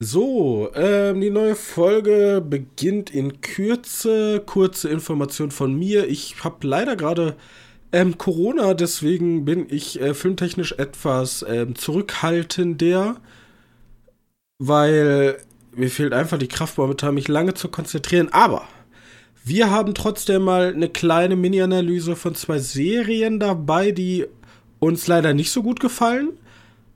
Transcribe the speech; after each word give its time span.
So, 0.00 0.70
ähm, 0.74 1.20
die 1.20 1.30
neue 1.30 1.56
Folge 1.56 2.40
beginnt 2.46 3.10
in 3.10 3.40
Kürze. 3.40 4.40
Kurze 4.46 4.88
Information 4.88 5.50
von 5.50 5.74
mir. 5.76 6.06
Ich 6.08 6.44
habe 6.44 6.66
leider 6.66 6.94
gerade 6.94 7.36
ähm, 7.90 8.16
Corona, 8.16 8.74
deswegen 8.74 9.44
bin 9.44 9.66
ich 9.68 10.00
äh, 10.00 10.14
filmtechnisch 10.14 10.72
etwas 10.72 11.44
ähm, 11.48 11.74
zurückhaltender, 11.74 13.16
weil 14.58 15.38
mir 15.74 15.90
fehlt 15.90 16.12
einfach 16.12 16.38
die 16.38 16.48
Kraft 16.48 16.78
momentan, 16.78 17.14
mich 17.14 17.26
lange 17.28 17.54
zu 17.54 17.68
konzentrieren. 17.68 18.28
Aber 18.32 18.68
wir 19.44 19.70
haben 19.70 19.94
trotzdem 19.94 20.42
mal 20.42 20.72
eine 20.74 20.90
kleine 20.90 21.34
Mini-Analyse 21.34 22.14
von 22.14 22.36
zwei 22.36 22.58
Serien 22.58 23.40
dabei, 23.40 23.90
die 23.90 24.26
uns 24.78 25.08
leider 25.08 25.34
nicht 25.34 25.50
so 25.50 25.62
gut 25.62 25.80
gefallen. 25.80 26.38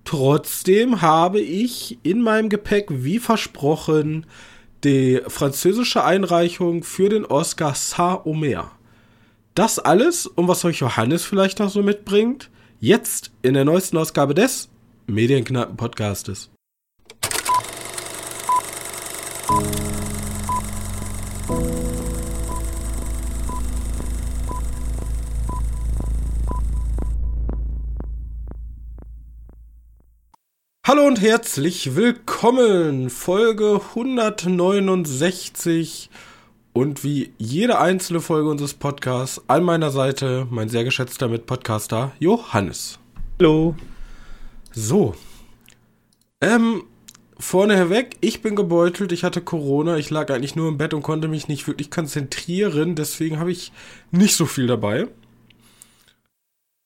Trotzdem 0.05 1.01
habe 1.01 1.41
ich 1.41 1.99
in 2.03 2.21
meinem 2.21 2.49
Gepäck, 2.49 2.87
wie 2.91 3.19
versprochen, 3.19 4.27
die 4.85 5.21
französische 5.29 6.05
Einreichung 6.05 6.83
für 6.83 7.09
den 7.09 7.25
Oscar 7.25 7.75
Saint-Omer. 7.75 8.73
Das 9.55 9.79
alles 9.79 10.27
und 10.27 10.49
was 10.49 10.65
euch 10.65 10.79
Johannes 10.79 11.25
vielleicht 11.25 11.59
noch 11.61 11.71
so 11.71 11.83
mitbringt, 11.83 12.51
jetzt 12.81 13.31
in 13.43 13.55
der 13.55 13.65
neuesten 13.65 13.99
Ausgabe 13.99 14.35
des 14.35 14.69
Medienknappen 15.07 15.77
Podcastes. 15.77 16.51
Hallo 30.85 31.07
und 31.07 31.21
herzlich 31.21 31.95
willkommen, 31.95 33.09
Folge 33.09 33.81
169 33.91 36.11
und 36.73 37.05
wie 37.05 37.33
jede 37.39 37.79
einzelne 37.79 38.21
Folge 38.21 38.51
unseres 38.51 38.75
Podcasts 38.75 39.41
an 39.47 39.63
meiner 39.63 39.93
Seite 39.93 40.49
mein 40.51 40.69
sehr 40.69 40.83
geschätzter 40.83 41.29
Mitpodcaster 41.29 42.11
Johannes. 42.19 42.99
Hallo. 43.39 43.77
So, 44.73 45.15
ähm, 46.41 46.83
vorne 47.39 47.77
herweg, 47.77 48.17
ich 48.21 48.43
bin 48.43 48.57
gebeutelt, 48.57 49.13
ich 49.13 49.23
hatte 49.23 49.41
Corona, 49.41 49.99
ich 49.99 50.11
lag 50.11 50.33
eigentlich 50.33 50.57
nur 50.57 50.69
im 50.69 50.79
Bett 50.79 50.95
und 50.95 51.03
konnte 51.03 51.29
mich 51.29 51.47
nicht 51.47 51.69
wirklich 51.69 51.93
konzentrieren, 51.93 52.97
deswegen 52.97 53.39
habe 53.39 53.53
ich 53.53 53.71
nicht 54.11 54.35
so 54.35 54.47
viel 54.47 54.67
dabei. 54.67 55.07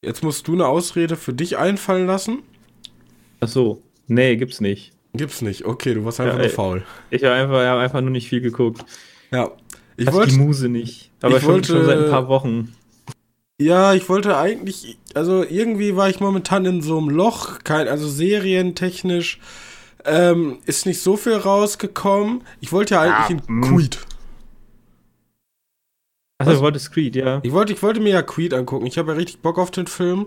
Jetzt 0.04 0.22
musst 0.22 0.48
du 0.48 0.52
eine 0.52 0.66
Ausrede 0.66 1.16
für 1.16 1.32
dich 1.32 1.56
einfallen 1.56 2.06
lassen. 2.06 2.42
Ach 3.40 3.48
so. 3.48 3.82
Nee, 4.06 4.36
gibt's 4.36 4.60
nicht. 4.60 4.92
Gibt's 5.14 5.42
nicht. 5.42 5.64
Okay, 5.64 5.94
du 5.94 6.04
warst 6.04 6.20
einfach 6.20 6.36
ja, 6.36 6.42
nur 6.42 6.50
faul. 6.50 6.84
Ich 7.10 7.24
habe 7.24 7.34
einfach, 7.34 7.64
hab 7.64 7.78
einfach 7.78 8.00
nur 8.00 8.10
nicht 8.10 8.28
viel 8.28 8.40
geguckt. 8.40 8.84
Ja. 9.30 9.50
Ich 9.96 10.12
wollte 10.12 10.32
die 10.32 10.38
Muse 10.38 10.68
nicht. 10.68 11.10
Aber 11.22 11.40
schon, 11.40 11.48
wollte, 11.48 11.72
schon 11.72 11.86
seit 11.86 11.98
ein 11.98 12.10
paar 12.10 12.28
Wochen. 12.28 12.74
Ja, 13.58 13.94
ich 13.94 14.08
wollte 14.10 14.36
eigentlich, 14.36 14.98
also 15.14 15.42
irgendwie 15.42 15.96
war 15.96 16.10
ich 16.10 16.20
momentan 16.20 16.66
in 16.66 16.82
so 16.82 16.98
einem 16.98 17.08
Loch, 17.08 17.60
kein, 17.64 17.88
also 17.88 18.06
serientechnisch 18.06 19.40
ähm, 20.04 20.58
ist 20.66 20.84
nicht 20.84 21.00
so 21.00 21.16
viel 21.16 21.36
rausgekommen. 21.36 22.42
Ich 22.60 22.72
wollte 22.72 22.94
ja 22.94 23.00
eigentlich 23.00 23.40
ja, 23.40 23.44
in 23.44 23.62
hm. 23.62 23.76
Creed. 23.76 23.98
Achso, 26.38 26.52
du 26.52 26.60
wolltest 26.60 26.92
Creed, 26.92 27.16
ja. 27.16 27.40
Ich 27.42 27.52
wollte, 27.52 27.72
ich 27.72 27.82
wollte 27.82 28.00
mir 28.00 28.10
ja 28.10 28.22
Creed 28.22 28.52
angucken. 28.52 28.86
Ich 28.86 28.98
habe 28.98 29.12
ja 29.12 29.16
richtig 29.16 29.40
Bock 29.40 29.58
auf 29.58 29.70
den 29.70 29.86
Film. 29.86 30.26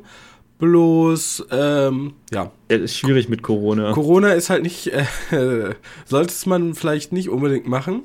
Bloß, 0.60 1.48
ähm, 1.52 2.14
ja. 2.32 2.52
ja. 2.70 2.78
Ist 2.78 2.98
schwierig 2.98 3.30
mit 3.30 3.42
Corona. 3.42 3.94
Corona 3.94 4.34
ist 4.34 4.50
halt 4.50 4.64
nicht, 4.64 4.88
äh, 4.88 5.06
sollte 6.06 6.32
es 6.32 6.46
man 6.46 6.76
vielleicht 6.76 7.14
nicht 7.14 7.30
unbedingt 7.30 7.68
machen. 7.68 8.04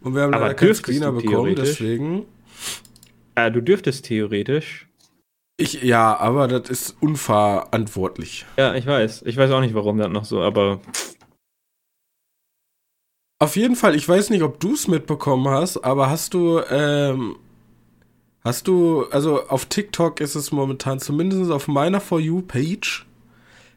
Und 0.00 0.14
wir 0.14 0.22
haben 0.22 0.34
Aber 0.34 0.46
leider 0.46 0.54
keinen 0.54 0.74
Screener 0.74 1.12
bekommen, 1.12 1.54
deswegen. 1.54 2.26
Ja, 3.36 3.50
du 3.50 3.62
dürftest 3.62 4.04
theoretisch. 4.06 4.88
Ich, 5.56 5.82
ja, 5.82 6.16
aber 6.16 6.48
das 6.48 6.68
ist 6.68 6.96
unverantwortlich. 7.00 8.44
Ja, 8.56 8.74
ich 8.74 8.86
weiß. 8.86 9.22
Ich 9.26 9.36
weiß 9.36 9.50
auch 9.52 9.60
nicht, 9.60 9.74
warum 9.74 9.98
das 9.98 10.08
noch 10.08 10.24
so, 10.24 10.40
aber. 10.40 10.80
Auf 13.40 13.54
jeden 13.54 13.76
Fall, 13.76 13.94
ich 13.94 14.08
weiß 14.08 14.30
nicht, 14.30 14.42
ob 14.42 14.58
du 14.58 14.74
es 14.74 14.88
mitbekommen 14.88 15.48
hast, 15.48 15.78
aber 15.78 16.10
hast 16.10 16.34
du 16.34 16.60
ähm, 16.70 17.36
Hast 18.44 18.68
du, 18.68 19.04
also 19.10 19.48
auf 19.48 19.66
TikTok 19.66 20.20
ist 20.20 20.34
es 20.34 20.52
momentan, 20.52 21.00
zumindest 21.00 21.50
auf 21.50 21.68
meiner 21.68 22.00
For 22.00 22.20
You-Page, 22.20 23.06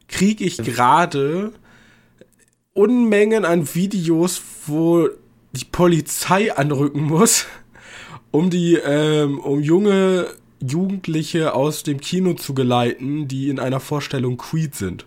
kriege 0.07 0.43
ich 0.43 0.57
gerade 0.57 1.51
Unmengen 2.73 3.43
an 3.43 3.73
Videos, 3.73 4.41
wo 4.67 5.09
die 5.51 5.65
Polizei 5.65 6.55
anrücken 6.55 7.03
muss, 7.03 7.47
um 8.31 8.49
die, 8.49 8.75
ähm, 8.75 9.39
um 9.39 9.61
junge 9.61 10.27
Jugendliche 10.61 11.55
aus 11.55 11.83
dem 11.83 11.99
Kino 11.99 12.35
zu 12.35 12.53
geleiten, 12.53 13.27
die 13.27 13.49
in 13.49 13.59
einer 13.59 13.79
Vorstellung 13.79 14.37
Creed 14.37 14.75
sind. 14.75 15.05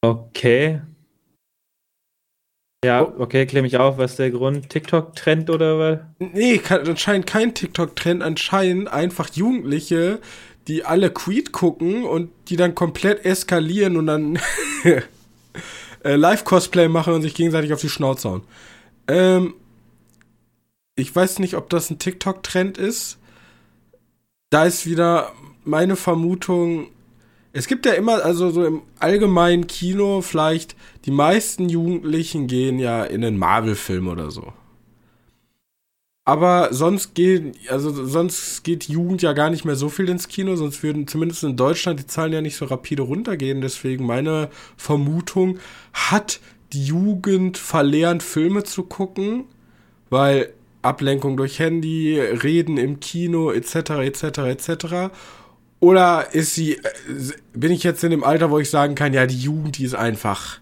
Okay. 0.00 0.80
Ja, 2.84 3.02
oh. 3.02 3.14
okay, 3.18 3.46
klär 3.46 3.62
mich 3.62 3.78
auf, 3.78 3.96
was 3.96 4.12
ist 4.12 4.18
der 4.18 4.30
Grund? 4.30 4.68
TikTok-Trend 4.68 5.48
oder 5.48 5.78
was? 5.78 5.98
Nee, 6.18 6.58
kann, 6.58 6.86
anscheinend 6.86 7.26
kein 7.26 7.54
TikTok-Trend, 7.54 8.22
anscheinend 8.22 8.88
einfach 8.88 9.30
Jugendliche, 9.32 10.20
die 10.68 10.84
alle 10.84 11.10
Creed 11.10 11.52
gucken 11.52 12.04
und 12.04 12.30
die 12.48 12.56
dann 12.56 12.74
komplett 12.74 13.24
eskalieren 13.24 13.96
und 13.96 14.06
dann 14.06 14.38
äh, 16.04 16.16
Live-Cosplay 16.16 16.88
machen 16.88 17.14
und 17.14 17.22
sich 17.22 17.34
gegenseitig 17.34 17.72
auf 17.72 17.80
die 17.80 17.88
Schnauze 17.88 18.28
hauen. 18.28 18.42
Ähm, 19.08 19.54
ich 20.94 21.14
weiß 21.14 21.38
nicht, 21.38 21.54
ob 21.54 21.70
das 21.70 21.90
ein 21.90 21.98
TikTok-Trend 21.98 22.76
ist. 22.76 23.18
Da 24.50 24.64
ist 24.64 24.86
wieder 24.86 25.32
meine 25.64 25.96
Vermutung, 25.96 26.88
es 27.54 27.68
gibt 27.68 27.86
ja 27.86 27.92
immer, 27.92 28.24
also 28.24 28.50
so 28.50 28.64
im 28.64 28.82
allgemeinen 28.98 29.68
Kino 29.68 30.20
vielleicht, 30.22 30.74
die 31.04 31.12
meisten 31.12 31.68
Jugendlichen 31.68 32.48
gehen 32.48 32.80
ja 32.80 33.04
in 33.04 33.24
einen 33.24 33.38
Marvel-Film 33.38 34.08
oder 34.08 34.32
so. 34.32 34.52
Aber 36.26 36.72
sonst 36.72 37.14
geht, 37.14 37.54
also 37.70 38.06
sonst 38.06 38.64
geht 38.64 38.88
Jugend 38.88 39.22
ja 39.22 39.34
gar 39.34 39.50
nicht 39.50 39.64
mehr 39.64 39.76
so 39.76 39.88
viel 39.88 40.08
ins 40.08 40.26
Kino, 40.26 40.56
sonst 40.56 40.82
würden 40.82 41.06
zumindest 41.06 41.44
in 41.44 41.56
Deutschland 41.56 42.00
die 42.00 42.06
Zahlen 42.06 42.32
ja 42.32 42.40
nicht 42.40 42.56
so 42.56 42.64
rapide 42.64 43.02
runtergehen. 43.02 43.60
Deswegen 43.60 44.04
meine 44.04 44.48
Vermutung, 44.76 45.58
hat 45.92 46.40
die 46.72 46.84
Jugend 46.84 47.56
verlernt, 47.56 48.24
Filme 48.24 48.64
zu 48.64 48.82
gucken, 48.82 49.44
weil 50.10 50.52
Ablenkung 50.82 51.36
durch 51.36 51.60
Handy, 51.60 52.18
Reden 52.18 52.78
im 52.78 52.98
Kino, 52.98 53.52
etc., 53.52 53.90
etc., 53.90 54.38
etc. 54.38 55.14
Oder 55.84 56.32
ist 56.32 56.54
sie, 56.54 56.76
äh, 56.76 56.80
bin 57.52 57.70
ich 57.70 57.82
jetzt 57.82 58.02
in 58.02 58.10
dem 58.10 58.24
Alter, 58.24 58.50
wo 58.50 58.58
ich 58.58 58.70
sagen 58.70 58.94
kann, 58.94 59.12
ja, 59.12 59.26
die 59.26 59.38
Jugend, 59.38 59.76
die 59.76 59.84
ist 59.84 59.94
einfach, 59.94 60.58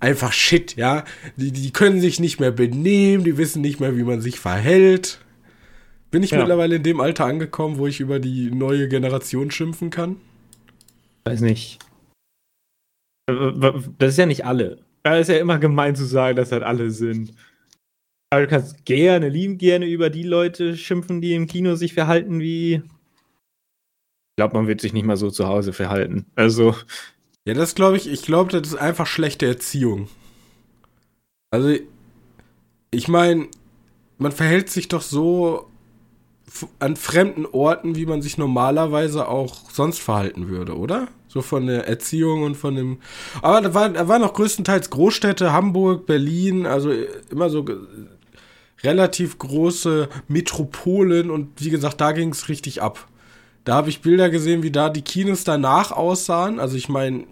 einfach 0.00 0.34
shit, 0.34 0.76
ja. 0.76 1.06
Die, 1.36 1.50
die 1.50 1.70
können 1.70 2.02
sich 2.02 2.20
nicht 2.20 2.40
mehr 2.40 2.50
benehmen, 2.50 3.24
die 3.24 3.38
wissen 3.38 3.62
nicht 3.62 3.80
mehr, 3.80 3.96
wie 3.96 4.02
man 4.02 4.20
sich 4.20 4.38
verhält. 4.38 5.18
Bin 6.10 6.22
ich 6.22 6.32
ja. 6.32 6.38
mittlerweile 6.40 6.76
in 6.76 6.82
dem 6.82 7.00
Alter 7.00 7.24
angekommen, 7.24 7.78
wo 7.78 7.86
ich 7.86 8.00
über 8.00 8.20
die 8.20 8.50
neue 8.50 8.86
Generation 8.86 9.50
schimpfen 9.50 9.88
kann? 9.88 10.16
Weiß 11.24 11.40
nicht. 11.40 11.78
Das 13.26 14.10
ist 14.10 14.18
ja 14.18 14.26
nicht 14.26 14.44
alle. 14.44 14.80
Da 15.04 15.16
ist 15.16 15.28
ja 15.28 15.38
immer 15.38 15.58
gemein 15.58 15.96
zu 15.96 16.04
sagen, 16.04 16.36
dass 16.36 16.50
das 16.50 16.62
alle 16.62 16.90
sind. 16.90 17.32
Aber 18.28 18.42
du 18.42 18.48
kannst 18.48 18.84
gerne, 18.84 19.30
lieben 19.30 19.56
gerne 19.56 19.86
über 19.86 20.10
die 20.10 20.22
Leute 20.22 20.76
schimpfen, 20.76 21.22
die 21.22 21.32
im 21.32 21.46
Kino 21.46 21.76
sich 21.76 21.94
verhalten 21.94 22.40
wie 22.40 22.82
glaube, 24.36 24.56
man 24.56 24.68
wird 24.68 24.80
sich 24.80 24.92
nicht 24.92 25.06
mal 25.06 25.16
so 25.16 25.30
zu 25.30 25.48
Hause 25.48 25.72
verhalten. 25.72 26.26
Also. 26.34 26.74
Ja, 27.46 27.54
das 27.54 27.74
glaube 27.74 27.96
ich, 27.96 28.06
ich 28.06 28.22
glaube, 28.22 28.52
das 28.52 28.68
ist 28.68 28.76
einfach 28.76 29.06
schlechte 29.06 29.46
Erziehung. 29.46 30.08
Also, 31.50 31.74
ich 32.90 33.08
meine, 33.08 33.48
man 34.18 34.32
verhält 34.32 34.68
sich 34.68 34.88
doch 34.88 35.02
so 35.02 35.68
an 36.78 36.96
fremden 36.96 37.46
Orten, 37.46 37.96
wie 37.96 38.06
man 38.06 38.22
sich 38.22 38.38
normalerweise 38.38 39.28
auch 39.28 39.70
sonst 39.70 40.00
verhalten 40.00 40.48
würde, 40.48 40.76
oder? 40.76 41.08
So 41.28 41.42
von 41.42 41.66
der 41.66 41.86
Erziehung 41.86 42.44
und 42.44 42.56
von 42.56 42.76
dem. 42.76 42.98
Aber 43.42 43.60
da 43.60 43.74
waren, 43.74 43.94
da 43.94 44.08
waren 44.08 44.22
auch 44.22 44.32
größtenteils 44.32 44.90
Großstädte, 44.90 45.52
Hamburg, 45.52 46.06
Berlin, 46.06 46.66
also 46.66 46.92
immer 47.30 47.50
so 47.50 47.64
relativ 48.82 49.38
große 49.38 50.08
Metropolen 50.28 51.30
und 51.30 51.60
wie 51.60 51.70
gesagt, 51.70 52.00
da 52.00 52.12
ging 52.12 52.30
es 52.30 52.48
richtig 52.48 52.82
ab. 52.82 53.06
Da 53.66 53.74
habe 53.74 53.88
ich 53.88 54.00
Bilder 54.00 54.30
gesehen, 54.30 54.62
wie 54.62 54.70
da 54.70 54.88
die 54.90 55.02
Kinos 55.02 55.42
danach 55.42 55.90
aussahen. 55.90 56.60
Also 56.60 56.76
ich 56.76 56.88
meine, 56.88 57.26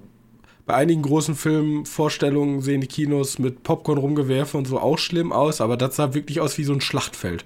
bei 0.67 0.75
einigen 0.75 1.03
großen 1.03 1.37
Filmvorstellungen 1.37 2.61
sehen 2.61 2.81
die 2.81 2.89
Kinos 2.89 3.39
mit 3.39 3.63
Popcorn 3.63 3.99
rumgewerfe 3.99 4.59
und 4.59 4.67
so 4.67 4.81
auch 4.81 4.99
schlimm 4.99 5.33
aus, 5.33 5.61
aber 5.61 5.77
das 5.77 5.95
sah 5.95 6.13
wirklich 6.13 6.41
aus 6.41 6.59
wie 6.59 6.65
so 6.65 6.73
ein 6.73 6.81
Schlachtfeld. 6.81 7.45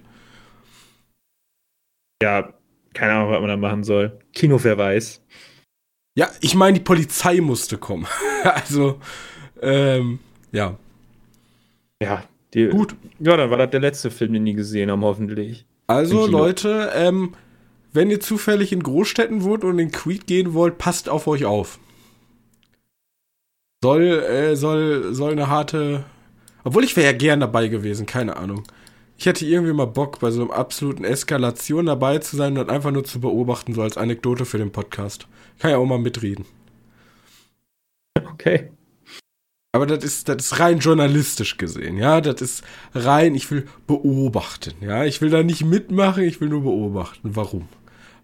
Ja, 2.22 2.54
keine 2.94 3.12
Ahnung, 3.12 3.30
was 3.30 3.40
man 3.40 3.50
da 3.50 3.56
machen 3.58 3.84
soll. 3.84 4.18
Kinoverweis. 4.32 5.22
Ja, 6.16 6.30
ich 6.40 6.54
meine, 6.54 6.78
die 6.78 6.84
Polizei 6.84 7.42
musste 7.42 7.76
kommen. 7.76 8.06
also, 8.42 8.98
Ähm, 9.60 10.18
ja. 10.50 10.78
Ja, 12.02 12.24
die, 12.54 12.68
Gut. 12.68 12.96
Ja, 13.18 13.36
dann 13.36 13.50
war 13.50 13.58
das 13.58 13.68
der 13.70 13.80
letzte 13.80 14.10
Film, 14.10 14.32
den 14.32 14.46
die 14.46 14.54
gesehen 14.54 14.90
haben, 14.90 15.02
hoffentlich. 15.02 15.66
Also, 15.88 16.24
Kino. 16.24 16.38
Leute, 16.38 16.90
ähm, 16.94 17.34
wenn 17.92 18.10
ihr 18.10 18.20
zufällig 18.20 18.72
in 18.72 18.82
Großstädten 18.82 19.42
wohnt 19.42 19.64
und 19.64 19.78
in 19.78 19.90
Creed 19.90 20.26
gehen 20.26 20.54
wollt, 20.54 20.78
passt 20.78 21.08
auf 21.08 21.26
euch 21.26 21.44
auf. 21.44 21.78
Soll, 23.82 24.02
äh, 24.02 24.56
soll, 24.56 25.14
soll 25.14 25.32
eine 25.32 25.48
harte. 25.48 26.04
Obwohl 26.64 26.84
ich 26.84 26.96
wäre 26.96 27.06
ja 27.06 27.16
gern 27.16 27.40
dabei 27.40 27.68
gewesen, 27.68 28.06
keine 28.06 28.36
Ahnung. 28.36 28.64
Ich 29.16 29.26
hätte 29.26 29.46
irgendwie 29.46 29.72
mal 29.72 29.86
Bock, 29.86 30.20
bei 30.20 30.30
so 30.30 30.42
einem 30.42 30.50
absoluten 30.50 31.04
Eskalation 31.04 31.86
dabei 31.86 32.18
zu 32.18 32.36
sein 32.36 32.58
und 32.58 32.70
einfach 32.70 32.90
nur 32.90 33.04
zu 33.04 33.20
beobachten, 33.20 33.74
so 33.74 33.82
als 33.82 33.96
Anekdote 33.96 34.44
für 34.44 34.58
den 34.58 34.70
Podcast. 34.70 35.26
Kann 35.58 35.72
ja 35.72 35.78
auch 35.78 35.86
mal 35.86 35.98
mitreden. 35.98 36.44
Okay. 38.16 38.70
Aber 39.72 39.86
das 39.86 40.02
ist, 40.02 40.28
das 40.28 40.46
ist 40.46 40.60
rein 40.60 40.78
journalistisch 40.78 41.58
gesehen, 41.58 41.98
ja. 41.98 42.20
Das 42.20 42.40
ist 42.40 42.64
rein, 42.94 43.34
ich 43.34 43.50
will 43.50 43.66
beobachten, 43.86 44.74
ja. 44.80 45.04
Ich 45.04 45.20
will 45.20 45.30
da 45.30 45.42
nicht 45.42 45.64
mitmachen, 45.64 46.24
ich 46.24 46.40
will 46.40 46.48
nur 46.48 46.62
beobachten. 46.62 47.36
Warum? 47.36 47.68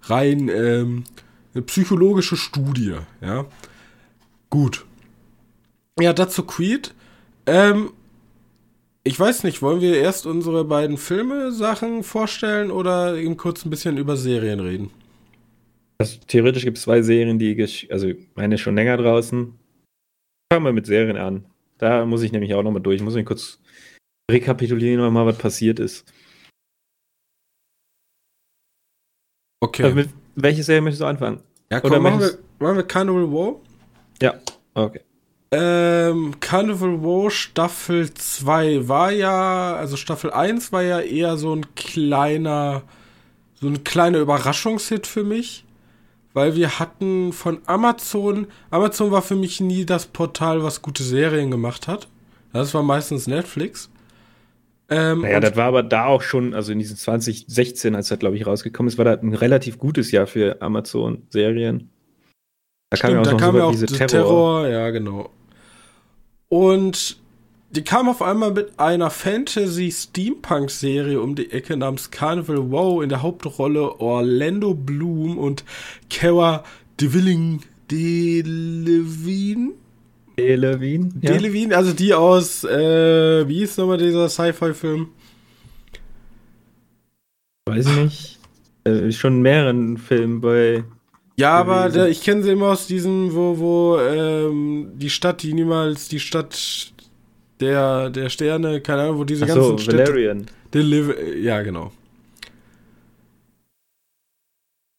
Rein 0.03 0.49
ähm, 0.49 1.05
eine 1.55 1.63
psychologische 1.63 2.37
Studie, 2.37 2.97
ja. 3.21 3.47
Gut. 4.49 4.85
Ja, 6.01 6.13
dazu 6.13 6.45
Creed. 6.45 6.95
Ähm, 7.47 7.91
ich 9.05 9.21
weiß 9.21 9.45
nicht, 9.45 9.61
wollen 9.61 9.83
wir 9.83 9.99
erst 9.99 10.25
unsere 10.25 10.65
beiden 10.65 10.97
Filme-Sachen 10.97 12.05
vorstellen 12.05 12.71
oder 12.71 13.17
eben 13.17 13.37
kurz 13.37 13.67
ein 13.67 13.71
bisschen 13.71 13.99
über 13.99 14.17
Serien 14.17 14.61
reden? 14.61 14.91
Also, 15.99 16.19
theoretisch 16.27 16.65
gibt 16.65 16.79
es 16.79 16.85
zwei 16.85 17.03
Serien, 17.03 17.39
die, 17.39 17.87
also 17.91 18.09
meine 18.35 18.57
schon 18.57 18.77
länger 18.77 18.97
draußen. 18.97 19.53
Fangen 20.55 20.67
wir 20.67 20.73
mit 20.73 20.87
Serien 20.87 21.17
an. 21.17 21.47
Da 21.79 22.07
muss 22.07 22.23
ich 22.23 22.31
nämlich 22.31 22.55
auch 22.55 22.63
nochmal 22.63 22.81
durch. 22.81 22.97
Ich 22.99 23.03
muss 23.03 23.15
mich 23.15 23.27
kurz 23.27 23.59
rekapitulieren, 24.31 25.01
nochmal, 25.01 25.27
was 25.27 25.37
passiert 25.37 25.81
ist. 25.81 26.05
Okay. 29.61 29.83
Also 29.83 29.97
mit 29.97 30.11
welche 30.37 30.63
Serie 30.63 30.81
möchtest 30.81 31.01
du 31.01 31.07
anfangen? 31.07 31.41
ja, 31.73 31.81
komm, 31.81 31.91
oder 31.91 32.01
machen 32.01 32.21
wir, 32.21 32.39
machen 32.61 32.77
wir 32.77 32.85
Carnival 32.85 33.33
War? 33.33 33.57
Ja, 34.23 34.35
okay. 34.75 35.01
Ähm, 35.51 36.37
Carnival 36.39 37.03
War 37.03 37.33
Staffel 37.33 38.15
2 38.15 38.87
war 38.87 39.11
ja, 39.11 39.75
also 39.75 39.97
Staffel 39.97 40.31
1 40.31 40.71
war 40.71 40.83
ja 40.83 41.01
eher 41.01 41.37
so 41.37 41.53
ein 41.53 41.75
kleiner, 41.75 42.83
so 43.55 43.67
ein 43.67 43.83
kleiner 43.83 44.19
Überraschungshit 44.19 45.09
für 45.09 45.25
mich, 45.25 45.64
weil 46.35 46.57
wir 46.57 46.79
hatten 46.79 47.33
von 47.33 47.61
Amazon, 47.67 48.49
Amazon 48.71 49.11
war 49.11 49.23
für 49.23 49.37
mich 49.37 49.61
nie 49.61 49.87
das 49.87 50.05
Portal, 50.07 50.63
was 50.63 50.83
gute 50.83 51.03
Serien 51.03 51.51
gemacht 51.51 51.89
hat. 51.89 52.09
Das 52.53 52.75
war 52.75 52.83
meistens 52.83 53.27
Netflix. 53.27 53.91
Ähm, 54.91 55.23
Naja, 55.23 55.41
das 55.41 55.57
war 55.57 55.67
aber 55.67 55.83
da 55.83 56.07
auch 56.07 56.21
schon, 56.21 56.53
also 56.53 56.73
in 56.73 56.79
diesem 56.79 56.97
2016, 56.97 57.95
als 57.95 58.09
das, 58.09 58.19
glaube 58.19 58.37
ich, 58.37 58.47
rausgekommen 58.47 58.89
ist, 58.89 58.99
war 58.99 59.07
das 59.07 59.23
ein 59.23 59.33
relativ 59.33 59.79
gutes 59.79 60.11
Jahr 60.11 60.27
für 60.27 60.61
Amazon-Serien. 60.61 61.89
Da 62.91 62.99
kam 62.99 63.13
ja 63.13 63.21
auch 63.21 63.25
Stimmt, 63.25 63.33
noch 63.33 63.41
da 63.41 63.47
kam 63.47 63.57
ja 63.57 63.65
auch 63.65 63.71
diese 63.71 63.87
Terror. 63.87 64.09
Terror. 64.09 64.69
ja, 64.69 64.91
genau. 64.91 65.31
Und 66.49 67.17
die 67.75 67.83
kam 67.83 68.09
auf 68.09 68.23
einmal 68.23 68.53
mit 68.53 68.79
einer 68.79 69.11
Fantasy-Steampunk-Serie 69.11 71.21
um 71.21 71.35
die 71.35 71.51
Ecke 71.51 71.77
namens 71.77 72.13
Carnival 72.13 72.71
Wow 72.71 73.03
in 73.03 73.09
der 73.09 73.23
Hauptrolle 73.23 73.99
Orlando 74.01 74.75
Bloom 74.75 75.39
und 75.39 75.65
Cara 76.09 76.63
Delevingne. 77.01 77.59
Delevingne? 77.91 79.73
Delevin. 80.39 81.15
Ja. 81.21 81.33
Delevingne, 81.33 81.77
also 81.77 81.93
die 81.93 82.15
aus, 82.15 82.65
äh, 82.65 83.49
wie 83.49 83.63
ist 83.63 83.79
nochmal 83.79 83.99
dieser 83.99 84.29
Sci-Fi-Film? 84.29 85.09
Weiß 87.67 87.87
ich 87.87 87.97
nicht. 87.97 88.39
Äh, 88.85 89.13
schon 89.13 89.43
mehreren 89.43 89.97
Filmen 89.97 90.41
bei. 90.41 90.85
Ja, 91.37 91.53
aber 91.53 91.89
der, 91.89 92.09
ich 92.09 92.23
kenne 92.23 92.43
sie 92.43 92.51
immer 92.51 92.69
aus 92.69 92.87
diesem, 92.87 93.35
wo, 93.35 93.59
wo 93.59 93.99
ähm, 93.99 94.93
die 94.95 95.11
Stadt, 95.11 95.43
die 95.43 95.55
niemals 95.55 96.09
die 96.09 96.21
Stadt 96.21 96.94
der, 97.61 98.11
der 98.11 98.29
Sterne, 98.29 98.81
keine 98.81 99.03
Ahnung, 99.03 99.19
wo 99.19 99.25
diese 99.25 99.45
Achso, 99.45 99.71
ganzen 99.71 99.79
Städte. 99.79 99.99
Valerian. 99.99 100.47
Deliver 100.73 101.23
ja, 101.37 101.63
genau. 101.63 101.93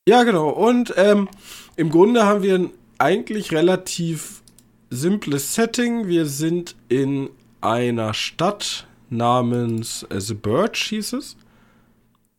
Ja, 0.07 0.23
genau. 0.23 0.49
Und 0.49 0.93
ähm, 0.97 1.27
im 1.75 1.89
Grunde 1.89 2.25
haben 2.25 2.43
wir 2.43 2.55
ein 2.55 2.71
eigentlich 2.97 3.51
relativ 3.51 4.41
simples 4.89 5.55
Setting. 5.55 6.07
Wir 6.07 6.25
sind 6.25 6.75
in 6.89 7.29
einer 7.61 8.13
Stadt 8.13 8.87
namens 9.09 10.03
äh, 10.09 10.21
The 10.21 10.35
Birch 10.35 10.83
hieß 10.89 11.13
es. 11.13 11.37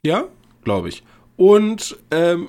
Ja, 0.04 0.24
glaube 0.62 0.88
ich. 0.88 1.02
Und 1.36 1.96
ähm, 2.10 2.48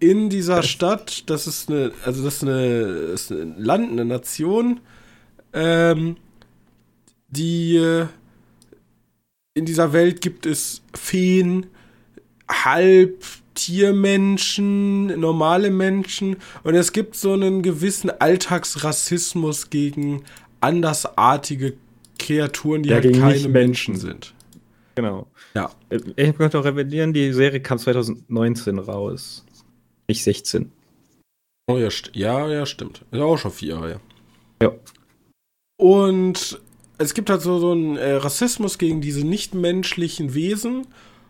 in 0.00 0.28
dieser 0.28 0.62
Stadt, 0.62 1.28
das 1.30 1.46
ist 1.46 1.70
eine, 1.70 1.92
also 2.04 2.24
das 2.24 2.36
ist 2.36 2.42
eine, 2.42 2.60
ist 2.62 3.30
ein 3.30 3.54
Land, 3.58 3.92
eine 3.92 4.04
Nation, 4.04 4.80
ähm, 5.52 6.16
die 7.34 7.76
äh, 7.76 8.06
in 9.54 9.64
dieser 9.66 9.92
Welt 9.92 10.20
gibt 10.20 10.46
es 10.46 10.82
Feen, 10.94 11.66
Halbtiermenschen, 12.50 15.06
normale 15.20 15.70
Menschen 15.70 16.36
und 16.62 16.74
es 16.74 16.92
gibt 16.92 17.14
so 17.16 17.32
einen 17.34 17.62
gewissen 17.62 18.10
Alltagsrassismus 18.10 19.70
gegen 19.70 20.24
andersartige 20.60 21.74
Kreaturen, 22.18 22.82
die 22.82 22.88
Ja, 22.90 22.96
halt 22.96 23.04
keine 23.12 23.32
Nicht-Menschen. 23.32 23.52
Menschen 23.52 23.96
sind. 23.96 24.34
Genau. 24.96 25.26
Ja. 25.54 25.70
Ich 26.16 26.38
möchte 26.38 26.58
auch 26.58 26.64
revidieren, 26.64 27.12
die 27.12 27.32
Serie 27.32 27.60
kam 27.60 27.78
2019 27.78 28.78
raus. 28.78 29.44
Nicht 30.08 30.22
16. 30.22 30.70
Oh 31.66 31.78
ja, 31.78 31.90
st 31.90 32.10
ja, 32.14 32.48
ja, 32.48 32.64
stimmt. 32.66 33.04
Ist 33.10 33.20
auch 33.20 33.36
schon 33.38 33.50
vier 33.50 33.70
Jahre 33.74 33.88
her. 33.88 34.00
Ja. 34.62 34.72
Und 35.76 36.60
es 36.98 37.14
gibt 37.14 37.30
halt 37.30 37.42
so, 37.42 37.58
so 37.58 37.72
einen 37.72 37.96
äh, 37.96 38.14
Rassismus 38.14 38.78
gegen 38.78 39.00
diese 39.00 39.26
nichtmenschlichen 39.26 40.34
Wesen 40.34 40.86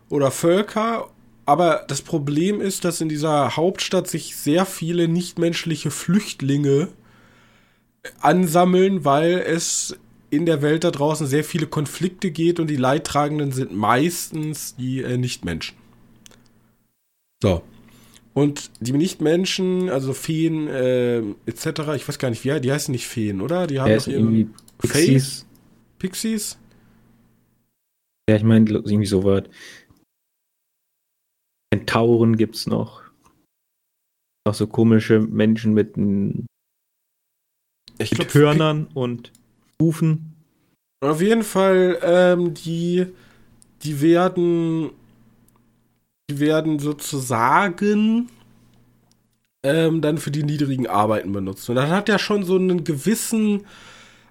oder 0.09 0.31
Völker. 0.31 1.09
Aber 1.45 1.85
das 1.87 2.01
Problem 2.01 2.61
ist, 2.61 2.85
dass 2.85 3.01
in 3.01 3.09
dieser 3.09 3.55
Hauptstadt 3.55 4.07
sich 4.07 4.35
sehr 4.35 4.65
viele 4.65 5.07
nichtmenschliche 5.07 5.91
Flüchtlinge 5.91 6.89
ansammeln, 8.19 9.05
weil 9.05 9.43
es 9.45 9.97
in 10.29 10.45
der 10.45 10.61
Welt 10.61 10.83
da 10.83 10.91
draußen 10.91 11.27
sehr 11.27 11.43
viele 11.43 11.67
Konflikte 11.67 12.31
geht 12.31 12.59
und 12.59 12.67
die 12.67 12.75
Leidtragenden 12.75 13.51
sind 13.51 13.75
meistens 13.75 14.75
die 14.75 15.01
äh, 15.01 15.17
Nichtmenschen. 15.17 15.77
So. 17.41 17.61
Und 18.33 18.69
die 18.81 18.91
Nichtmenschen, 18.91 19.89
also 19.89 20.13
Feen 20.13 20.67
äh, 20.67 21.19
etc., 21.45 21.93
ich 21.95 22.07
weiß 22.07 22.19
gar 22.19 22.29
nicht, 22.29 22.43
wie 22.43 22.59
die 22.59 22.71
heißen 22.71 22.91
nicht 22.91 23.07
Feen, 23.07 23.39
oder? 23.39 23.65
Die 23.65 23.79
haben 23.79 23.87
Der 23.87 23.97
doch 23.97 24.07
ist 24.07 24.11
ihre 24.11 24.19
irgendwie 24.19 24.49
Pixies. 24.77 25.44
Pixies. 26.05 26.59
Ja, 28.29 28.35
ich 28.35 28.43
meine, 28.43 28.69
irgendwie 28.69 29.07
so 29.07 29.23
was. 29.23 29.43
Tauren 31.87 32.37
gibt's 32.37 32.67
noch. 32.67 33.01
Noch 34.47 34.53
so 34.53 34.67
komische 34.67 35.19
Menschen 35.19 35.73
mit, 35.73 35.97
Ich 37.97 38.11
mit 38.11 38.19
glaub, 38.19 38.33
Hörnern 38.33 38.87
und 38.93 39.31
Hufen. 39.81 40.35
Auf 41.01 41.21
jeden 41.21 41.43
Fall, 41.43 41.99
ähm, 42.03 42.53
die, 42.53 43.07
die 43.81 44.01
werden, 44.01 44.91
die 46.29 46.39
werden 46.39 46.77
sozusagen 46.79 48.29
ähm, 49.63 50.01
dann 50.01 50.19
für 50.19 50.31
die 50.31 50.43
niedrigen 50.43 50.85
Arbeiten 50.87 51.31
benutzt. 51.31 51.67
Und 51.69 51.75
das 51.75 51.89
hat 51.89 52.09
ja 52.09 52.19
schon 52.19 52.43
so 52.43 52.55
einen 52.55 52.83
gewissen, 52.83 53.65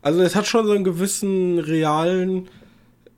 also 0.05 0.21
es 0.21 0.37
hat 0.37 0.47
schon 0.47 0.67
so 0.67 0.73
einen 0.73 0.85
gewissen 0.85 1.59
realen 1.59 2.49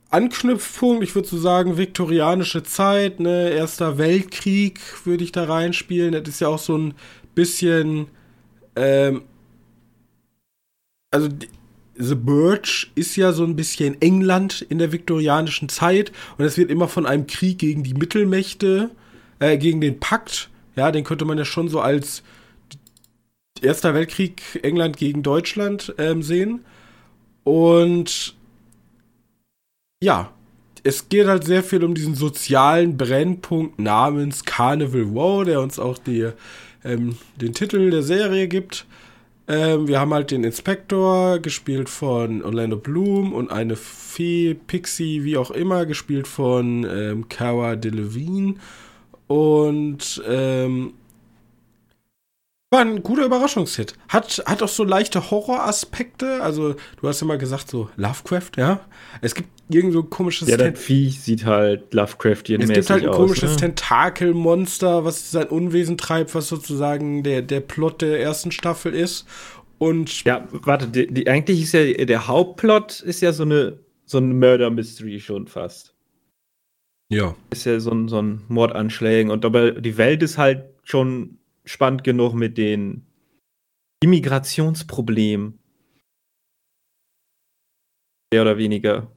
Anknüpfpunkt. 0.09 1.03
Ich 1.03 1.13
würde 1.15 1.27
so 1.27 1.37
sagen, 1.37 1.77
viktorianische 1.77 2.63
Zeit, 2.63 3.19
ne, 3.19 3.49
Erster 3.49 3.97
Weltkrieg 3.97 4.79
würde 5.05 5.25
ich 5.25 5.33
da 5.33 5.43
reinspielen. 5.43 6.13
Das 6.13 6.29
ist 6.29 6.39
ja 6.39 6.47
auch 6.47 6.59
so 6.59 6.77
ein 6.77 6.93
bisschen, 7.35 8.07
ähm, 8.77 9.23
also 11.11 11.27
The 11.97 12.15
Birch 12.15 12.89
ist 12.95 13.17
ja 13.17 13.33
so 13.33 13.43
ein 13.43 13.57
bisschen 13.57 14.01
England 14.01 14.61
in 14.69 14.77
der 14.77 14.93
viktorianischen 14.93 15.67
Zeit 15.67 16.13
und 16.37 16.45
es 16.45 16.57
wird 16.57 16.71
immer 16.71 16.87
von 16.87 17.05
einem 17.05 17.27
Krieg 17.27 17.59
gegen 17.59 17.83
die 17.83 17.95
Mittelmächte, 17.95 18.91
äh, 19.39 19.57
gegen 19.57 19.81
den 19.81 19.99
Pakt, 19.99 20.49
ja, 20.77 20.93
den 20.93 21.03
könnte 21.03 21.25
man 21.25 21.37
ja 21.37 21.43
schon 21.43 21.67
so 21.67 21.81
als 21.81 22.23
Erster 23.61 23.93
Weltkrieg 23.93 24.41
England 24.63 24.95
gegen 24.95 25.21
Deutschland 25.21 25.93
ähm, 25.97 26.23
sehen. 26.23 26.63
Und 27.47 28.35
ja, 30.03 30.33
es 30.83 31.07
geht 31.07 31.27
halt 31.27 31.45
sehr 31.45 31.63
viel 31.63 31.81
um 31.85 31.95
diesen 31.95 32.13
sozialen 32.13 32.97
Brennpunkt 32.97 33.79
namens 33.79 34.43
Carnival 34.43 35.15
Wow, 35.15 35.45
der 35.45 35.61
uns 35.61 35.79
auch 35.79 35.97
die, 35.97 36.29
ähm, 36.83 37.15
den 37.37 37.53
Titel 37.53 37.89
der 37.89 38.03
Serie 38.03 38.49
gibt. 38.49 38.85
Ähm, 39.47 39.87
wir 39.87 39.97
haben 39.97 40.13
halt 40.13 40.31
den 40.31 40.43
Inspektor, 40.43 41.39
gespielt 41.39 41.87
von 41.87 42.43
Orlando 42.43 42.75
Bloom, 42.75 43.31
und 43.31 43.49
eine 43.49 43.77
Fee, 43.77 44.53
Pixie, 44.53 45.23
wie 45.23 45.37
auch 45.37 45.51
immer, 45.51 45.85
gespielt 45.85 46.27
von 46.27 46.83
ähm, 46.83 47.29
Cara 47.29 47.77
Delevingne. 47.77 48.55
Und 49.27 50.21
ähm, 50.27 50.95
war 52.69 52.81
ein 52.81 53.01
guter 53.01 53.25
Überraschungshit. 53.25 53.93
Hat, 54.09 54.43
hat 54.45 54.61
auch 54.61 54.67
so 54.67 54.83
leichte 54.83 55.31
Horroraspekte. 55.31 56.41
Also, 56.41 56.75
du 56.99 57.07
hast 57.07 57.21
immer 57.21 57.37
gesagt, 57.37 57.69
so 57.69 57.89
Lovecraft, 57.95 58.51
ja. 58.57 58.81
Es 59.21 59.35
gibt 59.35 59.49
irgend 59.69 59.93
so 59.93 60.01
ein 60.01 60.09
komisches. 60.09 60.49
Ja, 60.49 60.57
das 60.57 60.77
Viech 60.77 61.21
sieht 61.21 61.45
halt 61.45 61.93
Lovecraftian 61.93 62.61
Es 62.61 62.69
gibt 62.69 62.89
halt 62.89 63.05
ein 63.05 63.11
komisches 63.11 63.51
ne? 63.51 63.57
Tentakelmonster, 63.57 65.05
was 65.05 65.31
sein 65.31 65.47
Unwesen 65.47 65.97
treibt, 65.97 66.35
was 66.35 66.49
sozusagen 66.49 67.23
der, 67.23 67.41
der 67.41 67.61
Plot 67.61 68.01
der 68.01 68.19
ersten 68.21 68.51
Staffel 68.51 68.93
ist. 68.93 69.25
Und 69.77 70.25
Ja, 70.25 70.47
warte, 70.51 70.87
die, 70.87 71.07
die, 71.07 71.27
eigentlich 71.29 71.61
ist 71.61 71.73
ja 71.73 72.05
der 72.05 72.27
Hauptplot 72.27 72.99
ist 73.01 73.21
ja 73.21 73.31
so 73.31 73.43
eine 73.43 73.79
so 74.05 74.17
ein 74.19 74.39
Murder 74.39 74.69
Mystery 74.69 75.19
schon 75.19 75.47
fast. 75.47 75.93
ja. 77.09 77.35
Ist 77.49 77.65
ja 77.65 77.79
so 77.79 77.91
ein, 77.91 78.07
so 78.07 78.21
ein 78.21 78.41
Mordanschlägen 78.47 79.31
und 79.31 79.45
aber 79.45 79.71
die 79.71 79.97
Welt 79.97 80.23
ist 80.23 80.37
halt 80.37 80.65
schon 80.83 81.36
spannend 81.67 82.03
genug 82.03 82.33
mit 82.33 82.57
den 82.57 83.05
Immigrationsproblemen. 84.01 85.59
Mehr 88.33 88.41
oder 88.41 88.57
weniger. 88.57 89.11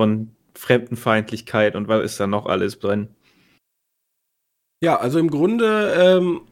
Von 0.00 0.34
Fremdenfeindlichkeit 0.54 1.76
und 1.76 1.88
was 1.88 2.04
ist 2.04 2.20
da 2.20 2.26
noch 2.26 2.46
alles 2.46 2.78
drin? 2.78 3.08
Ja, 4.82 4.96
also 4.96 5.18
im 5.18 5.30
Grunde, 5.30 5.94
ähm, 5.96 6.42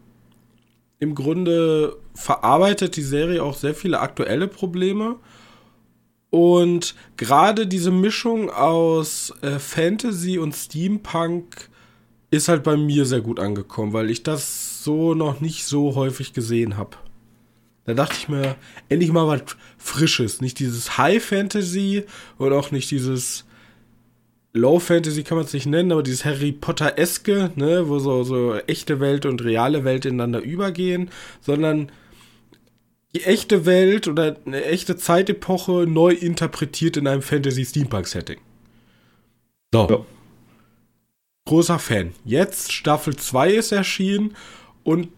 im 0.98 1.14
Grunde 1.14 1.96
verarbeitet 2.14 2.96
die 2.96 3.02
Serie 3.02 3.42
auch 3.42 3.54
sehr 3.54 3.74
viele 3.74 4.00
aktuelle 4.00 4.48
Probleme. 4.48 5.20
Und 6.30 6.94
gerade 7.16 7.66
diese 7.66 7.90
Mischung 7.90 8.50
aus 8.50 9.32
äh, 9.42 9.58
Fantasy 9.58 10.38
und 10.38 10.54
Steampunk 10.54 11.70
ist 12.36 12.48
halt 12.48 12.62
bei 12.62 12.76
mir 12.76 13.04
sehr 13.04 13.20
gut 13.20 13.38
angekommen, 13.40 13.92
weil 13.92 14.10
ich 14.10 14.22
das 14.22 14.82
so 14.84 15.14
noch 15.14 15.40
nicht 15.40 15.64
so 15.64 15.94
häufig 15.94 16.32
gesehen 16.32 16.76
habe. 16.76 16.96
Da 17.84 17.94
dachte 17.94 18.16
ich 18.18 18.28
mir, 18.28 18.56
endlich 18.88 19.12
mal 19.12 19.26
was 19.26 19.42
Frisches. 19.76 20.40
Nicht 20.40 20.58
dieses 20.58 20.96
High 20.96 21.22
Fantasy 21.22 22.04
und 22.38 22.52
auch 22.52 22.70
nicht 22.70 22.90
dieses 22.90 23.44
Low 24.54 24.78
Fantasy 24.78 25.24
kann 25.24 25.36
man 25.36 25.46
es 25.46 25.52
nicht 25.52 25.66
nennen, 25.66 25.92
aber 25.92 26.02
dieses 26.02 26.24
Harry 26.24 26.52
Potter-eske, 26.52 27.50
ne, 27.56 27.88
wo 27.88 27.98
so, 27.98 28.22
so 28.22 28.54
echte 28.66 29.00
Welt 29.00 29.26
und 29.26 29.42
reale 29.42 29.84
Welt 29.84 30.06
ineinander 30.06 30.40
übergehen, 30.40 31.10
sondern 31.40 31.90
die 33.14 33.24
echte 33.24 33.66
Welt 33.66 34.08
oder 34.08 34.36
eine 34.46 34.64
echte 34.64 34.96
Zeitepoche 34.96 35.86
neu 35.88 36.12
interpretiert 36.12 36.96
in 36.96 37.06
einem 37.06 37.22
Fantasy-Steampunk-Setting. 37.22 38.38
So. 39.72 39.88
Ja. 39.90 40.06
Großer 41.46 41.78
Fan. 41.78 42.14
Jetzt 42.24 42.72
Staffel 42.72 43.16
2 43.16 43.52
ist 43.52 43.70
erschienen 43.70 44.34
und 44.82 45.08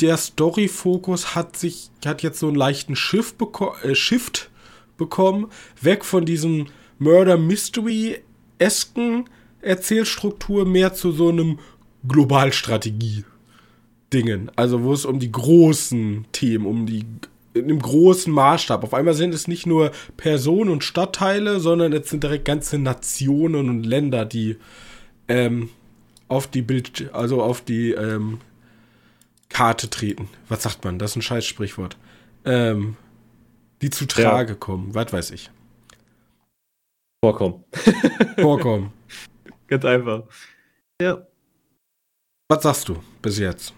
der 0.00 0.16
Story-Fokus 0.16 1.34
hat 1.34 1.58
sich, 1.58 1.90
hat 2.06 2.22
jetzt 2.22 2.38
so 2.38 2.46
einen 2.46 2.56
leichten 2.56 2.96
Shift, 2.96 3.36
beko 3.36 3.74
äh, 3.82 3.94
Shift 3.94 4.48
bekommen, 4.96 5.50
weg 5.78 6.06
von 6.06 6.24
diesem 6.24 6.68
Murder 6.98 7.36
Mystery-esken 7.36 9.28
Erzählstruktur 9.60 10.64
mehr 10.64 10.94
zu 10.94 11.12
so 11.12 11.28
einem 11.28 11.58
Globalstrategie-Dingen. 12.08 14.50
Also 14.56 14.84
wo 14.84 14.94
es 14.94 15.04
um 15.04 15.20
die 15.20 15.32
großen 15.32 16.24
Themen, 16.32 16.64
um 16.64 16.86
die 16.86 17.04
in 17.52 17.64
einem 17.64 17.80
großen 17.80 18.32
Maßstab. 18.32 18.84
Auf 18.84 18.94
einmal 18.94 19.12
sind 19.12 19.34
es 19.34 19.48
nicht 19.48 19.66
nur 19.66 19.90
Personen 20.16 20.70
und 20.70 20.82
Stadtteile, 20.82 21.60
sondern 21.60 21.92
es 21.92 22.08
sind 22.08 22.22
direkt 22.22 22.46
ganze 22.46 22.78
Nationen 22.78 23.68
und 23.68 23.84
Länder, 23.84 24.24
die 24.24 24.56
ähm, 25.32 25.70
auf 26.28 26.46
die 26.46 26.62
Bild, 26.62 27.10
also 27.12 27.42
auf 27.42 27.62
die 27.62 27.92
ähm, 27.92 28.38
Karte 29.48 29.88
treten. 29.88 30.28
Was 30.48 30.62
sagt 30.62 30.84
man? 30.84 30.98
Das 30.98 31.12
ist 31.12 31.16
ein 31.16 31.22
scheiß 31.22 31.46
Sprichwort. 31.46 31.96
Ähm, 32.44 32.96
die 33.80 33.90
zu 33.90 34.06
Trage 34.06 34.54
kommen, 34.56 34.94
was 34.94 35.12
weiß 35.12 35.30
ich. 35.30 35.50
Vorkommen. 37.24 37.64
Vorkommen. 38.38 38.92
Ganz 39.68 39.84
einfach. 39.84 40.24
Ja. 41.00 41.26
Was 42.48 42.62
sagst 42.62 42.88
du 42.88 42.98
bis 43.22 43.38
jetzt? 43.38 43.74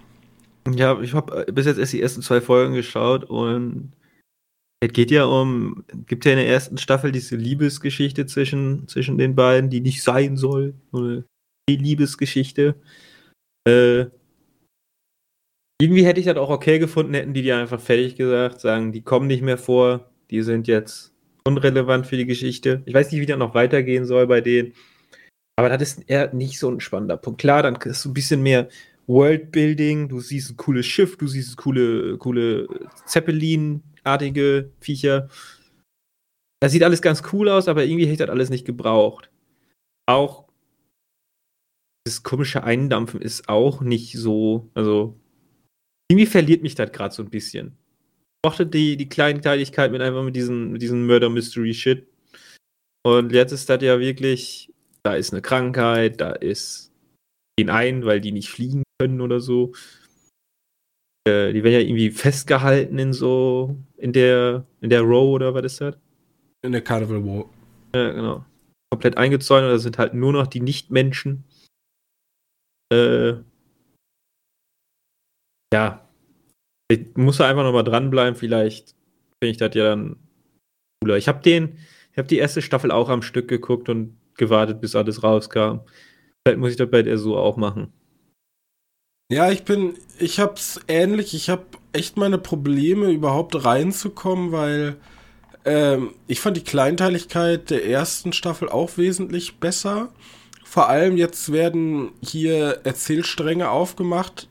Ja, 0.68 1.00
ich 1.00 1.14
habe 1.14 1.44
bis 1.52 1.66
jetzt 1.66 1.78
erst 1.78 1.92
die 1.92 2.02
ersten 2.02 2.22
zwei 2.22 2.40
Folgen 2.40 2.74
geschaut 2.74 3.24
und 3.24 3.92
es 4.80 4.92
geht 4.92 5.10
ja 5.10 5.24
um, 5.24 5.84
gibt 6.06 6.24
ja 6.24 6.32
in 6.32 6.38
der 6.38 6.48
ersten 6.48 6.78
Staffel 6.78 7.12
diese 7.12 7.36
Liebesgeschichte 7.36 8.26
zwischen, 8.26 8.88
zwischen 8.88 9.18
den 9.18 9.34
beiden, 9.34 9.70
die 9.70 9.80
nicht 9.80 10.02
sein 10.02 10.36
soll. 10.36 10.74
Oder 10.92 11.24
Liebesgeschichte. 11.70 12.74
Äh, 13.66 14.06
irgendwie 15.80 16.04
hätte 16.04 16.20
ich 16.20 16.26
das 16.26 16.36
auch 16.36 16.50
okay 16.50 16.78
gefunden, 16.78 17.14
hätten 17.14 17.34
die 17.34 17.42
die 17.42 17.52
einfach 17.52 17.80
fertig 17.80 18.16
gesagt, 18.16 18.60
sagen, 18.60 18.92
die 18.92 19.02
kommen 19.02 19.26
nicht 19.26 19.42
mehr 19.42 19.58
vor, 19.58 20.10
die 20.30 20.42
sind 20.42 20.68
jetzt 20.68 21.12
unrelevant 21.46 22.06
für 22.06 22.16
die 22.16 22.26
Geschichte. 22.26 22.82
Ich 22.86 22.94
weiß 22.94 23.10
nicht, 23.10 23.20
wie 23.20 23.26
das 23.26 23.38
noch 23.38 23.54
weitergehen 23.54 24.04
soll 24.04 24.26
bei 24.26 24.40
denen. 24.40 24.72
Aber 25.56 25.68
das 25.68 25.82
ist 25.82 26.08
eher 26.08 26.32
nicht 26.32 26.58
so 26.58 26.70
ein 26.70 26.80
spannender 26.80 27.16
Punkt. 27.16 27.40
Klar, 27.40 27.62
dann 27.62 27.76
ist 27.76 28.04
ein 28.04 28.14
bisschen 28.14 28.42
mehr 28.42 28.68
Worldbuilding, 29.06 30.08
du 30.08 30.20
siehst 30.20 30.52
ein 30.52 30.56
cooles 30.56 30.86
Schiff, 30.86 31.16
du 31.16 31.26
siehst 31.26 31.56
coole, 31.56 32.16
coole 32.18 32.66
Zeppelin-artige 33.06 34.70
Viecher. 34.80 35.28
Das 36.60 36.72
sieht 36.72 36.82
alles 36.82 37.02
ganz 37.02 37.22
cool 37.32 37.48
aus, 37.48 37.68
aber 37.68 37.84
irgendwie 37.84 38.04
hätte 38.04 38.12
ich 38.12 38.18
das 38.18 38.30
alles 38.30 38.50
nicht 38.50 38.64
gebraucht. 38.64 39.30
Auch 40.06 40.43
das 42.04 42.22
komische 42.22 42.64
Eindampfen 42.64 43.20
ist 43.20 43.48
auch 43.48 43.80
nicht 43.80 44.12
so, 44.18 44.70
also 44.74 45.18
irgendwie 46.10 46.26
verliert 46.26 46.62
mich 46.62 46.74
das 46.74 46.92
gerade 46.92 47.14
so 47.14 47.22
ein 47.22 47.30
bisschen. 47.30 47.76
Ich 48.42 48.50
mochte 48.50 48.66
die, 48.66 48.96
die 48.96 49.08
Kleinteiligkeit 49.08 49.90
mit 49.90 50.02
einfach 50.02 50.22
mit 50.22 50.36
diesem, 50.36 50.72
mit 50.72 50.82
diesem 50.82 51.06
Murder 51.06 51.30
Mystery 51.30 51.72
Shit. 51.72 52.06
Und 53.06 53.32
jetzt 53.32 53.52
ist 53.52 53.70
das 53.70 53.82
ja 53.82 53.98
wirklich, 53.98 54.72
da 55.02 55.14
ist 55.14 55.32
eine 55.32 55.42
Krankheit, 55.42 56.20
da 56.20 56.32
ist 56.32 56.92
gehen 57.56 57.70
ein, 57.70 58.04
weil 58.04 58.20
die 58.20 58.32
nicht 58.32 58.48
fliegen 58.48 58.82
können 58.98 59.20
oder 59.20 59.40
so. 59.40 59.72
Äh, 61.26 61.52
die 61.52 61.64
werden 61.64 61.74
ja 61.74 61.80
irgendwie 61.80 62.10
festgehalten 62.10 62.98
in 62.98 63.12
so, 63.12 63.76
in 63.96 64.12
der, 64.12 64.66
in 64.80 64.90
der 64.90 65.02
Row 65.02 65.34
oder 65.34 65.54
was 65.54 65.64
ist 65.64 65.80
das? 65.80 65.96
In 66.62 66.72
der 66.72 66.82
Carnival 66.82 67.24
War. 67.24 67.44
Ja, 67.94 68.12
genau. 68.12 68.44
Komplett 68.90 69.16
eingezäunt 69.16 69.64
und 69.64 69.70
da 69.70 69.78
sind 69.78 69.98
halt 69.98 70.14
nur 70.14 70.32
noch 70.32 70.46
die 70.46 70.60
Nichtmenschen. 70.60 71.44
Äh, 72.94 73.42
ja. 75.74 76.08
Ich 76.90 77.16
muss 77.16 77.38
da 77.38 77.48
einfach 77.48 77.62
nochmal 77.62 77.84
dranbleiben, 77.84 78.36
vielleicht 78.36 78.94
finde 79.42 79.50
ich 79.50 79.56
das 79.56 79.74
ja 79.74 79.84
dann 79.84 80.16
cooler. 81.00 81.16
Ich 81.16 81.28
habe 81.28 81.42
den, 81.42 81.78
ich 82.12 82.18
habe 82.18 82.28
die 82.28 82.38
erste 82.38 82.62
Staffel 82.62 82.90
auch 82.90 83.08
am 83.08 83.22
Stück 83.22 83.48
geguckt 83.48 83.88
und 83.88 84.16
gewartet, 84.36 84.80
bis 84.80 84.94
alles 84.94 85.22
rauskam. 85.22 85.80
Vielleicht 86.46 86.60
muss 86.60 86.70
ich 86.72 86.76
das 86.76 86.90
bei 86.90 87.02
der 87.02 87.18
so 87.18 87.36
auch 87.36 87.56
machen. 87.56 87.92
Ja, 89.32 89.50
ich 89.50 89.64
bin, 89.64 89.94
ich 90.18 90.38
hab's 90.38 90.80
ähnlich. 90.86 91.34
Ich 91.34 91.48
hab 91.48 91.78
echt 91.92 92.16
meine 92.16 92.38
Probleme, 92.38 93.10
überhaupt 93.10 93.64
reinzukommen, 93.64 94.52
weil 94.52 94.96
ähm, 95.64 96.14
ich 96.26 96.40
fand 96.40 96.56
die 96.56 96.64
Kleinteiligkeit 96.64 97.70
der 97.70 97.86
ersten 97.86 98.32
Staffel 98.32 98.68
auch 98.68 98.98
wesentlich 98.98 99.58
besser. 99.58 100.10
Vor 100.74 100.88
allem 100.88 101.16
jetzt 101.16 101.52
werden 101.52 102.10
hier 102.20 102.80
Erzählstränge 102.82 103.70
aufgemacht. 103.70 104.48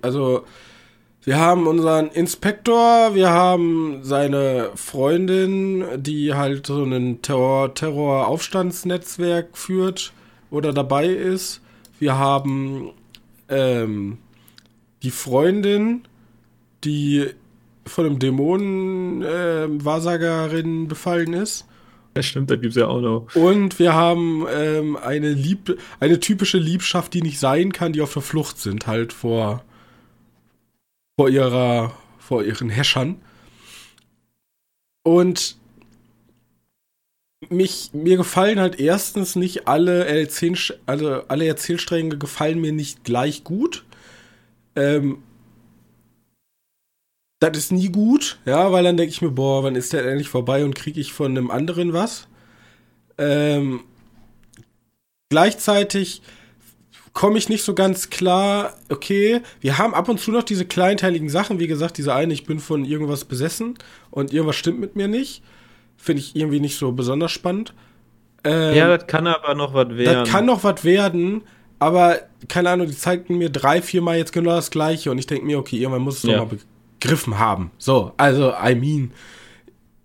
Also, 0.00 0.44
wir 1.24 1.40
haben 1.40 1.66
unseren 1.66 2.10
Inspektor, 2.10 3.16
wir 3.16 3.30
haben 3.30 4.04
seine 4.04 4.70
Freundin, 4.76 5.84
die 5.96 6.32
halt 6.32 6.68
so 6.68 6.84
ein 6.84 7.22
Terror- 7.22 7.74
Terror-Aufstandsnetzwerk 7.74 9.58
führt 9.58 10.12
oder 10.52 10.72
dabei 10.72 11.08
ist. 11.08 11.60
Wir 11.98 12.16
haben 12.16 12.92
ähm, 13.48 14.18
die 15.02 15.10
Freundin, 15.10 16.02
die 16.84 17.26
von 17.84 18.06
einem 18.06 18.20
Dämonen 18.20 19.22
äh, 19.22 19.66
Wahrsagerin 19.84 20.86
befallen 20.86 21.32
ist. 21.32 21.66
Das 22.14 22.26
stimmt, 22.26 22.50
das 22.50 22.60
gibt's 22.60 22.76
ja 22.76 22.88
auch 22.88 23.00
noch. 23.00 23.34
Und 23.34 23.78
wir 23.78 23.94
haben 23.94 24.46
ähm, 24.52 24.96
eine 24.96 25.32
Lieb 25.32 25.78
eine 25.98 26.20
typische 26.20 26.58
Liebschaft, 26.58 27.14
die 27.14 27.22
nicht 27.22 27.38
sein 27.38 27.72
kann, 27.72 27.94
die 27.94 28.02
auf 28.02 28.12
der 28.12 28.20
Flucht 28.20 28.58
sind, 28.58 28.86
halt 28.86 29.14
vor 29.14 29.64
vor 31.18 31.30
ihrer 31.30 31.94
vor 32.18 32.44
ihren 32.44 32.68
Häschern. 32.68 33.16
Und 35.04 35.56
mich, 37.48 37.90
mir 37.92 38.16
gefallen 38.16 38.60
halt 38.60 38.78
erstens 38.78 39.36
nicht 39.36 39.66
alle, 39.66 40.04
Erzähl, 40.04 40.56
also 40.86 41.22
alle 41.28 41.46
Erzählstränge 41.46 42.18
gefallen 42.18 42.60
mir 42.60 42.72
nicht 42.72 43.04
gleich 43.04 43.44
gut. 43.44 43.84
Ähm, 44.76 45.22
das 47.50 47.56
ist 47.56 47.72
nie 47.72 47.88
gut, 47.88 48.38
ja, 48.44 48.70
weil 48.70 48.84
dann 48.84 48.96
denke 48.96 49.10
ich 49.10 49.22
mir, 49.22 49.30
boah, 49.30 49.64
wann 49.64 49.74
ist 49.74 49.92
der 49.92 50.06
endlich 50.06 50.28
vorbei 50.28 50.64
und 50.64 50.74
kriege 50.74 51.00
ich 51.00 51.12
von 51.12 51.36
einem 51.36 51.50
anderen 51.50 51.92
was? 51.92 52.28
Ähm, 53.18 53.80
gleichzeitig 55.28 56.22
komme 57.12 57.38
ich 57.38 57.48
nicht 57.48 57.64
so 57.64 57.74
ganz 57.74 58.10
klar, 58.10 58.74
okay, 58.88 59.40
wir 59.60 59.78
haben 59.78 59.94
ab 59.94 60.08
und 60.08 60.18
zu 60.18 60.30
noch 60.30 60.42
diese 60.42 60.64
kleinteiligen 60.64 61.28
Sachen, 61.28 61.58
wie 61.58 61.66
gesagt, 61.66 61.98
diese 61.98 62.14
eine, 62.14 62.32
ich 62.32 62.46
bin 62.46 62.58
von 62.58 62.84
irgendwas 62.84 63.24
besessen 63.24 63.76
und 64.10 64.32
irgendwas 64.32 64.56
stimmt 64.56 64.80
mit 64.80 64.96
mir 64.96 65.08
nicht. 65.08 65.42
Finde 65.96 66.20
ich 66.20 66.34
irgendwie 66.34 66.60
nicht 66.60 66.78
so 66.78 66.92
besonders 66.92 67.30
spannend. 67.30 67.74
Ähm, 68.44 68.74
ja, 68.74 68.96
das 68.96 69.06
kann 69.06 69.26
aber 69.26 69.54
noch 69.54 69.74
was 69.74 69.90
werden. 69.90 70.24
Das 70.24 70.28
kann 70.28 70.46
noch 70.46 70.64
was 70.64 70.84
werden, 70.84 71.42
aber 71.78 72.20
keine 72.48 72.70
Ahnung, 72.70 72.86
die 72.86 72.96
zeigten 72.96 73.38
mir 73.38 73.50
drei, 73.50 73.82
vier 73.82 74.02
Mal 74.02 74.16
jetzt 74.16 74.32
genau 74.32 74.50
das 74.50 74.70
Gleiche 74.70 75.10
und 75.10 75.18
ich 75.18 75.26
denke 75.26 75.44
mir, 75.44 75.58
okay, 75.58 75.76
irgendwann 75.76 76.02
muss 76.02 76.18
es 76.18 76.22
ja. 76.24 76.38
doch 76.38 76.50
mal 76.50 76.58
begriffen 77.02 77.38
haben. 77.38 77.70
So, 77.78 78.12
also, 78.16 78.52
I 78.52 78.74
mean, 78.74 79.12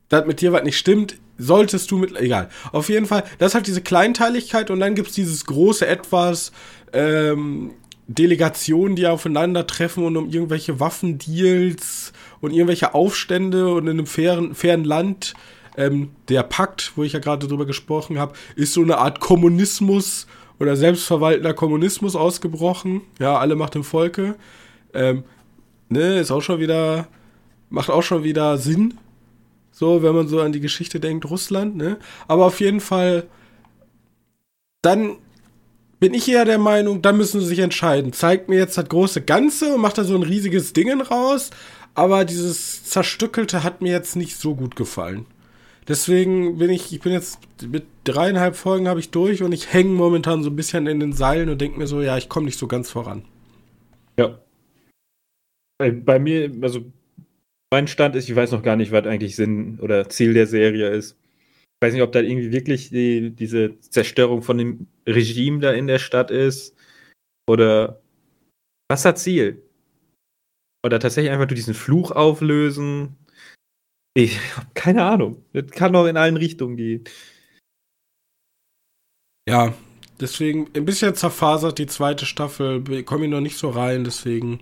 dass 0.09 0.25
mit 0.25 0.41
dir 0.41 0.51
was 0.51 0.63
nicht 0.63 0.77
stimmt, 0.77 1.17
solltest 1.37 1.91
du 1.91 1.97
mit, 1.97 2.15
egal. 2.17 2.49
Auf 2.71 2.89
jeden 2.89 3.05
Fall, 3.05 3.23
das 3.37 3.53
halt 3.53 3.67
diese 3.67 3.81
Kleinteiligkeit 3.81 4.71
und 4.71 4.79
dann 4.79 4.95
gibt 4.95 5.09
es 5.09 5.15
dieses 5.15 5.45
große 5.45 5.85
Etwas, 5.85 6.51
ähm, 6.93 7.71
Delegationen, 8.07 8.95
die 8.95 9.05
aufeinandertreffen 9.05 10.03
und 10.03 10.15
um 10.15 10.29
irgendwelche 10.29 10.79
Waffendeals 10.79 12.13
und 12.39 12.51
irgendwelche 12.51 12.93
Aufstände 12.93 13.73
und 13.73 13.83
in 13.83 13.91
einem 13.91 14.07
fairen, 14.07 14.55
fairen 14.55 14.85
Land. 14.85 15.33
Ähm, 15.75 16.11
der 16.29 16.43
Pakt, 16.43 16.93
wo 16.95 17.03
ich 17.03 17.13
ja 17.13 17.19
gerade 17.19 17.47
drüber 17.47 17.65
gesprochen 17.65 18.17
habe, 18.17 18.33
ist 18.55 18.73
so 18.73 18.81
eine 18.81 18.97
Art 18.97 19.19
Kommunismus 19.19 20.25
oder 20.57 20.75
selbstverwaltender 20.75 21.53
Kommunismus 21.53 22.15
ausgebrochen. 22.15 23.01
Ja, 23.19 23.37
alle 23.37 23.55
macht 23.55 23.75
im 23.75 23.83
Volke. 23.83 24.35
Ähm, 24.93 25.23
ne, 25.89 26.19
ist 26.19 26.31
auch 26.31 26.41
schon 26.41 26.59
wieder, 26.59 27.07
macht 27.69 27.89
auch 27.89 28.03
schon 28.03 28.23
wieder 28.23 28.57
Sinn. 28.57 28.95
So, 29.71 30.01
wenn 30.01 30.15
man 30.15 30.27
so 30.27 30.41
an 30.41 30.51
die 30.51 30.59
Geschichte 30.59 30.99
denkt, 30.99 31.29
Russland, 31.29 31.75
ne? 31.77 31.97
Aber 32.27 32.45
auf 32.45 32.59
jeden 32.59 32.79
Fall, 32.79 33.27
dann 34.81 35.17
bin 35.99 36.13
ich 36.13 36.27
eher 36.29 36.45
der 36.45 36.57
Meinung, 36.57 37.01
da 37.01 37.11
müssen 37.11 37.41
sie 37.41 37.47
sich 37.47 37.59
entscheiden. 37.59 38.13
Zeigt 38.13 38.49
mir 38.49 38.57
jetzt 38.57 38.77
das 38.77 38.89
große 38.89 39.21
Ganze 39.21 39.75
und 39.75 39.81
macht 39.81 39.97
da 39.97 40.03
so 40.03 40.15
ein 40.15 40.23
riesiges 40.23 40.73
Ding 40.73 41.01
raus. 41.01 41.51
Aber 41.95 42.25
dieses 42.25 42.83
Zerstückelte 42.85 43.63
hat 43.63 43.81
mir 43.81 43.91
jetzt 43.91 44.15
nicht 44.15 44.37
so 44.37 44.55
gut 44.55 44.75
gefallen. 44.75 45.25
Deswegen 45.87 46.57
bin 46.57 46.69
ich, 46.69 46.91
ich 46.93 46.99
bin 46.99 47.13
jetzt 47.13 47.39
mit 47.65 47.85
dreieinhalb 48.03 48.55
Folgen 48.55 48.87
habe 48.87 48.99
ich 48.99 49.09
durch 49.09 49.41
und 49.41 49.51
ich 49.53 49.73
hänge 49.73 49.91
momentan 49.91 50.43
so 50.43 50.49
ein 50.49 50.55
bisschen 50.55 50.85
in 50.85 50.99
den 50.99 51.13
Seilen 51.13 51.49
und 51.49 51.61
denke 51.61 51.79
mir 51.79 51.87
so, 51.87 52.01
ja, 52.01 52.17
ich 52.17 52.29
komme 52.29 52.45
nicht 52.45 52.59
so 52.59 52.67
ganz 52.67 52.91
voran. 52.91 53.23
Ja. 54.17 54.37
Bei, 55.79 55.91
bei 55.91 56.19
mir, 56.19 56.51
also 56.61 56.91
mein 57.71 57.87
Stand 57.87 58.15
ist, 58.15 58.29
ich 58.29 58.35
weiß 58.35 58.51
noch 58.51 58.63
gar 58.63 58.75
nicht, 58.75 58.91
was 58.91 59.05
eigentlich 59.05 59.35
Sinn 59.35 59.79
oder 59.79 60.09
Ziel 60.09 60.33
der 60.33 60.47
Serie 60.47 60.89
ist. 60.89 61.17
Ich 61.79 61.85
weiß 61.85 61.93
nicht, 61.93 62.03
ob 62.03 62.11
da 62.11 62.21
irgendwie 62.21 62.51
wirklich 62.51 62.89
die, 62.89 63.31
diese 63.31 63.79
Zerstörung 63.79 64.41
von 64.41 64.57
dem 64.57 64.87
Regime 65.07 65.59
da 65.59 65.71
in 65.71 65.87
der 65.87 65.99
Stadt 65.99 66.31
ist. 66.31 66.75
Oder 67.47 68.01
was 68.89 69.05
hat 69.05 69.19
Ziel? 69.19 69.61
Oder 70.83 70.99
tatsächlich 70.99 71.31
einfach 71.31 71.47
nur 71.47 71.55
diesen 71.55 71.73
Fluch 71.73 72.11
auflösen. 72.11 73.17
Ich 74.15 74.39
habe 74.55 74.67
keine 74.73 75.03
Ahnung. 75.03 75.45
Das 75.53 75.69
kann 75.69 75.93
doch 75.93 76.07
in 76.07 76.17
allen 76.17 76.37
Richtungen 76.37 76.77
gehen. 76.77 77.03
Ja, 79.47 79.73
deswegen 80.19 80.69
ein 80.75 80.85
bisschen 80.85 81.13
zerfasert 81.13 81.77
die 81.77 81.87
zweite 81.87 82.25
Staffel. 82.25 82.83
Komme 83.03 83.25
ich 83.25 83.31
noch 83.31 83.41
nicht 83.41 83.57
so 83.57 83.69
rein, 83.69 84.03
deswegen 84.03 84.61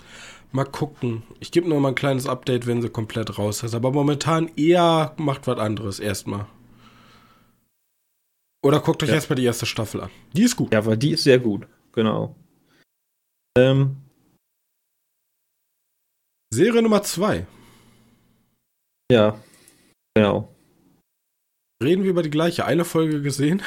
mal 0.56 0.66
gucken. 0.66 1.24
Ich 1.40 1.52
gebe 1.52 1.70
noch 1.70 1.80
mal 1.80 1.90
ein 1.90 1.96
kleines 1.96 2.28
Update, 2.28 2.66
wenn 2.66 2.82
sie 2.82 2.90
komplett 2.90 3.38
raus 3.38 3.62
ist. 3.62 3.76
Aber 3.76 3.92
momentan 3.92 4.50
eher 4.56 5.14
macht 5.18 5.46
was 5.46 5.60
anderes 5.60 6.00
erstmal. 6.00 6.48
Oder 8.64 8.80
guckt 8.80 9.04
euch 9.04 9.10
ja. 9.10 9.16
erstmal 9.16 9.36
die 9.36 9.46
erste 9.46 9.68
Staffel 9.68 10.02
an. 10.02 10.10
Die 10.34 10.44
ist 10.44 10.56
gut. 10.56 10.74
Ja, 10.74 10.80
aber 10.80 10.96
die 10.98 11.12
ist 11.12 11.24
sehr 11.24 11.38
gut. 11.38 11.68
Genau. 11.92 12.36
Ähm. 13.58 13.98
Serie 16.52 16.82
Nummer 16.82 17.04
2. 17.04 17.46
Ja, 19.12 19.38
genau. 20.16 20.56
Reden 21.84 22.04
wir 22.04 22.10
über 22.10 22.24
die 22.24 22.30
gleiche. 22.32 22.66
Eine 22.66 22.86
Folge 22.86 23.22
gesehen? 23.22 23.62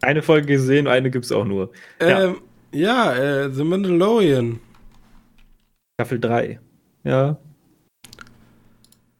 Eine 0.00 0.22
Folge 0.22 0.46
gesehen, 0.46 0.86
eine 0.86 1.10
gibt's 1.10 1.32
auch 1.32 1.44
nur. 1.44 1.72
Ähm, 1.98 2.40
ja, 2.70 3.12
ja 3.12 3.44
äh, 3.44 3.52
The 3.52 3.64
Mandalorian. 3.64 4.60
Staffel 6.00 6.20
3. 6.20 6.60
Ja. 7.02 7.38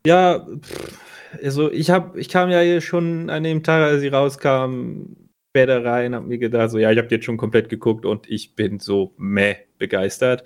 Ja, 0.07 0.47
pff, 0.61 0.99
also 1.43 1.73
ich 1.73 1.91
hab, 1.91 2.17
ich 2.17 2.29
kam 2.29 2.51
ja 2.51 2.61
hier 2.61 2.81
schon 2.81 3.31
an 3.31 3.43
dem 3.43 3.65
Tag, 3.65 3.83
als 3.83 4.01
sie 4.01 4.09
rauskam, 4.09 5.17
später 5.51 5.85
rein, 5.85 6.15
hab 6.15 6.25
mir 6.25 6.39
gedacht, 6.39 6.71
so 6.71 6.79
ja, 6.79 6.93
ich 6.93 6.99
habe 6.99 7.09
jetzt 7.11 7.25
schon 7.25 7.37
komplett 7.37 7.69
geguckt 7.69 8.07
und 8.07 8.31
ich 8.31 8.55
bin 8.55 8.79
so 8.79 9.13
meh 9.19 9.57
begeistert. 9.79 10.45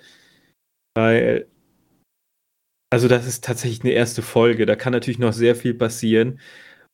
Weil, 0.95 1.47
also 2.91 3.07
das 3.07 3.27
ist 3.27 3.43
tatsächlich 3.43 3.81
eine 3.81 3.93
erste 3.93 4.23
Folge, 4.23 4.65
da 4.65 4.75
kann 4.75 4.93
natürlich 4.93 5.19
noch 5.19 5.33
sehr 5.33 5.55
viel 5.55 5.75
passieren. 5.75 6.39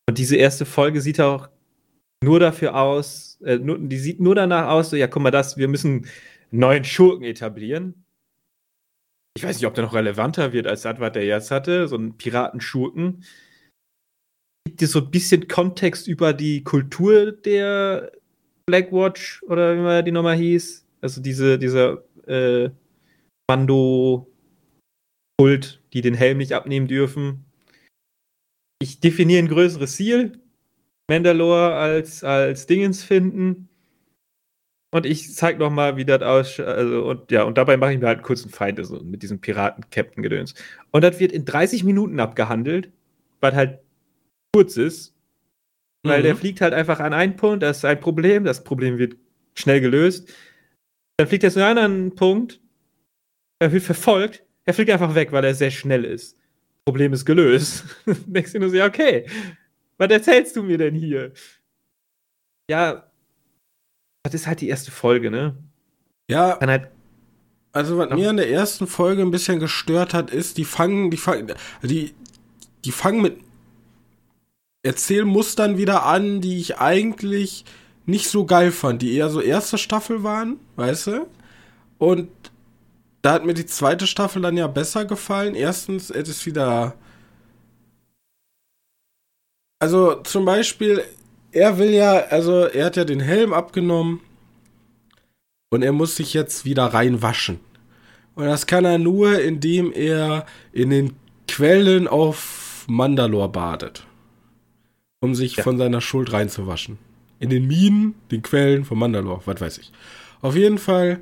Und 0.09 0.17
diese 0.17 0.35
erste 0.35 0.65
Folge 0.65 0.99
sieht 0.99 1.21
auch 1.21 1.49
nur 2.23 2.41
dafür 2.41 2.75
aus, 2.75 3.39
äh, 3.41 3.57
nur, 3.57 3.79
die 3.79 3.97
sieht 3.97 4.19
nur 4.19 4.35
danach 4.35 4.67
aus, 4.67 4.89
so 4.89 4.97
ja, 4.97 5.07
guck 5.07 5.23
mal, 5.23 5.31
das, 5.31 5.57
wir 5.57 5.69
müssen 5.69 6.07
neuen 6.51 6.83
Schurken 6.83 7.23
etablieren. 7.23 8.05
Ich 9.35 9.43
weiß 9.43 9.55
nicht, 9.55 9.65
ob 9.65 9.73
der 9.73 9.85
noch 9.85 9.93
relevanter 9.93 10.53
wird 10.53 10.67
als 10.67 10.81
das, 10.81 10.99
was 10.99 11.11
der 11.13 11.25
jetzt 11.25 11.51
hatte, 11.51 11.87
so 11.87 11.95
ein 11.95 12.17
Piratenschurken 12.17 13.23
gibt 14.69 14.81
dir 14.81 14.87
so 14.87 14.99
ein 14.99 15.09
bisschen 15.11 15.47
Kontext 15.47 16.07
über 16.07 16.31
die 16.31 16.63
Kultur 16.63 17.31
der 17.31 18.11
Blackwatch 18.67 19.41
oder 19.43 19.75
wie 19.75 19.81
man 19.81 20.05
die 20.05 20.11
nochmal 20.11 20.37
hieß. 20.37 20.85
Also 21.01 21.21
diese, 21.21 21.57
dieser 21.57 22.03
äh, 22.27 22.69
Mando-Kult, 23.49 24.29
die 25.93 26.01
den 26.01 26.13
Helm 26.13 26.37
nicht 26.37 26.53
abnehmen 26.53 26.87
dürfen. 26.87 27.45
Ich 28.81 28.99
definiere 28.99 29.39
ein 29.39 29.47
größeres 29.47 29.95
Ziel. 29.95 30.39
Mandalore 31.09 31.73
als, 31.73 32.23
als 32.23 32.67
Dingens 32.67 33.03
finden. 33.03 33.68
Und 34.91 35.05
ich 35.05 35.35
zeig 35.35 35.59
noch 35.59 35.69
mal, 35.69 35.97
wie 35.97 36.05
das 36.05 36.21
ausschaut. 36.21 36.65
Also, 36.65 37.03
und 37.03 37.31
ja, 37.31 37.43
und 37.43 37.57
dabei 37.57 37.77
mache 37.77 37.93
ich 37.93 37.99
mir 37.99 38.07
halt 38.07 38.19
einen 38.19 38.25
kurzen 38.25 38.49
Feind, 38.49 38.79
also 38.79 38.99
mit 39.03 39.21
diesem 39.21 39.39
Piraten-Captain-Gedöns. 39.39 40.55
Und 40.91 41.03
das 41.03 41.19
wird 41.19 41.31
in 41.31 41.45
30 41.45 41.83
Minuten 41.83 42.19
abgehandelt, 42.19 42.91
weil 43.39 43.55
halt 43.55 43.79
kurz 44.53 44.77
ist. 44.77 45.13
Weil 46.03 46.19
mhm. 46.19 46.23
der 46.23 46.35
fliegt 46.35 46.61
halt 46.61 46.73
einfach 46.73 46.99
an 46.99 47.13
einen 47.13 47.35
Punkt, 47.35 47.61
das 47.61 47.77
ist 47.77 47.85
ein 47.85 47.99
Problem, 47.99 48.45
das 48.45 48.63
Problem 48.63 48.97
wird 48.97 49.15
schnell 49.53 49.81
gelöst. 49.81 50.33
Dann 51.17 51.27
fliegt 51.27 51.43
er 51.43 51.51
zu 51.51 51.63
einem 51.63 51.77
anderen 51.77 52.15
Punkt, 52.15 52.59
er 53.59 53.71
wird 53.71 53.83
verfolgt, 53.83 54.43
er 54.65 54.73
fliegt 54.73 54.89
einfach 54.89 55.13
weg, 55.13 55.31
weil 55.31 55.43
er 55.43 55.53
sehr 55.53 55.71
schnell 55.71 56.05
ist. 56.05 56.37
Problem 56.85 57.13
ist 57.13 57.25
gelöst. 57.25 57.83
Denkst 58.25 58.53
du 58.53 58.59
nur 58.59 58.69
so, 58.69 58.77
ja, 58.77 58.87
okay, 58.87 59.27
was 59.97 60.09
erzählst 60.09 60.55
du 60.55 60.63
mir 60.63 60.77
denn 60.77 60.95
hier? 60.95 61.33
Ja, 62.69 63.08
das 64.23 64.33
ist 64.33 64.47
halt 64.47 64.61
die 64.61 64.69
erste 64.69 64.91
Folge, 64.91 65.31
ne? 65.31 65.55
Ja. 66.29 66.55
Kann 66.55 66.69
halt 66.69 66.89
also 67.71 67.97
was 67.97 68.09
mir 68.09 68.29
an 68.29 68.37
der 68.37 68.49
ersten 68.49 68.87
Folge 68.87 69.21
ein 69.21 69.31
bisschen 69.31 69.59
gestört 69.59 70.13
hat, 70.13 70.31
ist, 70.31 70.57
die 70.57 70.65
fangen, 70.65 71.11
die 71.11 71.17
fangen, 71.17 71.53
die, 71.83 72.13
die 72.83 72.91
fangen 72.91 73.21
mit 73.21 73.37
Erzählmustern 74.81 75.77
wieder 75.77 76.05
an, 76.05 76.41
die 76.41 76.57
ich 76.57 76.77
eigentlich 76.79 77.65
nicht 78.05 78.27
so 78.29 78.45
geil 78.45 78.71
fand, 78.71 79.01
die 79.01 79.13
eher 79.13 79.29
so 79.29 79.39
erste 79.39 79.77
Staffel 79.77 80.23
waren, 80.23 80.59
weißt 80.77 81.07
du? 81.07 81.27
Und 81.99 82.29
da 83.21 83.33
hat 83.33 83.45
mir 83.45 83.53
die 83.53 83.65
zweite 83.65 84.07
Staffel 84.07 84.41
dann 84.41 84.57
ja 84.57 84.67
besser 84.67 85.05
gefallen. 85.05 85.53
Erstens, 85.53 86.09
es 86.09 86.29
ist 86.29 86.45
wieder. 86.45 86.95
Also 89.79 90.15
zum 90.23 90.45
Beispiel, 90.45 91.03
er 91.51 91.77
will 91.77 91.91
ja, 91.91 92.25
also 92.29 92.65
er 92.65 92.85
hat 92.85 92.95
ja 92.95 93.05
den 93.05 93.19
Helm 93.19 93.53
abgenommen 93.53 94.21
und 95.69 95.81
er 95.81 95.93
muss 95.93 96.15
sich 96.15 96.33
jetzt 96.33 96.65
wieder 96.65 96.85
reinwaschen. 96.85 97.59
Und 98.35 98.45
das 98.45 98.67
kann 98.67 98.85
er 98.85 98.97
nur, 98.97 99.39
indem 99.41 99.91
er 99.91 100.45
in 100.71 100.89
den 100.89 101.13
Quellen 101.47 102.07
auf 102.07 102.85
Mandalore 102.87 103.49
badet 103.49 104.05
um 105.19 105.35
sich 105.35 105.57
ja. 105.57 105.63
von 105.63 105.77
seiner 105.77 106.01
Schuld 106.01 106.31
reinzuwaschen. 106.31 106.97
In 107.39 107.49
den 107.49 107.67
Minen, 107.67 108.15
den 108.31 108.41
Quellen 108.41 108.85
von 108.85 108.99
Mandalore, 108.99 109.41
was 109.45 109.61
weiß 109.61 109.77
ich. 109.79 109.91
Auf 110.41 110.55
jeden 110.55 110.77
Fall, 110.77 111.19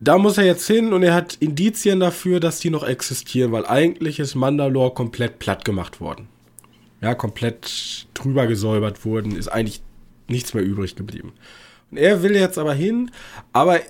da 0.00 0.18
muss 0.18 0.38
er 0.38 0.44
jetzt 0.44 0.66
hin 0.66 0.92
und 0.92 1.02
er 1.02 1.14
hat 1.14 1.34
Indizien 1.40 2.00
dafür, 2.00 2.40
dass 2.40 2.60
die 2.60 2.70
noch 2.70 2.86
existieren, 2.86 3.52
weil 3.52 3.66
eigentlich 3.66 4.18
ist 4.20 4.34
Mandalore 4.34 4.94
komplett 4.94 5.38
platt 5.38 5.64
gemacht 5.64 6.00
worden. 6.00 6.28
Ja, 7.00 7.14
komplett 7.14 8.06
drüber 8.14 8.46
gesäubert 8.46 9.04
worden, 9.04 9.36
ist 9.36 9.48
eigentlich 9.48 9.82
nichts 10.26 10.54
mehr 10.54 10.64
übrig 10.64 10.96
geblieben. 10.96 11.32
Und 11.90 11.98
er 11.98 12.22
will 12.22 12.34
jetzt 12.34 12.58
aber 12.58 12.74
hin, 12.74 13.10
aber 13.52 13.80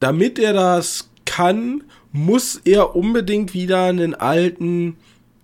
damit 0.00 0.38
er 0.38 0.52
das 0.52 1.10
kann, 1.24 1.84
muss 2.12 2.60
er 2.64 2.94
unbedingt 2.94 3.54
wieder 3.54 3.84
einen 3.84 4.14
alten 4.14 4.96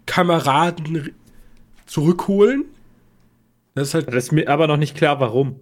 Kameraden 0.06 1.14
zurückholen. 1.86 2.64
Das 3.74 3.88
ist 3.88 3.94
halt. 3.94 4.08
Das 4.08 4.24
ist 4.24 4.32
mir 4.32 4.48
aber 4.48 4.66
noch 4.66 4.76
nicht 4.76 4.96
klar, 4.96 5.20
warum. 5.20 5.56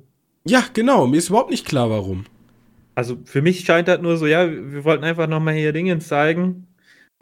Ja, 0.45 0.65
genau. 0.73 1.07
Mir 1.07 1.19
ist 1.19 1.29
überhaupt 1.29 1.51
nicht 1.51 1.67
klar, 1.67 1.91
warum. 1.91 2.25
Also 2.95 3.19
für 3.25 3.43
mich 3.43 3.61
scheint 3.61 3.89
das 3.89 4.01
nur 4.01 4.17
so, 4.17 4.27
ja, 4.27 4.51
wir 4.51 4.85
wollten 4.85 5.05
einfach 5.05 5.27
nochmal 5.27 5.55
hier 5.55 5.73
Dinge 5.73 5.99
zeigen. 5.99 6.67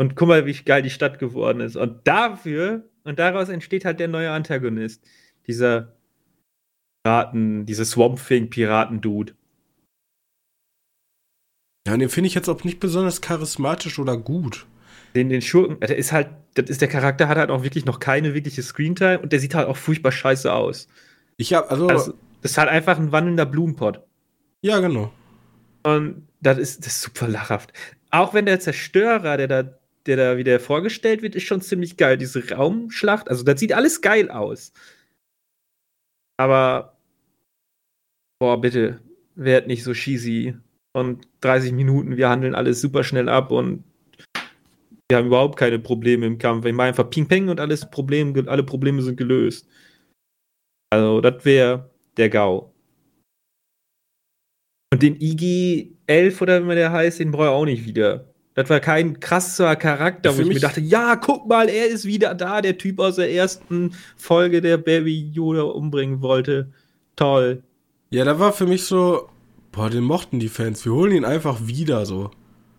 Und 0.01 0.17
guck 0.17 0.29
mal, 0.29 0.47
wie 0.47 0.53
geil 0.53 0.83
die 0.83 0.91
Stadt 0.91 1.19
geworden 1.19 1.61
ist. 1.61 1.77
Und 1.77 2.07
dafür, 2.07 2.89
und 3.05 3.19
daraus 3.19 3.49
entsteht 3.49 3.85
halt 3.85 4.01
der 4.01 4.09
neue 4.09 4.31
Antagonist. 4.31 5.05
Dieser 5.47 5.95
Piraten, 7.05 7.67
dieser 7.67 7.85
Swamp 7.85 8.19
Thing-Piraten-Dude. 8.27 9.35
Ja, 11.87 11.95
und 11.95 12.01
den 12.01 12.09
finde 12.09 12.29
ich 12.29 12.35
jetzt 12.35 12.49
auch 12.49 12.65
nicht 12.65 12.81
besonders 12.81 13.21
charismatisch 13.21 13.99
oder 13.99 14.17
gut. 14.17 14.67
Den, 15.15 15.29
den 15.29 15.43
Schurken, 15.43 15.79
der 15.81 15.97
ist 15.97 16.13
halt, 16.13 16.31
das 16.55 16.71
ist 16.71 16.81
der 16.81 16.89
Charakter, 16.89 17.29
hat 17.29 17.37
halt 17.37 17.51
auch 17.51 17.63
wirklich 17.63 17.85
noch 17.85 18.01
keine 18.01 18.35
wirkliche 18.35 18.63
Screentime 18.63 19.21
und 19.21 19.33
der 19.33 19.39
sieht 19.39 19.55
halt 19.55 19.69
auch 19.69 19.77
furchtbar 19.77 20.11
scheiße 20.11 20.53
aus. 20.53 20.89
Ich 21.37 21.53
hab, 21.53 21.71
also. 21.71 21.87
also 21.87 22.15
das 22.43 22.53
ist 22.53 22.59
halt 22.59 22.69
einfach 22.69 22.99
ein 22.99 23.13
wandelnder 23.13 23.47
Blumenpott. 23.47 24.03
Ja, 24.63 24.81
genau. 24.81 25.13
Und 25.83 26.27
das 26.41 26.59
ist, 26.59 26.81
das 26.81 26.97
ist 26.97 27.03
super 27.03 27.29
lachhaft. 27.29 27.73
Auch 28.11 28.35
wenn 28.35 28.47
der 28.47 28.61
Zerstörer, 28.61 29.37
der 29.37 29.49
da, 29.49 29.79
der 30.07 30.17
da 30.17 30.37
wieder 30.37 30.61
vorgestellt 30.61 31.23
wird, 31.23 31.35
ist 31.35 31.45
schon 31.45 31.61
ziemlich 31.61 31.97
geil. 31.97 32.19
Diese 32.19 32.49
Raumschlacht, 32.51 33.29
also 33.29 33.43
das 33.45 33.61
sieht 33.61 33.73
alles 33.73 34.01
geil 34.03 34.31
aus. 34.31 34.73
Aber, 36.37 36.97
boah, 38.39 38.61
bitte, 38.61 39.01
werd 39.35 39.67
nicht 39.67 39.83
so 39.85 39.93
cheesy. 39.93 40.57
Und 40.97 41.27
30 41.41 41.73
Minuten, 41.73 42.17
wir 42.17 42.29
handeln 42.29 42.55
alles 42.55 42.81
super 42.81 43.03
schnell 43.05 43.29
ab 43.29 43.51
und 43.51 43.85
wir 45.09 45.19
haben 45.19 45.27
überhaupt 45.27 45.59
keine 45.59 45.79
Probleme 45.79 46.27
im 46.27 46.39
Kampf. 46.39 46.65
Ich 46.65 46.73
mache 46.73 46.89
einfach 46.89 47.11
Ping 47.11 47.29
Peng 47.29 47.49
und 47.49 47.61
alles 47.61 47.91
Problem, 47.91 48.35
alle 48.49 48.63
Probleme 48.63 49.03
sind 49.03 49.17
gelöst. 49.17 49.69
Also, 50.91 51.21
das 51.21 51.45
wäre 51.45 51.91
der 52.17 52.31
GAU. 52.31 52.73
Und 54.93 55.03
den 55.03 55.21
IG 55.21 55.97
11 56.07 56.41
oder 56.41 56.63
wie 56.63 56.67
man 56.67 56.77
der 56.77 56.93
heißt, 56.93 57.19
den 57.19 57.33
brauche 57.33 57.47
ich 57.47 57.51
auch 57.51 57.65
nicht 57.65 57.85
wieder. 57.85 58.34
Das 58.55 58.71
war 58.71 58.79
kein 58.79 59.19
krasser 59.19 59.75
Charakter, 59.75 60.31
ja, 60.31 60.37
wo 60.37 60.43
ich 60.43 60.49
mir 60.49 60.61
dachte, 60.61 60.81
ja, 60.81 61.17
guck 61.17 61.49
mal, 61.49 61.69
er 61.69 61.89
ist 61.89 62.05
wieder 62.05 62.35
da, 62.35 62.63
der 62.63 62.79
Typ 62.79 63.01
aus 63.01 63.17
der 63.17 63.33
ersten 63.33 63.95
Folge, 64.17 64.61
der 64.61 64.79
Baby 64.79 65.29
Yoda 65.33 65.63
umbringen 65.63 66.23
wollte. 66.23 66.73
Toll. 67.17 67.65
Ja, 68.11 68.25
da 68.25 68.39
war 68.39 68.53
für 68.53 68.67
mich 68.67 68.85
so, 68.85 69.29
boah, 69.73 69.91
den 69.91 70.05
mochten 70.05 70.39
die 70.39 70.49
Fans. 70.49 70.85
Wir 70.85 70.93
holen 70.93 71.13
ihn 71.13 71.25
einfach 71.25 71.67
wieder 71.67 72.07
so. 72.07 72.31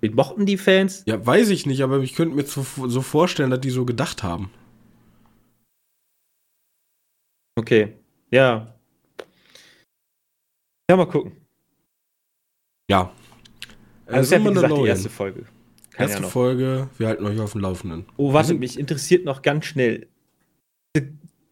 Den 0.01 0.15
mochten 0.15 0.45
die 0.45 0.57
Fans? 0.57 1.03
Ja, 1.07 1.25
weiß 1.25 1.49
ich 1.49 1.65
nicht, 1.65 1.81
aber 1.81 1.99
ich 1.99 2.15
könnte 2.15 2.35
mir 2.35 2.45
so, 2.45 2.65
so 2.87 3.01
vorstellen, 3.01 3.49
dass 3.49 3.59
die 3.59 3.69
so 3.69 3.85
gedacht 3.85 4.23
haben. 4.23 4.51
Okay. 7.57 7.97
Ja. 8.31 8.73
Ja, 10.89 10.95
mal 10.95 11.05
gucken. 11.05 11.33
Ja. 12.89 13.11
Also, 14.05 14.17
also 14.17 14.21
ist 14.21 14.31
ja, 14.31 14.49
wie 14.49 14.53
gesagt, 14.53 14.77
die 14.77 14.87
erste 14.87 15.09
Folge. 15.09 15.45
Keine 15.95 16.09
erste 16.09 16.17
Ahnung. 16.17 16.31
Folge, 16.31 16.89
wir 16.97 17.07
halten 17.07 17.25
euch 17.25 17.39
auf 17.39 17.53
dem 17.53 17.61
Laufenden. 17.61 18.05
Oh, 18.17 18.33
warte, 18.33 18.53
mich 18.53 18.77
interessiert 18.77 19.23
noch 19.23 19.41
ganz 19.41 19.65
schnell. 19.65 20.07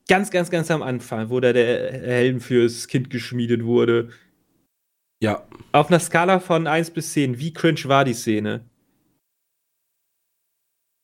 Ganz, 0.10 0.32
ganz, 0.32 0.52
ganz 0.52 0.70
am 0.70 0.84
Anfang, 0.84 1.30
wo 1.30 1.40
da 1.40 1.54
der 1.54 1.94
Helm 1.94 2.42
fürs 2.42 2.88
Kind 2.88 3.10
geschmiedet 3.10 3.64
wurde. 3.64 4.10
Ja. 5.22 5.48
Auf 5.72 5.88
einer 5.88 6.00
Skala 6.00 6.40
von 6.40 6.68
1 6.68 6.92
bis 6.92 7.14
10, 7.14 7.40
wie 7.40 7.54
cringe 7.54 7.86
war 7.86 8.04
die 8.04 8.14
Szene? 8.14 8.66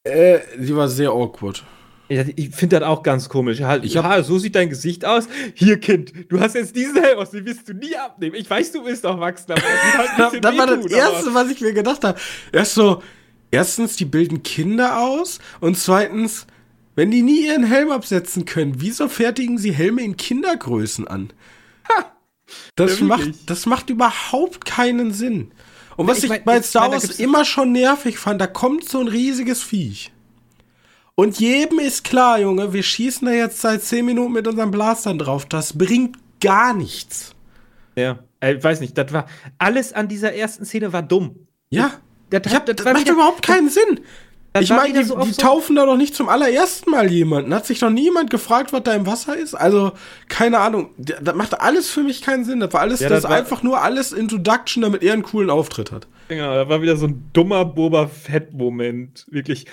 Äh, 0.04 0.40
sie 0.58 0.76
war 0.76 0.90
sehr 0.90 1.12
awkward. 1.12 1.64
Ich 2.10 2.56
finde 2.56 2.80
das 2.80 2.90
auch 2.90 3.04
ganz 3.04 3.30
komisch. 3.30 3.62
Halt, 3.62 3.86
ich 3.86 3.94
ja, 3.94 4.24
so 4.24 4.40
sieht 4.40 4.56
dein 4.56 4.70
Gesicht 4.70 5.06
aus. 5.06 5.28
Hier, 5.54 5.80
Kind, 5.80 6.12
du 6.28 6.40
hast 6.40 6.56
jetzt 6.56 6.76
diesen 6.76 7.02
Helm 7.02 7.20
aus, 7.20 7.30
den 7.30 7.46
wirst 7.46 7.70
du 7.70 7.74
nie 7.74 7.96
abnehmen. 7.96 8.36
Ich 8.36 8.50
weiß, 8.50 8.72
du 8.72 8.84
bist 8.84 9.06
doch 9.06 9.20
wachsen, 9.20 9.52
aber 9.52 9.62
das, 9.62 10.18
halt 10.18 10.44
das 10.44 10.58
war 10.58 10.66
das 10.66 10.86
Erste, 10.88 11.34
was 11.34 11.52
ich 11.52 11.62
mir 11.62 11.72
gedacht 11.72 12.04
habe. 12.04 12.20
Erst 12.52 12.74
so, 12.74 13.04
erstens, 13.52 13.96
die 13.96 14.06
bilden 14.06 14.44
Kinder 14.44 15.00
aus 15.00 15.40
und 15.60 15.78
zweitens, 15.78 16.48
wenn 16.96 17.12
die 17.12 17.22
nie 17.22 17.46
ihren 17.46 17.64
Helm 17.64 17.92
absetzen 17.92 18.46
können, 18.46 18.76
wieso 18.78 19.08
fertigen 19.08 19.58
sie 19.58 19.72
Helme 19.72 20.02
in 20.02 20.18
Kindergrößen 20.18 21.08
an? 21.08 21.32
Ha, 21.88 22.12
das, 22.76 23.00
ja, 23.00 23.06
macht, 23.06 23.30
das 23.46 23.66
macht 23.66 23.90
überhaupt 23.90 24.66
keinen 24.66 25.14
Sinn. 25.14 25.52
Und 25.96 26.08
was 26.08 26.20
ich, 26.20 26.24
ich 26.26 26.30
mein, 26.30 26.44
bei 26.44 26.62
Star 26.62 26.92
Wars 26.92 27.20
immer 27.20 27.46
schon 27.46 27.72
nervig 27.72 28.20
fand, 28.20 28.40
da 28.40 28.48
kommt 28.48 28.88
so 28.88 29.00
ein 29.00 29.08
riesiges 29.08 29.62
Viech. 29.62 30.12
Und 31.16 31.38
jedem 31.40 31.80
ist 31.80 32.06
klar, 32.06 32.40
Junge, 32.40 32.72
wir 32.72 32.84
schießen 32.84 33.28
da 33.28 33.34
jetzt 33.34 33.60
seit 33.60 33.84
10 33.84 34.06
Minuten 34.06 34.32
mit 34.32 34.48
unseren 34.48 34.72
Blastern 34.72 35.20
drauf. 35.20 35.46
Das 35.46 35.78
bringt 35.78 36.18
gar 36.40 36.74
nichts. 36.74 37.36
Ja, 37.98 38.20
ich 38.42 38.48
äh, 38.48 38.64
weiß 38.64 38.80
nicht, 38.80 38.98
das 38.98 39.12
war 39.12 39.26
alles 39.58 39.92
an 39.92 40.08
dieser 40.08 40.34
ersten 40.34 40.64
Szene 40.64 40.94
war 40.94 41.04
dumm. 41.04 41.48
Ja, 41.70 41.92
das, 42.30 42.42
das, 42.44 42.54
hab, 42.54 42.66
das, 42.66 42.76
das 42.78 42.86
macht 42.86 43.02
wieder, 43.02 43.14
überhaupt 43.14 43.42
keinen 43.42 43.70
Sinn. 43.70 44.02
Das 44.54 44.64
ich 44.64 44.70
meine, 44.72 44.98
die, 44.98 45.04
so 45.04 45.16
die 45.20 45.32
taufen 45.34 45.76
da 45.76 45.86
doch 45.86 45.96
nicht 45.96 46.16
zum 46.16 46.28
allerersten 46.28 46.90
Mal 46.90 47.12
jemanden. 47.12 47.54
Hat 47.54 47.68
sich 47.68 47.80
doch 47.80 47.92
niemand 47.92 48.32
gefragt, 48.32 48.74
was 48.74 48.82
da 48.82 48.94
im 48.94 49.06
Wasser 49.06 49.38
ist? 49.38 49.54
Also, 49.54 49.92
keine 50.28 50.58
Ahnung. 50.58 50.90
Das 50.98 51.36
macht 51.36 51.62
alles 51.62 51.90
für 51.90 52.02
mich 52.02 52.24
keinen 52.24 52.46
Sinn. 52.46 52.60
Das 52.60 52.74
war 52.74 52.82
alles, 52.82 53.00
ja, 53.00 53.10
das, 53.10 53.22
das 53.22 53.30
war 53.30 53.38
einfach 53.38 53.62
nur 53.62 53.80
alles 53.82 54.12
Introduction, 54.12 54.82
damit 54.82 55.04
er 55.04 55.14
einen 55.14 55.22
coolen 55.22 55.52
Auftritt 55.52 55.92
hat. 55.92 56.08
Genau, 56.30 56.56
da 56.56 56.68
war 56.68 56.82
wieder 56.82 56.98
so 56.98 57.06
ein 57.08 57.30
dummer 57.34 57.64
Boba 57.64 58.08
Fett-Moment. 58.08 59.28
Wirklich. 59.30 59.68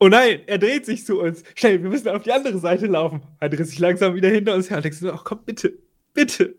Oh 0.00 0.08
nein, 0.08 0.40
er 0.46 0.58
dreht 0.58 0.86
sich 0.86 1.04
zu 1.04 1.20
uns. 1.20 1.42
Schnell, 1.54 1.82
wir 1.82 1.90
müssen 1.90 2.08
auf 2.08 2.22
die 2.22 2.32
andere 2.32 2.58
Seite 2.58 2.86
laufen. 2.86 3.22
Er 3.38 3.50
dreht 3.50 3.66
sich 3.66 3.78
langsam 3.78 4.14
wieder 4.14 4.28
hinter 4.28 4.54
uns 4.54 4.70
her 4.70 4.82
so, 4.92 5.12
ach 5.12 5.24
komm, 5.24 5.40
bitte, 5.44 5.74
bitte. 6.14 6.54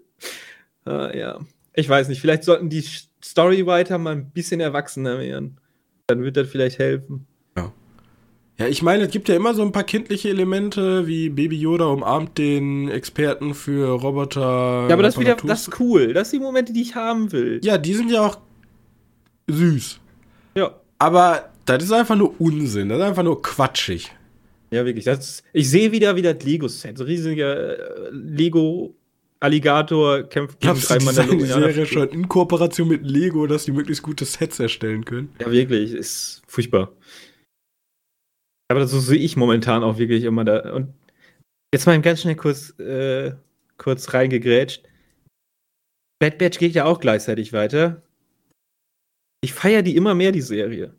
Ah, 0.86 1.12
ja. 1.14 1.40
Ich 1.74 1.90
weiß 1.90 2.08
nicht, 2.08 2.22
vielleicht 2.22 2.44
sollten 2.44 2.70
die 2.70 2.84
Story 3.24 3.66
weiter 3.66 3.98
mal 3.98 4.14
ein 4.14 4.32
bisschen 4.32 4.60
erwachsener 4.60 5.20
werden. 5.20 5.60
Dann 6.08 6.24
wird 6.24 6.38
das 6.38 6.50
vielleicht 6.50 6.80
helfen. 6.80 7.28
Ja, 8.60 8.68
ich 8.68 8.84
meine, 8.84 9.06
es 9.06 9.12
gibt 9.12 9.30
ja 9.30 9.36
immer 9.36 9.56
so 9.56 9.64
ein 9.64 9.72
paar 9.72 9.84
kindliche 9.84 10.30
Elemente, 10.30 11.08
wie 11.08 11.30
Baby 11.30 11.58
Yoda 11.58 11.86
umarmt 11.86 12.38
den 12.38 12.88
Experten 12.88 13.56
für 13.56 13.90
Roboter. 13.90 14.86
Ja, 14.88 14.94
aber 14.94 15.02
das 15.02 15.16
ist 15.16 15.20
wieder, 15.20 15.36
das 15.36 15.68
ist 15.68 15.80
cool. 15.80 16.14
Das 16.14 16.30
sind 16.30 16.42
die 16.42 16.46
Momente, 16.46 16.72
die 16.72 16.84
ich 16.84 16.96
haben 16.96 17.32
will. 17.32 17.60
Ja, 17.64 17.80
die 17.80 17.94
sind 17.96 18.12
ja 18.12 18.22
auch 18.22 18.38
süß. 19.48 20.00
Ja. 20.56 20.80
Aber 21.00 21.50
das 21.66 21.84
ist 21.84 21.92
einfach 21.92 22.16
nur 22.16 22.40
Unsinn. 22.40 22.90
Das 22.90 23.00
ist 23.00 23.06
einfach 23.06 23.24
nur 23.24 23.42
quatschig. 23.42 24.12
Ja, 24.72 24.86
wirklich. 24.86 25.06
Das, 25.06 25.44
ich 25.52 25.70
sehe 25.70 25.92
wieder 25.92 26.16
wieder 26.16 26.36
das 26.36 26.46
Lego-Set. 26.46 26.98
So 26.98 27.06
riesiger 27.06 27.80
äh, 27.80 28.10
Lego 28.12 28.96
Alligator 29.44 30.24
kämpft 30.24 30.62
gegen 30.62 30.80
drei 30.80 31.00
Mandalorianer. 31.00 31.68
Die 31.68 31.74
Serie 31.74 31.86
schon 31.86 32.10
in 32.10 32.30
Kooperation 32.30 32.88
mit 32.88 33.04
Lego, 33.04 33.46
dass 33.46 33.66
die 33.66 33.74
möglichst 33.74 34.02
gute 34.02 34.24
Sets 34.24 34.58
erstellen 34.60 35.04
können. 35.04 35.36
Ja, 35.40 35.52
wirklich. 35.52 35.92
Ist 35.94 36.42
furchtbar. 36.48 36.94
Aber 38.72 38.88
so 38.88 39.00
sehe 39.00 39.20
ich 39.20 39.36
momentan 39.36 39.84
auch 39.84 39.98
wirklich 39.98 40.24
immer 40.24 40.46
da. 40.46 40.74
Und 40.74 40.94
jetzt 41.74 41.86
mal 41.86 42.00
ganz 42.02 42.22
schnell 42.22 42.38
kurz, 42.38 42.78
äh, 42.80 43.34
kurz 43.78 44.14
reingegrätscht. 44.14 44.84
Bad 46.20 46.38
Batch 46.38 46.58
geht 46.58 46.74
ja 46.74 46.86
auch 46.86 47.02
gleichzeitig 47.02 47.52
weiter. 47.52 48.02
Ich 49.44 49.52
feiere 49.52 49.82
die 49.82 49.98
immer 49.98 50.16
mehr, 50.16 50.32
die 50.32 50.40
Serie. 50.40 50.94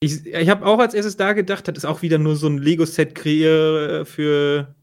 Ich, 0.00 0.24
ich 0.26 0.48
habe 0.48 0.64
auch 0.64 0.78
als 0.78 0.94
erstes 0.94 1.16
da 1.16 1.32
gedacht, 1.32 1.66
das 1.66 1.78
ist 1.78 1.84
auch 1.86 2.02
wieder 2.02 2.18
nur 2.18 2.36
so 2.36 2.46
ein 2.46 2.58
Lego-Set 2.58 3.16
kreiere 3.16 4.04
für 4.04 4.76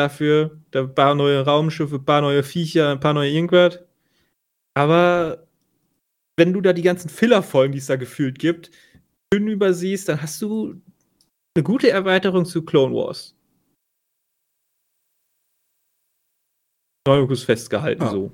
dafür. 0.00 0.58
Da 0.70 0.80
ein 0.80 0.94
paar 0.94 1.14
neue 1.14 1.44
Raumschiffe, 1.44 1.96
ein 1.96 2.04
paar 2.04 2.20
neue 2.20 2.42
Viecher, 2.42 2.90
ein 2.90 3.00
paar 3.00 3.14
neue 3.14 3.30
irgendwas. 3.30 3.80
Aber 4.74 5.46
wenn 6.36 6.52
du 6.52 6.60
da 6.60 6.72
die 6.72 6.82
ganzen 6.82 7.10
Filler-Folgen, 7.10 7.72
die 7.72 7.78
es 7.78 7.86
da 7.86 7.96
gefühlt 7.96 8.38
gibt, 8.38 8.70
schön 9.32 9.46
übersiehst, 9.46 10.08
dann 10.08 10.22
hast 10.22 10.40
du 10.42 10.80
eine 11.54 11.64
gute 11.64 11.90
Erweiterung 11.90 12.44
zu 12.44 12.64
Clone 12.64 12.94
Wars. 12.94 13.36
Neugus 17.06 17.44
festgehalten 17.44 18.02
ah. 18.02 18.10
so. 18.10 18.32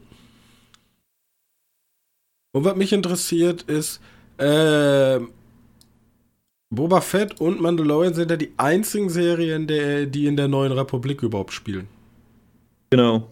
Und 2.52 2.64
was 2.64 2.76
mich 2.76 2.92
interessiert 2.92 3.62
ist, 3.62 4.00
äh, 4.38 5.20
Boba 6.70 7.00
Fett 7.00 7.40
und 7.40 7.60
Mandalorian 7.60 8.14
sind 8.14 8.30
ja 8.30 8.36
die 8.36 8.52
einzigen 8.56 9.08
Serien, 9.08 9.66
der, 9.66 10.06
die 10.06 10.26
in 10.26 10.36
der 10.36 10.48
neuen 10.48 10.72
Republik 10.72 11.22
überhaupt 11.22 11.52
spielen. 11.52 11.88
Genau. 12.90 13.30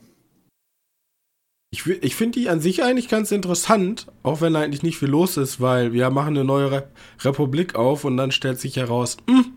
Ich, 1.73 1.85
ich 1.87 2.15
finde 2.15 2.39
die 2.39 2.49
an 2.49 2.61
sich 2.61 2.85
eigentlich 2.85 3.09
ganz 3.09 3.33
interessant, 3.33 4.07
auch 4.23 4.41
wenn 4.41 4.55
eigentlich 4.55 4.85
nicht 4.85 4.99
viel 4.99 5.09
los 5.09 5.37
ist, 5.37 5.61
weil 5.61 5.93
wir 5.93 6.09
machen 6.11 6.37
eine 6.37 6.45
neue 6.45 6.71
Re 6.71 6.89
Republik 7.23 7.75
auf 7.75 8.05
und 8.05 8.17
dann 8.17 8.31
stellt 8.31 8.61
sich 8.61 8.77
heraus, 8.77 9.17
mh, 9.27 9.37
hm, 9.37 9.53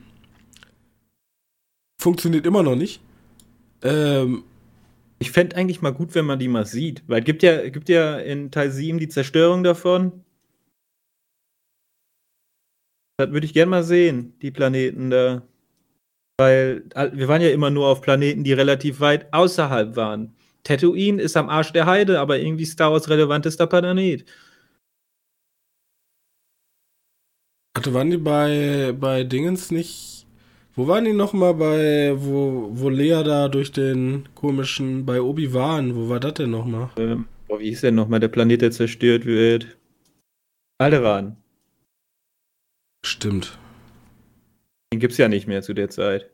funktioniert 2.01 2.47
immer 2.47 2.63
noch 2.63 2.75
nicht. 2.75 3.01
Ähm, 3.83 4.43
ich 5.19 5.31
fände 5.31 5.55
eigentlich 5.55 5.81
mal 5.83 5.93
gut, 5.93 6.15
wenn 6.15 6.25
man 6.25 6.39
die 6.39 6.47
mal 6.47 6.65
sieht, 6.65 7.03
weil 7.07 7.19
es 7.19 7.25
gibt 7.25 7.43
ja, 7.43 7.69
gibt 7.69 7.89
ja 7.89 8.17
in 8.17 8.49
Teil 8.49 8.71
7 8.71 8.97
die 8.97 9.09
Zerstörung 9.09 9.63
davon. 9.63 10.23
Das 13.17 13.31
würde 13.31 13.45
ich 13.45 13.53
gerne 13.53 13.71
mal 13.71 13.83
sehen, 13.83 14.33
die 14.41 14.51
Planeten 14.51 15.09
da. 15.09 15.41
Weil 16.39 16.83
wir 17.13 17.27
waren 17.27 17.41
ja 17.41 17.49
immer 17.49 17.71
nur 17.71 17.87
auf 17.87 18.01
Planeten, 18.01 18.43
die 18.43 18.53
relativ 18.53 18.99
weit 18.99 19.33
außerhalb 19.33 19.95
waren. 19.95 20.35
Tatooine 20.63 21.19
ist 21.19 21.35
am 21.35 21.49
Arsch 21.49 21.73
der 21.73 21.87
Heide, 21.87 22.19
aber 22.19 22.37
irgendwie 22.37 22.65
Star 22.65 22.91
Wars 22.91 23.09
relevantester 23.09 23.65
Planet. 23.65 24.23
Warte, 27.75 27.93
waren 27.93 28.11
die 28.11 28.17
bei, 28.17 28.93
bei 28.99 29.23
Dingens 29.23 29.71
nicht. 29.71 30.27
Wo 30.75 30.87
waren 30.87 31.05
die 31.05 31.13
nochmal 31.13 31.55
bei, 31.55 32.13
wo, 32.15 32.69
wo 32.71 32.89
Lea 32.89 33.23
da 33.23 33.47
durch 33.47 33.71
den 33.71 34.29
komischen, 34.35 35.07
bei 35.07 35.19
Obi-Wan, 35.19 35.95
wo 35.95 36.07
war 36.07 36.19
das 36.19 36.35
denn 36.35 36.51
nochmal? 36.51 36.91
Ähm, 36.97 37.25
oh, 37.47 37.57
wie 37.57 37.69
hieß 37.69 37.81
denn 37.81 37.95
nochmal 37.95 38.19
der 38.19 38.27
Planet, 38.27 38.61
der 38.61 38.71
zerstört 38.71 39.25
wird? 39.25 39.75
Alderan. 40.77 41.37
Stimmt. 43.05 43.57
Den 44.91 44.99
gibt's 44.99 45.17
ja 45.17 45.27
nicht 45.27 45.47
mehr 45.47 45.61
zu 45.61 45.73
der 45.73 45.89
Zeit. 45.89 46.31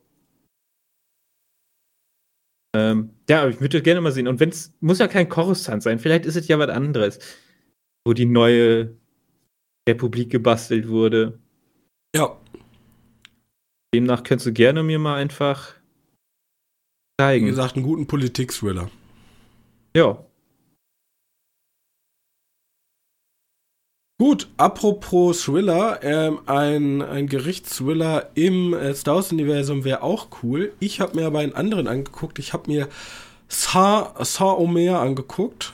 Ähm, 2.75 3.11
ja, 3.29 3.47
ich 3.47 3.61
würde 3.61 3.81
gerne 3.81 4.01
mal 4.01 4.11
sehen. 4.11 4.27
Und 4.27 4.39
wenn 4.39 4.49
es 4.49 4.73
muss 4.79 4.99
ja 4.99 5.07
kein 5.07 5.29
Coruscant 5.29 5.83
sein, 5.83 5.99
vielleicht 5.99 6.25
ist 6.25 6.35
es 6.35 6.47
ja 6.47 6.57
was 6.57 6.69
anderes, 6.69 7.19
wo 8.05 8.13
die 8.13 8.25
neue 8.25 8.97
Republik 9.87 10.31
gebastelt 10.31 10.87
wurde. 10.87 11.39
Ja. 12.15 12.39
Demnach 13.93 14.23
könntest 14.23 14.47
du 14.47 14.53
gerne 14.53 14.81
mir 14.81 14.97
mal 14.97 15.15
einfach 15.15 15.75
zeigen. 17.19 17.45
Wie 17.45 17.49
gesagt, 17.49 17.75
einen 17.75 17.85
guten 17.85 18.07
Politik-Thriller. 18.07 18.89
Ja. 19.95 20.25
Gut, 24.23 24.47
apropos 24.55 25.43
Thriller, 25.43 25.99
ähm, 26.01 26.39
ein, 26.45 27.01
ein 27.01 27.27
Gerichtsthriller 27.27 28.29
im 28.35 28.73
äh, 28.73 28.95
Star 28.95 29.15
Wars-Universum 29.15 29.83
wäre 29.83 30.01
auch 30.01 30.27
cool. 30.41 30.71
Ich 30.79 31.01
habe 31.01 31.17
mir 31.17 31.27
aber 31.27 31.39
einen 31.39 31.51
anderen 31.51 31.89
angeguckt. 31.89 32.39
Ich 32.39 32.53
habe 32.53 32.71
mir 32.71 32.87
Saint-Omer 33.49 35.01
angeguckt. 35.01 35.73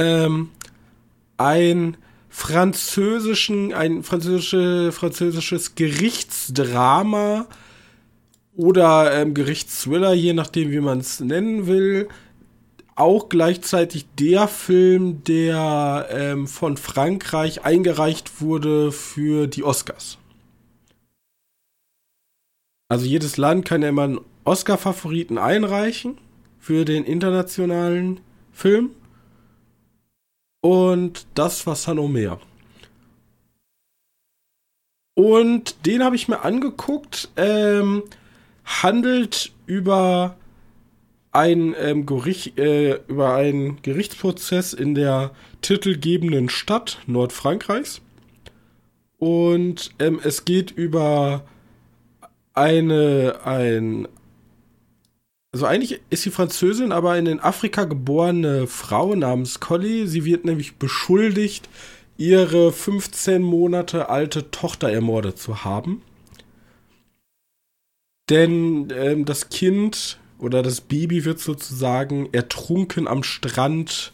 Ähm, 0.00 0.50
ein 1.36 1.96
französischen, 2.28 3.72
ein 3.72 4.02
französische, 4.02 4.90
französisches 4.90 5.76
Gerichtsdrama 5.76 7.46
oder 8.56 9.12
ähm, 9.14 9.34
Gerichtsthriller, 9.34 10.14
je 10.14 10.32
nachdem, 10.32 10.72
wie 10.72 10.80
man 10.80 10.98
es 10.98 11.20
nennen 11.20 11.68
will 11.68 12.08
auch 12.98 13.28
gleichzeitig 13.28 14.06
der 14.18 14.48
Film, 14.48 15.22
der 15.24 16.08
ähm, 16.10 16.46
von 16.46 16.76
Frankreich 16.76 17.64
eingereicht 17.64 18.40
wurde 18.40 18.92
für 18.92 19.46
die 19.46 19.64
Oscars. 19.64 20.18
Also 22.88 23.06
jedes 23.06 23.36
Land 23.36 23.64
kann 23.64 23.82
ja 23.82 23.88
immer 23.90 24.04
einen 24.04 24.20
Oscar-Favoriten 24.44 25.38
einreichen 25.38 26.18
für 26.58 26.84
den 26.84 27.04
internationalen 27.04 28.20
Film. 28.52 28.90
Und 30.60 31.26
das 31.34 31.66
war 31.66 31.76
San 31.76 31.98
Omer. 31.98 32.40
Und 35.14 35.86
den 35.86 36.02
habe 36.02 36.16
ich 36.16 36.28
mir 36.28 36.40
angeguckt. 36.40 37.28
Ähm, 37.36 38.02
handelt 38.64 39.52
über 39.66 40.36
ein 41.32 41.74
ähm, 41.78 42.06
Gericht, 42.06 42.58
äh, 42.58 43.00
über 43.08 43.34
einen 43.34 43.82
Gerichtsprozess 43.82 44.72
in 44.72 44.94
der 44.94 45.32
titelgebenden 45.62 46.48
Stadt 46.48 46.98
Nordfrankreichs. 47.06 48.00
Und 49.18 49.90
ähm, 49.98 50.20
es 50.22 50.44
geht 50.44 50.70
über 50.70 51.44
eine, 52.54 53.40
ein, 53.44 54.08
also 55.52 55.66
eigentlich 55.66 56.00
ist 56.10 56.22
sie 56.22 56.30
Französin, 56.30 56.92
aber 56.92 57.18
in 57.18 57.24
den 57.24 57.40
Afrika 57.40 57.84
geborene 57.84 58.66
Frau 58.66 59.14
namens 59.14 59.60
Collie. 59.60 60.06
Sie 60.06 60.24
wird 60.24 60.44
nämlich 60.44 60.76
beschuldigt, 60.76 61.68
ihre 62.16 62.72
15 62.72 63.42
Monate 63.42 64.08
alte 64.08 64.50
Tochter 64.50 64.90
ermordet 64.90 65.38
zu 65.38 65.64
haben. 65.64 66.02
Denn 68.28 68.92
ähm, 68.94 69.24
das 69.24 69.48
Kind 69.48 70.18
oder 70.38 70.62
das 70.62 70.80
Baby 70.80 71.24
wird 71.24 71.40
sozusagen 71.40 72.28
ertrunken 72.32 73.08
am 73.08 73.22
Strand 73.22 74.12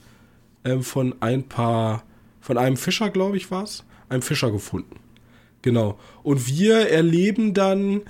äh, 0.62 0.78
von 0.78 1.14
ein 1.20 1.48
paar, 1.48 2.04
von 2.40 2.58
einem 2.58 2.76
Fischer, 2.76 3.10
glaube 3.10 3.36
ich, 3.36 3.50
war 3.50 3.64
es, 3.64 3.84
einem 4.08 4.22
Fischer 4.22 4.50
gefunden. 4.50 4.96
Genau. 5.62 5.98
Und 6.22 6.48
wir 6.48 6.90
erleben 6.90 7.54
dann 7.54 8.02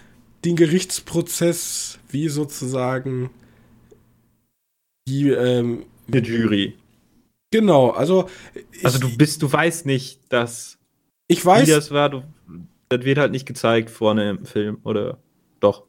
den 0.44 0.56
Gerichtsprozess 0.56 1.98
wie 2.08 2.28
sozusagen 2.28 3.30
die 5.06 5.30
ähm, 5.30 5.84
die 6.08 6.18
Jury. 6.18 6.74
Genau, 7.50 7.90
also 7.90 8.28
ich, 8.72 8.84
also 8.84 8.98
du 8.98 9.16
bist, 9.16 9.42
du 9.42 9.52
weißt 9.52 9.86
nicht, 9.86 10.20
dass 10.28 10.78
ich 11.28 11.44
weiß, 11.44 11.66
wie 11.66 11.70
das 11.70 11.90
war. 11.90 12.10
Du, 12.10 12.24
das 12.88 13.04
wird 13.04 13.18
halt 13.18 13.32
nicht 13.32 13.46
gezeigt 13.46 13.90
vorne 13.90 14.30
im 14.30 14.44
Film 14.44 14.78
oder 14.82 15.18
doch. 15.60 15.84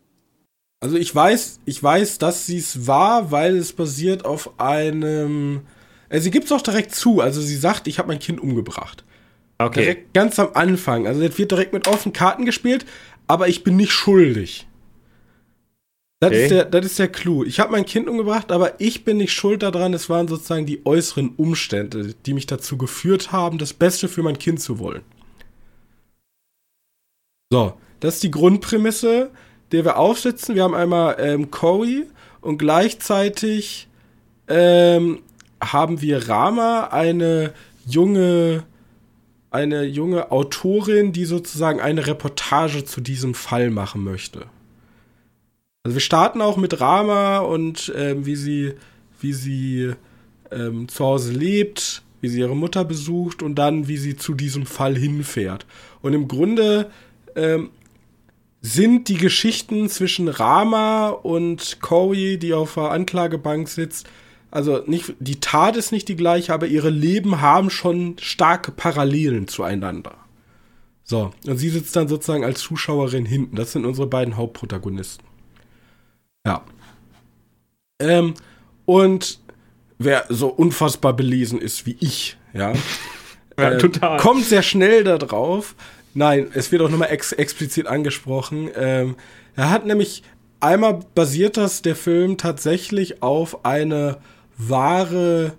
Also 0.85 0.97
ich 0.97 1.15
weiß, 1.15 1.61
ich 1.65 1.81
weiß, 1.81 2.19
dass 2.19 2.45
sie 2.45 2.59
es 2.59 2.85
war, 2.85 3.31
weil 3.31 3.57
es 3.57 3.73
basiert 3.73 4.23
auf 4.23 4.59
einem. 4.59 5.61
Äh, 6.09 6.19
sie 6.19 6.29
gibt 6.29 6.45
es 6.45 6.51
auch 6.51 6.61
direkt 6.61 6.93
zu. 6.93 7.21
Also 7.21 7.41
sie 7.41 7.55
sagt, 7.55 7.87
ich 7.87 7.97
habe 7.97 8.09
mein 8.09 8.19
Kind 8.19 8.39
umgebracht. 8.39 9.03
Okay. 9.57 9.79
Direkt 9.79 10.13
ganz 10.13 10.37
am 10.37 10.49
Anfang. 10.53 11.07
Also 11.07 11.23
jetzt 11.23 11.39
wird 11.39 11.49
direkt 11.49 11.73
mit 11.73 11.87
offenen 11.87 12.13
Karten 12.13 12.45
gespielt, 12.45 12.85
aber 13.25 13.47
ich 13.47 13.63
bin 13.63 13.77
nicht 13.77 13.93
schuldig. 13.93 14.67
Das, 16.19 16.29
okay. 16.29 16.43
ist, 16.43 16.51
der, 16.51 16.65
das 16.65 16.85
ist 16.85 16.99
der 16.99 17.07
Clou. 17.07 17.43
Ich 17.43 17.59
habe 17.59 17.71
mein 17.71 17.87
Kind 17.87 18.07
umgebracht, 18.07 18.51
aber 18.51 18.79
ich 18.79 19.03
bin 19.03 19.17
nicht 19.17 19.33
schuld 19.33 19.63
daran. 19.63 19.91
Es 19.95 20.07
waren 20.07 20.27
sozusagen 20.27 20.67
die 20.67 20.85
äußeren 20.85 21.29
Umstände, 21.35 22.13
die 22.27 22.35
mich 22.35 22.45
dazu 22.45 22.77
geführt 22.77 23.31
haben, 23.31 23.57
das 23.57 23.73
Beste 23.73 24.07
für 24.07 24.21
mein 24.21 24.37
Kind 24.37 24.61
zu 24.61 24.77
wollen. 24.77 25.01
So, 27.51 27.73
das 28.01 28.15
ist 28.15 28.23
die 28.23 28.29
Grundprämisse 28.29 29.31
der 29.71 29.85
wir 29.85 29.97
aufsitzen. 29.97 30.55
Wir 30.55 30.63
haben 30.63 30.75
einmal 30.75 31.17
ähm, 31.19 31.51
Corey 31.51 32.05
und 32.41 32.57
gleichzeitig 32.57 33.87
ähm, 34.47 35.19
haben 35.61 36.01
wir 36.01 36.29
Rama, 36.29 36.89
eine 36.91 37.53
junge, 37.87 38.63
eine 39.51 39.83
junge 39.83 40.31
Autorin, 40.31 41.11
die 41.11 41.25
sozusagen 41.25 41.79
eine 41.79 42.07
Reportage 42.07 42.85
zu 42.85 43.01
diesem 43.01 43.33
Fall 43.33 43.69
machen 43.69 44.03
möchte. 44.03 44.45
Also 45.83 45.95
wir 45.95 46.01
starten 46.01 46.41
auch 46.41 46.57
mit 46.57 46.81
Rama 46.81 47.39
und 47.39 47.93
ähm, 47.95 48.25
wie 48.25 48.35
sie, 48.35 48.73
wie 49.21 49.33
sie 49.33 49.93
ähm, 50.51 50.87
zu 50.87 51.05
Hause 51.05 51.31
lebt, 51.31 52.01
wie 52.21 52.27
sie 52.27 52.39
ihre 52.39 52.55
Mutter 52.55 52.83
besucht 52.83 53.43
und 53.43 53.55
dann 53.55 53.87
wie 53.87 53.97
sie 53.97 54.15
zu 54.15 54.33
diesem 54.33 54.65
Fall 54.65 54.97
hinfährt. 54.97 55.65
Und 56.01 56.13
im 56.13 56.27
Grunde 56.27 56.89
ähm, 57.35 57.69
sind 58.65 59.09
die 59.09 59.17
Geschichten 59.17 59.89
zwischen 59.89 60.27
Rama 60.27 61.09
und 61.09 61.81
Corey, 61.81 62.39
die 62.39 62.53
auf 62.53 62.73
der 62.73 62.89
Anklagebank 62.89 63.67
sitzt, 63.69 64.07
also 64.49 64.81
nicht, 64.87 65.13
die 65.19 65.39
Tat 65.39 65.75
ist 65.75 65.91
nicht 65.91 66.07
die 66.07 66.15
gleiche, 66.15 66.53
aber 66.53 66.65
ihre 66.65 66.89
Leben 66.89 67.41
haben 67.41 67.69
schon 67.69 68.17
starke 68.19 68.71
Parallelen 68.71 69.47
zueinander. 69.47 70.15
So, 71.03 71.31
und 71.45 71.57
sie 71.57 71.69
sitzt 71.69 71.95
dann 71.95 72.07
sozusagen 72.07 72.43
als 72.43 72.61
Zuschauerin 72.61 73.25
hinten. 73.25 73.55
Das 73.55 73.73
sind 73.73 73.85
unsere 73.85 74.07
beiden 74.07 74.37
Hauptprotagonisten. 74.37 75.27
Ja. 76.47 76.63
Ähm, 77.99 78.33
und 78.85 79.39
wer 79.99 80.25
so 80.29 80.47
unfassbar 80.47 81.13
belesen 81.13 81.59
ist 81.59 81.85
wie 81.85 81.97
ich, 81.99 82.37
ja, 82.53 82.73
ja 83.59 83.71
äh, 83.71 83.77
total. 83.77 84.17
kommt 84.19 84.45
sehr 84.45 84.63
schnell 84.63 85.03
da 85.03 85.17
drauf, 85.17 85.75
Nein, 86.17 86.47
es 86.53 86.71
wird 86.71 86.81
auch 86.81 86.89
nochmal 86.89 87.11
ex 87.11 87.33
explizit 87.33 87.87
angesprochen. 87.87 88.69
Ähm, 88.73 89.15
er 89.57 89.69
hat 89.69 89.85
nämlich 89.85 90.23
einmal 90.61 91.01
basiert 91.13 91.57
das 91.57 91.81
der 91.81 91.97
Film 91.97 92.37
tatsächlich 92.37 93.21
auf 93.21 93.65
eine 93.65 94.17
wahre, 94.57 95.55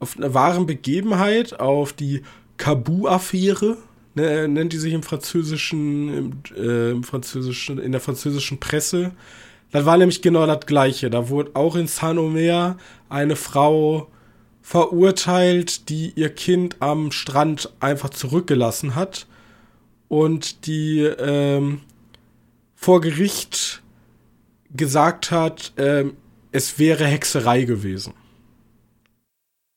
auf 0.00 0.16
eine 0.16 0.32
wahren 0.32 0.64
Begebenheit, 0.64 1.60
auf 1.60 1.92
die 1.92 2.22
Kabu-Affäre, 2.56 3.76
ne, 4.14 4.48
nennt 4.48 4.72
die 4.72 4.78
sich 4.78 4.94
im 4.94 5.02
französischen, 5.02 6.08
im, 6.08 6.32
äh, 6.56 6.90
im 6.92 7.04
französischen, 7.04 7.78
in 7.78 7.92
der 7.92 8.00
französischen 8.00 8.60
Presse. 8.60 9.12
Das 9.72 9.84
war 9.84 9.98
nämlich 9.98 10.22
genau 10.22 10.46
das 10.46 10.64
Gleiche. 10.64 11.10
Da 11.10 11.28
wurde 11.28 11.50
auch 11.52 11.76
in 11.76 11.86
Saint-Omer 11.86 12.78
eine 13.10 13.36
Frau 13.36 14.08
verurteilt, 14.62 15.90
die 15.90 16.14
ihr 16.16 16.30
Kind 16.30 16.76
am 16.80 17.12
Strand 17.12 17.70
einfach 17.78 18.08
zurückgelassen 18.08 18.94
hat 18.94 19.26
und 20.12 20.66
die 20.66 21.00
ähm, 21.00 21.80
vor 22.74 23.00
Gericht 23.00 23.82
gesagt 24.70 25.30
hat, 25.30 25.72
ähm, 25.78 26.18
es 26.50 26.78
wäre 26.78 27.06
Hexerei 27.06 27.62
gewesen. 27.62 28.12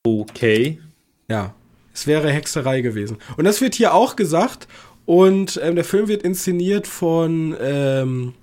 Okay. 0.06 0.82
Ja, 1.30 1.56
es 1.94 2.06
wäre 2.06 2.30
Hexerei 2.34 2.82
gewesen. 2.82 3.16
Und 3.38 3.46
das 3.46 3.62
wird 3.62 3.76
hier 3.76 3.94
auch 3.94 4.18
gesagt. 4.18 4.68
Und 5.06 5.58
ähm, 5.64 5.76
der 5.76 5.86
Film 5.86 6.10
wird 6.10 6.24
inszeniert 6.24 6.86
von 6.86 7.56
ähm, 7.62 8.34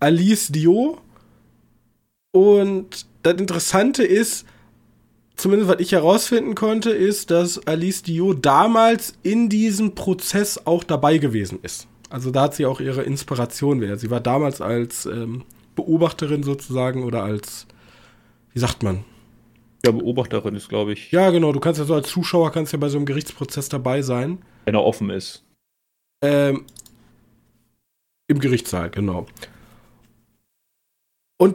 Alice 0.00 0.48
Dio. 0.48 0.98
Und 2.32 3.06
das 3.22 3.34
Interessante 3.34 4.02
ist, 4.02 4.46
zumindest 5.40 5.70
was 5.70 5.80
ich 5.80 5.92
herausfinden 5.92 6.54
konnte, 6.54 6.90
ist, 6.90 7.30
dass 7.30 7.66
Alice 7.66 8.02
Dio 8.02 8.32
damals 8.32 9.14
in 9.22 9.48
diesem 9.48 9.94
Prozess 9.94 10.66
auch 10.66 10.84
dabei 10.84 11.18
gewesen 11.18 11.58
ist. 11.62 11.88
Also 12.08 12.30
da 12.30 12.42
hat 12.42 12.54
sie 12.54 12.66
auch 12.66 12.80
ihre 12.80 13.02
Inspiration 13.02 13.80
wieder. 13.80 13.96
Sie 13.96 14.10
war 14.10 14.20
damals 14.20 14.60
als 14.60 15.06
ähm, 15.06 15.44
Beobachterin 15.76 16.42
sozusagen 16.42 17.04
oder 17.04 17.22
als, 17.22 17.66
wie 18.52 18.58
sagt 18.58 18.82
man? 18.82 19.04
Ja, 19.84 19.92
Beobachterin 19.92 20.54
ist, 20.56 20.68
glaube 20.68 20.92
ich. 20.92 21.10
Ja, 21.12 21.30
genau. 21.30 21.52
Du 21.52 21.60
kannst 21.60 21.78
ja 21.78 21.86
so 21.86 21.94
als 21.94 22.08
Zuschauer 22.08 22.52
kannst 22.52 22.72
ja 22.72 22.78
bei 22.78 22.88
so 22.88 22.98
einem 22.98 23.06
Gerichtsprozess 23.06 23.68
dabei 23.68 24.02
sein. 24.02 24.42
Wenn 24.64 24.74
er 24.74 24.84
offen 24.84 25.10
ist. 25.10 25.44
Ähm, 26.22 26.66
Im 28.26 28.40
Gerichtssaal, 28.40 28.90
genau. 28.90 29.26
Und 31.38 31.54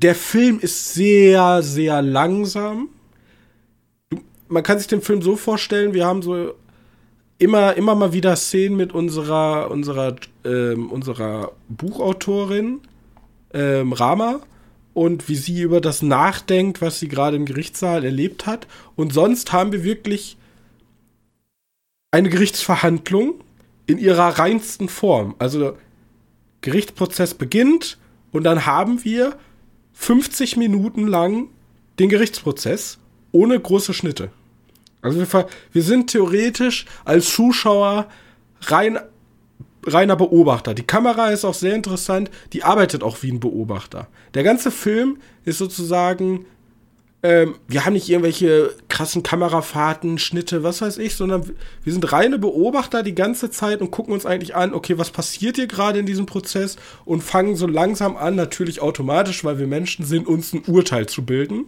der 0.00 0.14
Film 0.14 0.60
ist 0.60 0.94
sehr, 0.94 1.62
sehr 1.62 2.00
langsam. 2.00 2.88
Man 4.50 4.62
kann 4.62 4.78
sich 4.78 4.88
den 4.88 5.00
Film 5.00 5.22
so 5.22 5.36
vorstellen, 5.36 5.94
wir 5.94 6.04
haben 6.04 6.22
so 6.22 6.54
immer, 7.38 7.76
immer 7.76 7.94
mal 7.94 8.12
wieder 8.12 8.36
Szenen 8.36 8.76
mit 8.76 8.92
unserer, 8.92 9.70
unserer, 9.70 10.16
ähm, 10.44 10.90
unserer 10.90 11.52
Buchautorin, 11.68 12.80
ähm, 13.54 13.92
Rama, 13.92 14.40
und 14.92 15.28
wie 15.28 15.36
sie 15.36 15.62
über 15.62 15.80
das 15.80 16.02
nachdenkt, 16.02 16.82
was 16.82 17.00
sie 17.00 17.08
gerade 17.08 17.36
im 17.36 17.46
Gerichtssaal 17.46 18.04
erlebt 18.04 18.46
hat. 18.46 18.66
Und 18.96 19.12
sonst 19.12 19.52
haben 19.52 19.72
wir 19.72 19.84
wirklich 19.84 20.36
eine 22.10 22.28
Gerichtsverhandlung 22.28 23.34
in 23.86 23.98
ihrer 23.98 24.38
reinsten 24.38 24.88
Form. 24.88 25.34
Also 25.38 25.76
Gerichtsprozess 26.60 27.34
beginnt 27.34 27.98
und 28.32 28.44
dann 28.44 28.66
haben 28.66 29.04
wir 29.04 29.38
50 29.94 30.56
Minuten 30.56 31.06
lang 31.06 31.48
den 31.98 32.08
Gerichtsprozess 32.08 32.98
ohne 33.32 33.58
große 33.58 33.94
Schnitte. 33.94 34.30
Also 35.02 35.18
wir, 35.18 35.46
wir 35.72 35.82
sind 35.82 36.10
theoretisch 36.10 36.86
als 37.04 37.30
Zuschauer 37.30 38.06
rein 38.62 38.98
reiner 39.86 40.16
Beobachter. 40.16 40.74
Die 40.74 40.82
Kamera 40.82 41.30
ist 41.30 41.44
auch 41.44 41.54
sehr 41.54 41.74
interessant, 41.74 42.30
die 42.52 42.64
arbeitet 42.64 43.02
auch 43.02 43.22
wie 43.22 43.32
ein 43.32 43.40
Beobachter. 43.40 44.08
Der 44.34 44.42
ganze 44.42 44.70
Film 44.70 45.18
ist 45.44 45.58
sozusagen, 45.58 46.44
ähm, 47.22 47.56
wir 47.66 47.84
haben 47.84 47.94
nicht 47.94 48.08
irgendwelche 48.08 48.74
krassen 48.88 49.22
Kamerafahrten, 49.22 50.18
Schnitte, 50.18 50.62
was 50.62 50.82
weiß 50.82 50.98
ich, 50.98 51.14
sondern 51.14 51.50
wir 51.82 51.92
sind 51.92 52.12
reine 52.12 52.38
Beobachter 52.38 53.02
die 53.02 53.14
ganze 53.14 53.50
Zeit 53.50 53.80
und 53.80 53.90
gucken 53.90 54.12
uns 54.12 54.26
eigentlich 54.26 54.54
an, 54.54 54.74
okay, 54.74 54.98
was 54.98 55.10
passiert 55.10 55.56
hier 55.56 55.66
gerade 55.66 55.98
in 55.98 56.06
diesem 56.06 56.26
Prozess 56.26 56.76
und 57.04 57.22
fangen 57.22 57.56
so 57.56 57.66
langsam 57.66 58.16
an, 58.16 58.34
natürlich 58.34 58.80
automatisch, 58.80 59.44
weil 59.44 59.58
wir 59.58 59.66
Menschen 59.66 60.04
sind, 60.04 60.26
uns 60.26 60.52
ein 60.52 60.62
Urteil 60.66 61.06
zu 61.06 61.24
bilden. 61.24 61.66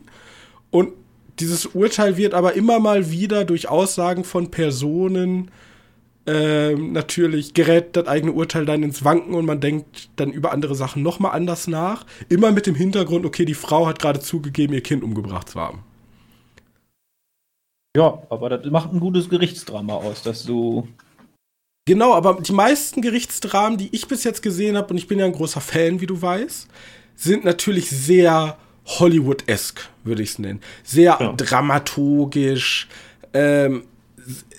Und 0.71 0.93
dieses 1.41 1.67
Urteil 1.67 2.17
wird 2.17 2.35
aber 2.35 2.55
immer 2.55 2.79
mal 2.79 3.11
wieder 3.11 3.45
durch 3.45 3.69
Aussagen 3.69 4.25
von 4.25 4.51
Personen 4.51 5.51
ähm, 6.25 6.93
natürlich 6.93 7.53
gerät 7.53 7.97
das 7.97 8.07
eigene 8.07 8.33
Urteil 8.33 8.65
dann 8.65 8.85
ins 8.85 9.05
Wanken 9.05 9.35
und 9.35 9.45
man 9.45 9.61
denkt 9.61 10.09
dann 10.17 10.31
über 10.31 10.53
andere 10.53 10.77
Sachen 10.77 11.03
nochmal 11.03 11.33
anders 11.33 11.67
nach. 11.67 12.07
Immer 12.29 12.53
mit 12.53 12.67
dem 12.67 12.77
Hintergrund, 12.77 13.27
okay, 13.27 13.45
die 13.45 13.55
Frau 13.55 13.87
hat 13.89 13.99
gerade 13.99 14.21
zugegeben, 14.21 14.73
ihr 14.73 14.83
Kind 14.83 15.03
umgebracht 15.03 15.49
zu 15.49 15.61
haben. 15.61 15.83
Ja, 17.97 18.23
aber 18.31 18.49
das 18.51 18.71
macht 18.71 18.93
ein 18.93 19.01
gutes 19.01 19.29
Gerichtsdrama 19.29 19.95
aus, 19.95 20.23
dass 20.23 20.45
du. 20.45 20.87
Genau, 21.87 22.15
aber 22.15 22.41
die 22.41 22.53
meisten 22.53 23.03
Gerichtsdramen, 23.03 23.77
die 23.77 23.89
ich 23.91 24.07
bis 24.07 24.23
jetzt 24.23 24.43
gesehen 24.43 24.77
habe, 24.77 24.91
und 24.91 24.99
ich 24.99 25.09
bin 25.09 25.19
ja 25.19 25.27
ein 25.27 25.33
großer 25.33 25.61
Fan, 25.61 26.01
wie 26.01 26.07
du 26.07 26.23
weißt, 26.23 26.69
sind 27.17 27.45
natürlich 27.45 27.91
sehr 27.91 28.57
Hollywood-esque, 28.87 29.89
würde 30.05 30.23
ich 30.23 30.31
es 30.31 30.39
nennen. 30.39 30.61
Sehr 30.83 31.17
ja. 31.21 31.33
dramaturgisch, 31.33 32.89
ähm, 33.33 33.85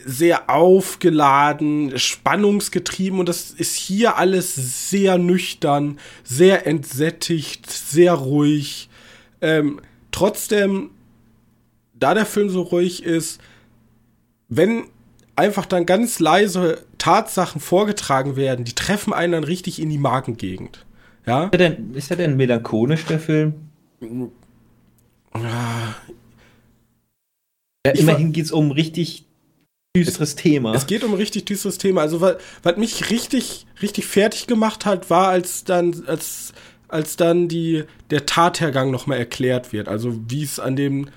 sehr 0.06 0.50
aufgeladen, 0.50 1.98
spannungsgetrieben 1.98 3.20
und 3.20 3.30
das 3.30 3.52
ist 3.52 3.76
hier 3.76 4.18
alles 4.18 4.56
sehr 4.90 5.18
nüchtern, 5.18 6.00
sehr 6.24 6.68
entsättigt, 6.68 7.70
sehr 7.70 8.14
ruhig. 8.14 8.90
Ähm, 9.42 9.80
trotzdem, 10.12 10.90
da 11.94 12.14
der 12.14 12.26
Film 12.26 12.50
so 12.50 12.62
ruhig 12.62 13.04
ist, 13.04 13.40
wenn 14.50 14.86
einfach 15.36 15.66
dann 15.66 15.86
ganz 15.86 16.20
leise 16.20 16.84
Tatsachen 16.98 17.62
vorgetragen 17.62 18.36
werden, 18.36 18.66
die 18.66 18.76
treffen 18.76 19.14
einen 19.14 19.34
dann 19.34 19.44
richtig 19.44 19.82
in 19.82 19.90
die 19.90 19.98
Magengegend. 19.98 20.86
Ja? 21.26 21.46
Ist 21.46 21.54
er 21.54 21.58
denn, 21.58 21.94
ist 21.94 22.12
er 22.12 22.18
denn 22.18 22.36
melancholisch, 22.36 23.06
der 23.06 23.20
Film? 23.20 23.54
Ja, 27.86 27.94
immerhin 27.94 28.32
geht 28.32 28.46
es 28.46 28.52
um 28.52 28.72
richtig 28.72 29.26
düsteres 29.96 30.36
Thema. 30.36 30.74
Es 30.74 30.88
geht 30.88 31.04
um 31.04 31.14
richtig 31.14 31.46
düsteres 31.46 31.78
Thema. 31.78 32.02
Also, 32.02 32.22
was, 32.22 32.38
was 32.64 32.78
mich 32.78 33.10
richtig, 33.10 33.66
richtig 33.82 34.06
fertig 34.06 34.48
gemacht 34.48 34.86
hat, 34.86 35.10
war, 35.10 35.28
als 35.28 35.64
dann, 35.66 36.04
als, 36.08 36.54
als 36.88 37.16
dann 37.16 37.48
die, 37.48 37.84
der 38.10 38.26
Tathergang 38.26 38.90
nochmal 38.90 39.18
erklärt 39.18 39.74
wird. 39.74 39.88
Also, 39.88 40.20
wie 40.28 40.44
es 40.44 40.60
an 40.60 40.76
dem 40.76 41.10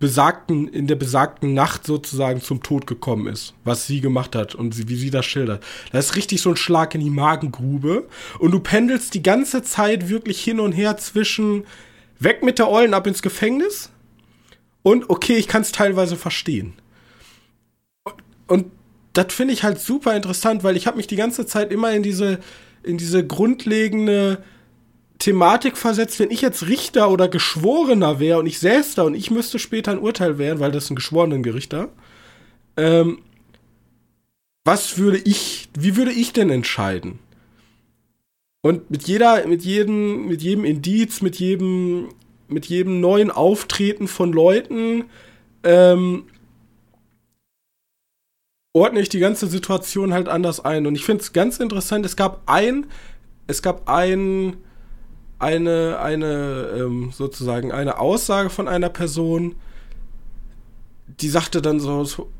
besagten, 0.00 0.66
in 0.66 0.86
der 0.86 0.96
besagten 0.96 1.52
Nacht 1.54 1.86
sozusagen 1.86 2.40
zum 2.40 2.62
Tod 2.62 2.86
gekommen 2.86 3.26
ist, 3.26 3.54
was 3.64 3.86
sie 3.86 4.00
gemacht 4.00 4.34
hat 4.34 4.54
und 4.54 4.74
sie, 4.74 4.88
wie 4.88 4.96
sie 4.96 5.10
das 5.10 5.26
schildert. 5.26 5.62
Das 5.92 6.06
ist 6.06 6.16
richtig 6.16 6.40
so 6.40 6.50
ein 6.50 6.56
Schlag 6.56 6.94
in 6.94 7.02
die 7.02 7.10
Magengrube. 7.10 8.08
Und 8.38 8.50
du 8.50 8.60
pendelst 8.60 9.14
die 9.14 9.22
ganze 9.22 9.62
Zeit 9.62 10.08
wirklich 10.08 10.42
hin 10.42 10.58
und 10.58 10.72
her 10.72 10.96
zwischen 10.96 11.64
weg 12.20 12.42
mit 12.42 12.58
der 12.58 12.70
Eulen 12.70 12.94
ab 12.94 13.06
ins 13.06 13.22
Gefängnis 13.22 13.90
und 14.82 15.10
okay, 15.10 15.34
ich 15.34 15.48
kann 15.48 15.62
es 15.62 15.72
teilweise 15.72 16.16
verstehen. 16.16 16.74
Und 18.46 18.66
das 19.12 19.32
finde 19.32 19.54
ich 19.54 19.64
halt 19.64 19.80
super 19.80 20.14
interessant, 20.14 20.62
weil 20.62 20.76
ich 20.76 20.86
habe 20.86 20.96
mich 20.96 21.06
die 21.06 21.16
ganze 21.16 21.46
Zeit 21.46 21.72
immer 21.72 21.92
in 21.92 22.02
diese, 22.02 22.38
in 22.82 22.96
diese 22.96 23.26
grundlegende 23.26 24.42
Thematik 25.18 25.76
versetzt, 25.76 26.18
wenn 26.18 26.30
ich 26.30 26.40
jetzt 26.40 26.66
Richter 26.66 27.10
oder 27.10 27.28
Geschworener 27.28 28.20
wäre 28.20 28.38
und 28.38 28.46
ich 28.46 28.58
säß 28.58 28.94
da 28.94 29.02
und 29.02 29.14
ich 29.14 29.30
müsste 29.30 29.58
später 29.58 29.92
ein 29.92 29.98
Urteil 29.98 30.38
wählen, 30.38 30.60
weil 30.60 30.72
das 30.72 30.90
ein 30.90 30.96
geschworenen 30.96 31.42
Gerichter. 31.42 31.90
Ähm, 32.76 33.18
was 34.64 34.98
würde 34.98 35.18
ich, 35.18 35.68
wie 35.78 35.96
würde 35.96 36.12
ich 36.12 36.32
denn 36.32 36.50
entscheiden? 36.50 37.18
Und 38.62 38.90
mit 38.90 39.04
jeder, 39.04 39.46
mit 39.46 39.62
jedem, 39.62 40.26
mit 40.26 40.42
jedem 40.42 40.64
Indiz, 40.64 41.22
mit 41.22 41.36
jedem, 41.36 42.08
mit 42.48 42.66
jedem 42.66 43.00
neuen 43.00 43.30
Auftreten 43.30 44.06
von 44.06 44.32
Leuten, 44.32 45.04
ähm, 45.64 46.24
ordne 48.72 49.00
ich 49.00 49.08
die 49.08 49.18
ganze 49.18 49.46
Situation 49.46 50.12
halt 50.12 50.28
anders 50.28 50.60
ein. 50.60 50.86
Und 50.86 50.94
ich 50.94 51.04
finde 51.04 51.22
es 51.22 51.32
ganz 51.32 51.58
interessant, 51.58 52.04
es 52.04 52.16
gab 52.16 52.42
ein, 52.46 52.86
es 53.46 53.62
gab 53.62 53.88
ein, 53.88 54.58
eine, 55.38 55.98
eine, 56.00 56.70
ähm, 56.76 57.12
sozusagen 57.12 57.72
eine 57.72 57.98
Aussage 57.98 58.50
von 58.50 58.68
einer 58.68 58.90
Person, 58.90 59.56
die 61.08 61.28
sagte 61.28 61.62
dann 61.62 61.80
so, 61.80 62.04
so 62.04 62.30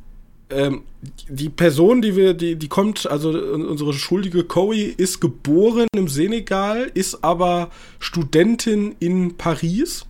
ähm, 0.51 0.83
die 1.29 1.49
Person, 1.49 2.03
die 2.03 2.17
wir, 2.17 2.35
die, 2.35 2.57
die 2.57 2.69
kommt, 2.69 3.09
also 3.11 3.31
unsere 3.31 3.93
schuldige 3.93 4.45
Cowie 4.45 4.95
ist 4.97 5.21
geboren 5.21 5.87
im 5.97 6.09
Senegal, 6.09 6.91
ist 6.95 7.25
aber 7.25 7.71
Studentin 7.99 8.95
in 8.99 9.37
Paris 9.37 10.07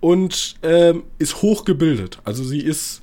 und 0.00 0.56
ähm, 0.62 1.04
ist 1.18 1.42
hochgebildet. 1.42 2.20
Also 2.24 2.44
sie 2.44 2.60
ist 2.60 3.02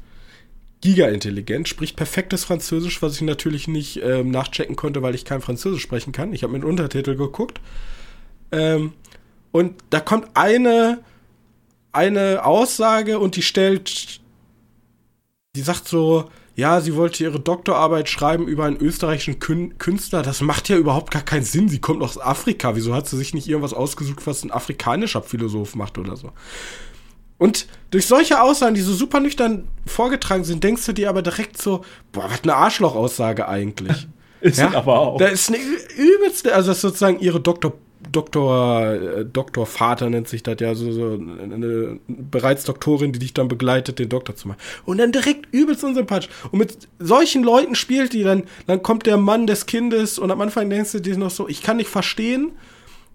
giga-intelligent, 0.82 1.70
spricht 1.70 1.96
perfektes 1.96 2.44
Französisch, 2.44 3.02
was 3.02 3.16
ich 3.16 3.22
natürlich 3.22 3.70
nicht 3.70 4.02
ähm, 4.04 4.32
nachchecken 4.32 4.76
konnte, 4.76 5.02
weil 5.02 5.16
ich 5.16 5.24
kein 5.24 5.42
Französisch 5.42 5.82
sprechen 5.82 6.12
kann. 6.12 6.34
Ich 6.34 6.44
habe 6.44 6.54
mit 6.54 6.66
Untertitel 6.66 7.16
geguckt. 7.16 7.62
Ähm, 8.52 8.92
und 9.54 9.76
da 9.92 10.02
kommt 10.02 10.28
eine, 10.34 11.00
eine 11.94 12.44
Aussage 12.44 13.20
und 13.20 13.38
die 13.38 13.42
stellt, 13.42 14.20
die 15.56 15.62
sagt 15.62 15.88
so, 15.88 16.32
ja, 16.56 16.82
sie 16.82 16.96
wollte 16.96 17.24
ihre 17.24 17.40
Doktorarbeit 17.40 18.10
schreiben 18.10 18.48
über 18.48 18.66
einen 18.66 18.78
österreichischen 18.78 19.38
Künstler. 19.40 20.24
Das 20.24 20.42
macht 20.42 20.68
ja 20.68 20.78
überhaupt 20.78 21.12
gar 21.12 21.22
keinen 21.22 21.44
Sinn. 21.44 21.70
Sie 21.70 21.80
kommt 21.80 22.02
aus 22.02 22.20
Afrika. 22.20 22.76
Wieso 22.76 22.96
hat 22.96 23.08
sie 23.08 23.18
sich 23.18 23.36
nicht 23.36 23.48
irgendwas 23.48 23.74
ausgesucht, 23.74 24.26
was 24.26 24.44
ein 24.44 24.52
afrikanischer 24.52 25.22
Philosoph 25.22 25.76
macht 25.76 26.00
oder 26.00 26.16
so? 26.16 26.32
Und 27.38 27.68
durch 27.92 28.08
solche 28.08 28.42
Aussagen, 28.42 28.74
die 28.74 28.82
so 28.82 28.94
super 28.94 29.20
nüchtern 29.20 29.68
vorgetragen 29.86 30.44
sind, 30.44 30.64
denkst 30.64 30.88
du 30.88 30.94
dir 30.94 31.08
aber 31.10 31.22
direkt 31.22 31.62
so, 31.62 31.86
boah, 32.12 32.26
was 32.32 32.42
eine 32.42 32.56
Arschlochaussage 32.56 33.48
eigentlich. 33.48 34.08
ist 34.42 34.58
ja? 34.58 34.74
aber 34.74 35.00
auch. 35.00 35.18
Da 35.20 35.28
ist 35.28 35.50
eine 35.50 35.60
übelste, 35.60 36.56
also 36.56 36.70
das 36.70 36.78
ist 36.78 36.82
sozusagen 36.82 37.20
ihre 37.20 37.40
Doktor, 37.40 37.74
Doktor, 38.14 38.94
äh, 38.94 39.26
Doktorvater 39.26 40.10
nennt 40.10 40.28
sich 40.30 40.44
das 40.44 40.56
ja, 40.60 40.74
so, 40.76 40.92
so 40.92 41.12
eine, 41.14 42.00
bereits 42.08 42.64
Doktorin, 42.64 43.12
die 43.12 43.20
dich 43.20 43.34
dann 43.34 43.48
begleitet, 43.48 44.00
den 44.00 44.10
Doktor 44.10 44.36
zu 44.36 44.48
machen. 44.48 44.60
Und 44.86 45.00
dann 45.00 45.12
direkt 45.12 45.54
übelst 45.54 45.84
unsympathisch. 45.84 46.30
Und 46.52 46.60
mit 46.60 46.88
solchen 47.00 47.44
Leuten 47.44 47.76
spielt 47.76 48.14
die, 48.14 48.24
dann, 48.24 48.44
dann 48.68 48.82
kommt 48.82 49.06
der 49.06 49.18
Mann 49.18 49.48
des 49.48 49.66
Kindes 49.66 50.18
und 50.18 50.32
am 50.32 50.40
Anfang 50.40 50.70
denkst 50.70 50.94
du 50.94 51.00
dir 51.00 51.18
noch 51.18 51.32
so, 51.32 51.50
ich 51.50 51.62
kann 51.62 51.78
nicht 51.78 51.90
verstehen. 51.90 52.52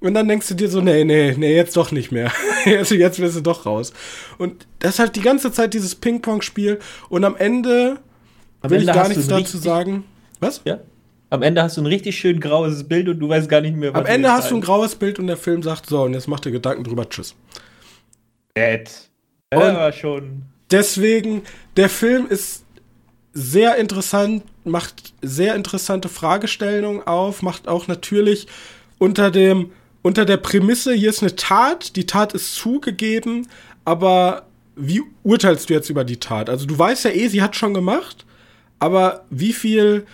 Und 0.01 0.15
dann 0.15 0.29
denkst 0.29 0.47
du 0.49 0.55
dir 0.55 0.69
so, 0.69 0.81
nee, 0.81 1.05
nee, 1.05 1.35
nee, 1.37 1.57
jetzt 1.57 1.77
doch 1.77 1.91
nicht 1.91 2.13
mehr. 2.13 2.31
jetzt, 2.65 2.91
jetzt 2.93 3.19
wirst 3.19 3.37
du 3.37 3.41
doch 3.41 3.67
raus. 3.67 3.93
Und 4.39 4.67
das 4.79 4.95
ist 4.95 4.99
halt 5.01 5.17
die 5.17 5.23
ganze 5.23 5.51
Zeit 5.51 5.75
dieses 5.75 5.97
Ping-Pong-Spiel. 5.97 6.79
Und 7.09 7.25
am 7.25 7.35
Ende 7.35 7.99
Am 8.61 8.71
will 8.71 8.79
Ende 8.79 8.93
ich 8.93 8.97
gar 8.97 9.09
nichts 9.09 9.27
dazu 9.27 9.59
sagen. 9.59 10.05
Was? 10.39 10.61
Ja. 10.65 10.79
Am 11.31 11.43
Ende 11.43 11.63
hast 11.63 11.77
du 11.77 11.83
ein 11.83 11.87
richtig 11.87 12.19
schön 12.19 12.41
graues 12.41 12.85
Bild 12.85 13.09
und 13.09 13.19
du 13.19 13.29
weißt 13.29 13.49
gar 13.49 13.61
nicht 13.61 13.77
mehr, 13.77 13.95
Am 13.95 14.07
Ende 14.07 14.31
hast 14.31 14.51
du 14.51 14.55
ein 14.55 14.61
graues 14.61 14.95
Bild 14.95 15.19
und 15.19 15.27
der 15.27 15.37
Film 15.37 15.63
sagt, 15.63 15.87
so, 15.87 16.03
und 16.03 16.15
jetzt 16.15 16.27
mach 16.27 16.41
dir 16.41 16.53
Gedanken 16.53 16.85
drüber, 16.85 17.09
tschüss. 17.09 17.35
Nett. 18.57 18.91
Ja, 19.53 19.61
aber 19.61 19.93
schon. 19.93 20.43
Deswegen, 20.71 21.43
der 21.77 21.89
Film 21.89 22.27
ist 22.29 22.65
sehr 23.33 23.77
interessant, 23.77 24.43
macht 24.65 25.13
sehr 25.23 25.55
interessante 25.55 26.09
Fragestellungen 26.09 27.07
auf, 27.07 27.43
macht 27.43 27.69
auch 27.69 27.89
natürlich 27.89 28.47
unter 28.99 29.31
dem, 29.31 29.71
unter 30.03 30.25
der 30.25 30.39
Prämisse, 30.39 30.93
hier 30.93 31.11
ist 31.11 31.23
eine 31.23 31.37
Tat, 31.37 31.97
die 31.97 32.07
Tat 32.07 32.33
ist 32.33 32.55
zugegeben, 32.55 33.47
aber 33.85 34.47
wie 34.77 35.03
urteilst 35.23 35.69
du 35.69 35.75
jetzt 35.75 35.91
über 35.91 36.05
die 36.05 36.19
Tat? 36.19 36.49
Also 36.49 36.67
du 36.67 36.79
weißt 36.79 37.05
ja 37.05 37.11
eh, 37.11 37.29
sie 37.29 37.43
hat 37.43 37.57
schon 37.57 37.75
gemacht, 37.75 38.25
aber 38.79 39.25
wie 39.31 39.53
viel 39.53 40.07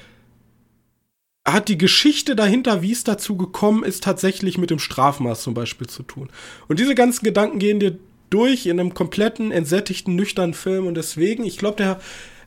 hat 1.46 1.68
die 1.68 1.78
Geschichte 1.78 2.36
dahinter, 2.36 2.82
wie 2.82 2.92
es 2.92 3.04
dazu 3.04 3.36
gekommen 3.36 3.84
ist, 3.84 4.02
tatsächlich 4.02 4.56
mit 4.56 4.70
dem 4.70 4.78
Strafmaß 4.78 5.42
zum 5.42 5.54
Beispiel 5.54 5.86
zu 5.86 6.02
tun. 6.02 6.30
Und 6.68 6.80
diese 6.80 6.94
ganzen 6.94 7.24
Gedanken 7.24 7.58
gehen 7.58 7.80
dir 7.80 7.98
durch 8.30 8.66
in 8.66 8.80
einem 8.80 8.94
kompletten, 8.94 9.52
entsättigten, 9.52 10.16
nüchternen 10.16 10.54
Film. 10.54 10.86
Und 10.86 10.96
deswegen, 10.96 11.44
ich 11.44 11.58
glaube, 11.58 11.76
der 11.76 12.00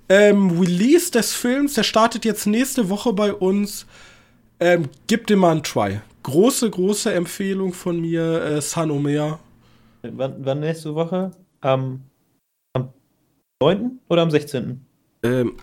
ähm, 0.10 0.60
Release 0.60 1.12
des 1.12 1.34
Films, 1.34 1.76
der 1.76 1.84
startet 1.84 2.26
jetzt 2.26 2.48
nächste 2.48 2.89
Woche 2.89 3.14
bei 3.14 3.34
uns. 3.34 3.86
Ähm, 4.60 4.89
gib 5.06 5.28
dem 5.28 5.39
mal 5.39 5.52
einen 5.52 5.64
Try. 5.64 6.02
Große, 6.24 6.70
große 6.70 7.14
Empfehlung 7.14 7.74
von 7.74 8.02
mir, 8.02 8.41
äh, 8.43 8.62
San 8.62 8.89
Omer. 8.89 9.39
Wann, 10.02 10.36
wann 10.39 10.60
nächste 10.60 10.95
Woche? 10.95 11.32
Am, 11.62 12.02
am 12.74 12.89
9. 13.62 14.00
oder 14.10 14.24
am 14.24 14.32
16.? 14.32 14.82
Ähm, 15.24 15.54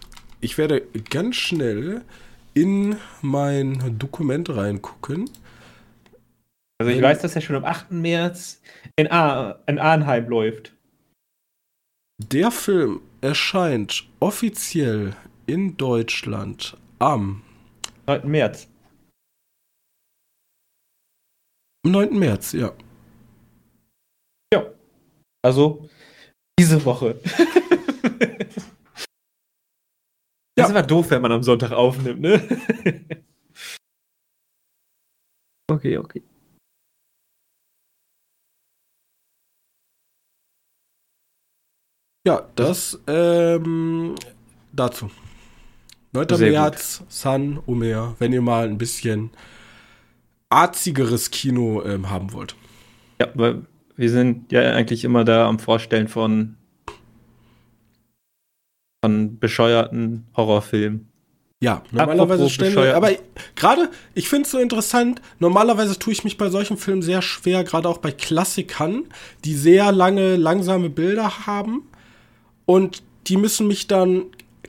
ich 0.40 0.56
werde 0.56 0.82
ganz 1.10 1.36
schnell 1.36 2.02
in 2.54 2.96
mein 3.20 3.98
Dokument 3.98 4.48
reingucken. 4.48 5.28
Also 6.78 6.92
ich 6.92 7.02
weiß, 7.02 7.20
dass 7.20 7.34
er 7.34 7.40
schon 7.40 7.56
am 7.56 7.64
8. 7.64 7.90
März 7.92 8.60
in, 8.96 9.10
A 9.10 9.60
in 9.66 9.78
Arnheim 9.78 10.28
läuft. 10.28 10.72
Der 12.18 12.50
Film 12.50 13.00
erscheint 13.20 14.08
offiziell 14.20 15.16
in 15.46 15.76
Deutschland 15.76 16.76
am 16.98 17.42
9. 18.06 18.28
März. 18.28 18.68
9. 21.86 22.18
März, 22.18 22.52
ja. 22.52 22.72
Ja. 24.52 24.72
Also 25.42 25.88
diese 26.58 26.84
Woche. 26.84 27.20
Das 30.56 30.68
Ja. 30.68 30.72
ist 30.72 30.78
aber 30.78 30.86
doof, 30.86 31.10
wenn 31.10 31.22
man 31.22 31.32
am 31.32 31.42
Sonntag 31.42 31.72
aufnimmt, 31.72 32.20
ne? 32.20 32.40
okay, 35.70 35.98
okay. 35.98 36.22
Ja, 42.26 42.48
das 42.54 42.98
ähm, 43.06 44.14
dazu. 44.72 45.10
9. 46.12 46.28
Sehr 46.36 46.50
März, 46.52 47.02
San 47.08 47.58
Omer, 47.66 48.14
wenn 48.18 48.32
ihr 48.32 48.40
mal 48.40 48.68
ein 48.68 48.78
bisschen 48.78 49.30
arzigeres 50.48 51.30
Kino 51.32 51.82
ähm, 51.84 52.08
haben 52.08 52.32
wollt. 52.32 52.54
Ja, 53.20 53.28
weil 53.34 53.66
wir 53.96 54.10
sind 54.10 54.52
ja 54.52 54.60
eigentlich 54.74 55.04
immer 55.04 55.24
da 55.24 55.48
am 55.48 55.58
Vorstellen 55.58 56.08
von, 56.08 56.56
von 59.04 59.38
bescheuerten 59.38 60.24
Horrorfilmen. 60.34 61.08
Ja, 61.60 61.82
normalerweise 61.92 62.48
stellen 62.48 62.74
wir, 62.74 62.96
aber 62.96 63.10
gerade, 63.54 63.90
ich 64.14 64.30
finde 64.30 64.44
es 64.44 64.50
so 64.50 64.58
interessant, 64.58 65.20
normalerweise 65.38 65.98
tue 65.98 66.12
ich 66.12 66.24
mich 66.24 66.38
bei 66.38 66.48
solchen 66.48 66.78
Filmen 66.78 67.02
sehr 67.02 67.20
schwer, 67.20 67.64
gerade 67.64 67.88
auch 67.88 67.98
bei 67.98 68.12
Klassikern, 68.12 69.04
die 69.44 69.54
sehr 69.54 69.92
lange, 69.92 70.36
langsame 70.36 70.88
Bilder 70.88 71.46
haben 71.46 71.82
und 72.64 73.02
die 73.26 73.36
müssen 73.36 73.66
mich 73.66 73.88
dann 73.88 74.24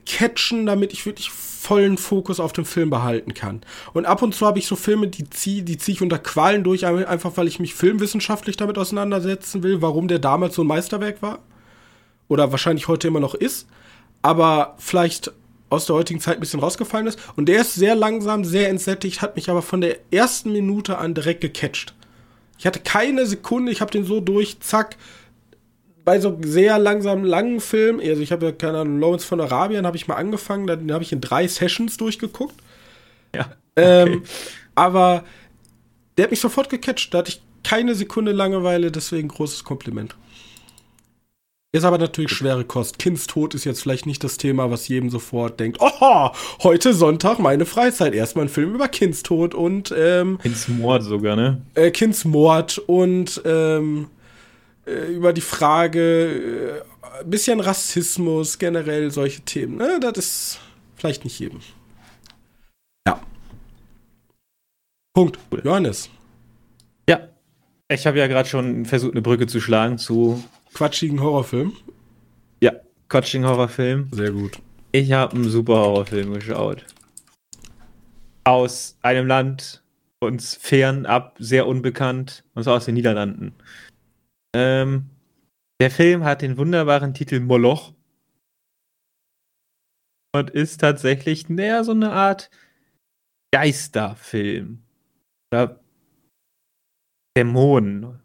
catchen, 0.06 0.66
damit 0.66 0.92
ich 0.92 1.06
wirklich 1.06 1.30
vollen 1.32 1.98
Fokus 1.98 2.42
auf 2.42 2.52
den 2.52 2.66
Film 2.66 2.90
behalten 2.90 3.34
kann. 3.34 3.62
Und 3.94 4.06
ab 4.06 4.22
und 4.22 4.36
zu 4.36 4.46
habe 4.46 4.60
ich 4.60 4.68
so 4.68 4.76
Filme, 4.76 5.08
die 5.08 5.30
ziehe 5.30 5.64
die 5.64 5.78
zieh 5.78 5.94
ich 5.94 6.02
unter 6.02 6.20
Qualen 6.20 6.64
durch, 6.64 6.86
einfach 6.86 7.36
weil 7.36 7.48
ich 7.48 7.60
mich 7.60 7.74
filmwissenschaftlich 7.74 8.58
damit 8.58 8.78
auseinandersetzen 8.78 9.64
will, 9.64 9.82
warum 9.82 10.10
der 10.10 10.20
damals 10.20 10.56
so 10.56 10.64
ein 10.64 10.68
Meisterwerk 10.68 11.22
war. 11.22 11.40
Oder 12.28 12.52
wahrscheinlich 12.52 12.88
heute 12.88 13.08
immer 13.08 13.20
noch 13.20 13.34
ist. 13.34 13.68
Aber 14.26 14.74
vielleicht 14.80 15.32
aus 15.70 15.86
der 15.86 15.96
heutigen 15.96 16.20
Zeit 16.20 16.38
ein 16.38 16.40
bisschen 16.40 16.60
rausgefallen 16.60 17.06
ist. 17.06 17.20
Und 17.36 17.46
der 17.46 17.62
ist 17.62 17.76
sehr 17.76 17.94
langsam, 17.94 18.44
sehr 18.44 18.70
entsättigt, 18.70 19.22
hat 19.22 19.36
mich 19.36 19.52
aber 19.52 19.62
von 19.62 19.82
der 19.82 20.00
ersten 20.10 20.52
Minute 20.52 20.98
an 20.98 21.14
direkt 21.14 21.42
gecatcht. 21.42 21.94
Ich 22.58 22.66
hatte 22.66 22.80
keine 22.80 23.28
Sekunde, 23.28 23.72
ich 23.72 23.82
habe 23.82 23.92
den 23.92 24.04
so 24.04 24.22
durch, 24.22 24.60
zack. 24.62 24.98
Bei 26.04 26.20
so 26.20 26.40
sehr 26.44 26.80
langsam 26.80 27.24
langen 27.24 27.60
Filmen, 27.60 28.00
also 28.00 28.24
ich 28.24 28.32
habe 28.32 28.48
ja 28.48 28.52
keine 28.52 28.80
Ahnung, 28.80 29.00
Lawrence 29.00 29.28
von 29.28 29.40
Arabien 29.40 29.86
habe 29.86 29.96
ich 29.96 30.08
mal 30.08 30.16
angefangen, 30.16 30.66
den 30.66 30.92
habe 30.92 31.04
ich 31.04 31.12
in 31.12 31.22
drei 31.22 31.48
Sessions 31.48 31.98
durchgeguckt. 31.98 32.56
Ja. 33.36 33.52
Ähm, 33.76 34.24
aber 34.74 35.24
der 36.18 36.24
hat 36.24 36.32
mich 36.32 36.40
sofort 36.40 36.72
gecatcht, 36.72 37.14
da 37.14 37.20
hatte 37.20 37.30
ich 37.30 37.44
keine 37.64 37.94
Sekunde 37.94 38.32
Langeweile, 38.32 38.90
deswegen 38.90 39.28
großes 39.28 39.64
Kompliment. 39.64 40.16
Ist 41.72 41.84
aber 41.84 41.98
natürlich 41.98 42.32
schwere 42.32 42.64
Kost. 42.64 43.00
Kindstod 43.00 43.54
ist 43.54 43.66
jetzt 43.66 43.82
vielleicht 43.82 44.06
nicht 44.06 44.24
das 44.24 44.38
Thema, 44.38 44.72
was 44.72 44.88
jedem 44.88 45.10
sofort 45.10 45.60
denkt, 45.60 45.80
oh, 45.82 46.30
heute 46.64 46.94
Sonntag 46.94 47.38
meine 47.40 47.66
Freizeit. 47.66 48.14
Erstmal 48.14 48.46
ein 48.46 48.50
Film 48.50 48.74
über 48.74 48.88
Kindstod 48.88 49.54
und 49.54 49.94
ähm, 49.98 50.40
Ins 50.44 50.70
Mord 50.70 51.04
sogar, 51.04 51.36
ne? 51.36 51.62
äh, 51.74 51.92
Kindsmord 51.92 52.78
und 52.78 53.42
ähm, 53.44 54.08
äh, 54.86 55.14
über 55.14 55.34
die 55.34 55.42
Frage, 55.42 56.82
äh, 56.82 57.22
ein 57.22 57.30
bisschen 57.30 57.60
Rassismus, 57.60 58.58
generell 58.58 59.12
solche 59.12 59.42
Themen. 59.42 59.78
Ne? 59.78 60.00
Das 60.00 60.18
ist 60.18 60.60
vielleicht 60.96 61.24
nicht 61.24 61.38
jedem. 61.40 61.60
Ja. 63.08 63.20
Punkt. 65.14 65.40
Johannes. 65.64 66.10
Ja. 67.10 67.28
Ich 67.90 68.08
habe 68.08 68.18
ja 68.18 68.28
gerade 68.28 68.48
schon 68.48 68.86
versucht, 68.86 69.12
eine 69.12 69.22
Brücke 69.22 69.48
zu 69.48 69.60
schlagen 69.60 69.98
zu 69.98 70.44
Quatschigen 70.76 71.22
Horrorfilm. 71.22 71.72
ja, 72.62 72.74
Coaching-Horrorfilm. 73.08 74.10
Sehr 74.12 74.32
gut. 74.32 74.60
Ich 74.92 75.14
habe 75.14 75.34
einen 75.34 75.50
super 75.50 75.78
Horrorfilm 75.78 76.34
geschaut. 76.34 76.86
Aus 78.44 78.98
einem 79.02 79.26
Land 79.26 79.82
uns 80.20 80.56
fernab, 80.56 81.38
sehr 81.40 81.66
unbekannt, 81.66 82.44
und 82.56 82.64
zwar 82.64 82.76
aus 82.76 82.86
den 82.86 82.96
Niederlanden. 82.96 83.56
Ähm, 84.54 85.10
der 85.80 85.92
Film 85.92 86.26
hat 86.26 86.42
den 86.42 86.58
wunderbaren 86.58 87.14
Titel 87.14 87.40
Moloch 87.40 87.94
und 90.36 90.50
ist 90.50 90.82
tatsächlich 90.82 91.48
näher 91.48 91.86
so 91.86 91.92
eine 91.92 92.12
Art 92.12 92.50
Geisterfilm. 93.54 94.84
Oder 95.54 95.80
Dämonen. 97.38 98.25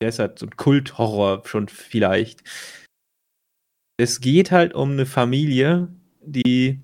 Der 0.00 0.08
ist 0.08 0.18
halt 0.18 0.38
so 0.38 0.46
ein 0.46 0.56
Kulthorror 0.56 1.42
schon 1.46 1.68
vielleicht. 1.68 2.42
Es 3.98 4.20
geht 4.20 4.50
halt 4.50 4.74
um 4.74 4.92
eine 4.92 5.06
Familie, 5.06 5.88
die 6.22 6.80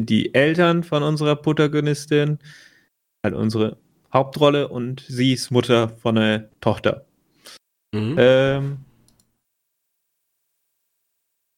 die 0.00 0.34
Eltern 0.34 0.84
von 0.84 1.02
unserer 1.02 1.36
Protagonistin, 1.36 2.38
halt 3.24 3.34
unsere 3.34 3.78
Hauptrolle 4.12 4.68
und 4.68 5.04
sie 5.06 5.32
ist 5.32 5.50
Mutter 5.50 5.90
von 5.90 6.16
einer 6.16 6.48
Tochter. 6.60 7.06
Mhm. 7.94 8.16
Ähm, 8.18 8.78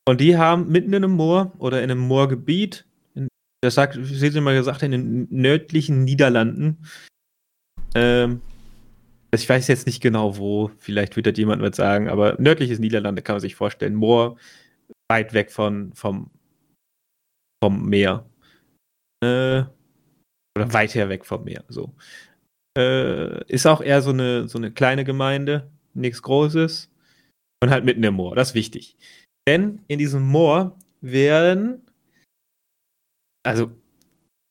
und 0.09 0.21
die 0.21 0.37
haben 0.37 0.69
mitten 0.69 0.93
in 0.93 1.05
einem 1.05 1.13
Moor 1.13 1.53
oder 1.59 1.83
in 1.83 1.91
einem 1.91 2.01
Moorgebiet, 2.01 2.87
in, 3.15 3.29
das 3.63 3.75
sagt, 3.75 3.95
sie 3.95 4.31
sind 4.31 4.43
mal 4.43 4.55
gesagt, 4.55 4.83
in 4.83 4.91
den 4.91 5.29
nördlichen 5.31 6.05
Niederlanden. 6.05 6.87
Ähm, 7.95 8.41
ich 9.33 9.49
weiß 9.49 9.69
jetzt 9.69 9.87
nicht 9.87 10.01
genau 10.01 10.37
wo, 10.37 10.71
vielleicht 10.79 11.17
wird 11.17 11.27
das 11.27 11.37
jemand 11.37 11.63
was 11.63 11.77
sagen, 11.77 12.09
aber 12.09 12.37
nördliches 12.41 12.79
Niederlande 12.79 13.23
kann 13.23 13.35
man 13.35 13.41
sich 13.41 13.55
vorstellen. 13.55 13.95
Moor, 13.95 14.37
weit 15.11 15.33
weg 15.33 15.53
von, 15.53 15.93
vom, 15.95 16.31
vom 17.63 17.89
Meer. 17.89 18.29
Äh, 19.23 19.65
Oder 20.57 20.73
weiter 20.73 21.09
weg 21.09 21.25
vom 21.25 21.45
Meer. 21.45 21.65
So. 21.69 21.95
Äh, 22.77 23.45
ist 23.47 23.67
auch 23.67 23.81
eher 23.81 24.03
so 24.03 24.11
eine, 24.11 24.49
so 24.49 24.59
eine 24.59 24.73
kleine 24.73 25.05
Gemeinde, 25.05 25.71
nichts 25.95 26.23
Großes. 26.23 26.91
Und 27.63 27.71
halt 27.71 27.85
mitten 27.85 28.03
im 28.03 28.15
Moor. 28.15 28.35
Das 28.35 28.51
ist 28.51 28.55
wichtig. 28.55 28.97
Denn 29.47 29.85
in 29.87 29.99
diesem 29.99 30.23
Moor 30.23 30.79
werden, 31.03 31.87
also 33.47 33.71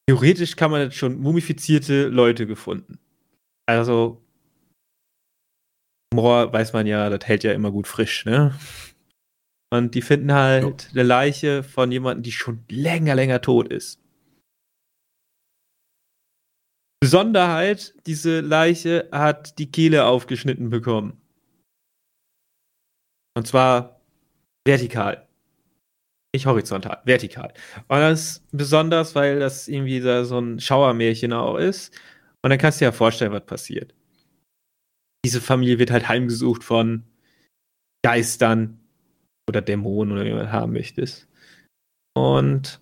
theoretisch 0.07 0.55
kann 0.55 0.71
man 0.71 0.81
jetzt 0.81 0.95
schon 0.95 1.19
mumifizierte 1.19 2.07
Leute 2.07 2.45
gefunden. 2.45 2.99
Also 3.67 4.21
Moor 6.13 6.51
weiß 6.51 6.73
man 6.73 6.87
ja, 6.87 7.09
das 7.09 7.27
hält 7.27 7.43
ja 7.43 7.53
immer 7.53 7.71
gut 7.71 7.87
frisch, 7.87 8.25
ne? 8.25 8.57
Und 9.71 9.93
die 9.93 10.01
finden 10.01 10.33
halt 10.33 10.83
ja. 10.83 10.89
eine 10.91 11.03
Leiche 11.03 11.61
von 11.61 11.91
jemandem, 11.91 12.23
die 12.23 12.31
schon 12.31 12.65
länger, 12.69 13.13
länger 13.13 13.41
tot 13.41 13.67
ist. 13.67 14.01
Besonderheit, 17.01 17.93
diese 18.07 18.41
Leiche 18.41 19.07
hat 19.11 19.57
die 19.59 19.71
Kehle 19.71 20.05
aufgeschnitten 20.05 20.69
bekommen. 20.69 21.21
Und 23.37 23.47
zwar 23.47 24.01
vertikal. 24.65 25.27
Nicht 26.33 26.45
horizontal, 26.45 27.01
vertikal. 27.05 27.53
Und 27.87 27.99
das 27.99 28.19
ist 28.21 28.43
besonders, 28.51 29.15
weil 29.15 29.39
das 29.39 29.67
irgendwie 29.67 30.01
da 30.01 30.25
so 30.25 30.39
ein 30.39 30.59
Schauermärchen 30.59 31.31
auch 31.33 31.55
ist. 31.57 31.93
Und 32.41 32.49
dann 32.49 32.59
kannst 32.59 32.79
du 32.79 32.83
dir 32.85 32.89
ja 32.89 32.91
vorstellen, 32.91 33.31
was 33.31 33.45
passiert. 33.45 33.93
Diese 35.25 35.41
Familie 35.41 35.79
wird 35.79 35.91
halt 35.91 36.07
heimgesucht 36.07 36.63
von 36.63 37.03
Geistern 38.03 38.79
oder 39.49 39.61
Dämonen 39.61 40.13
oder 40.13 40.25
wie 40.25 40.33
man 40.33 40.51
haben 40.51 40.73
möchtest. 40.73 41.27
Und 42.15 42.79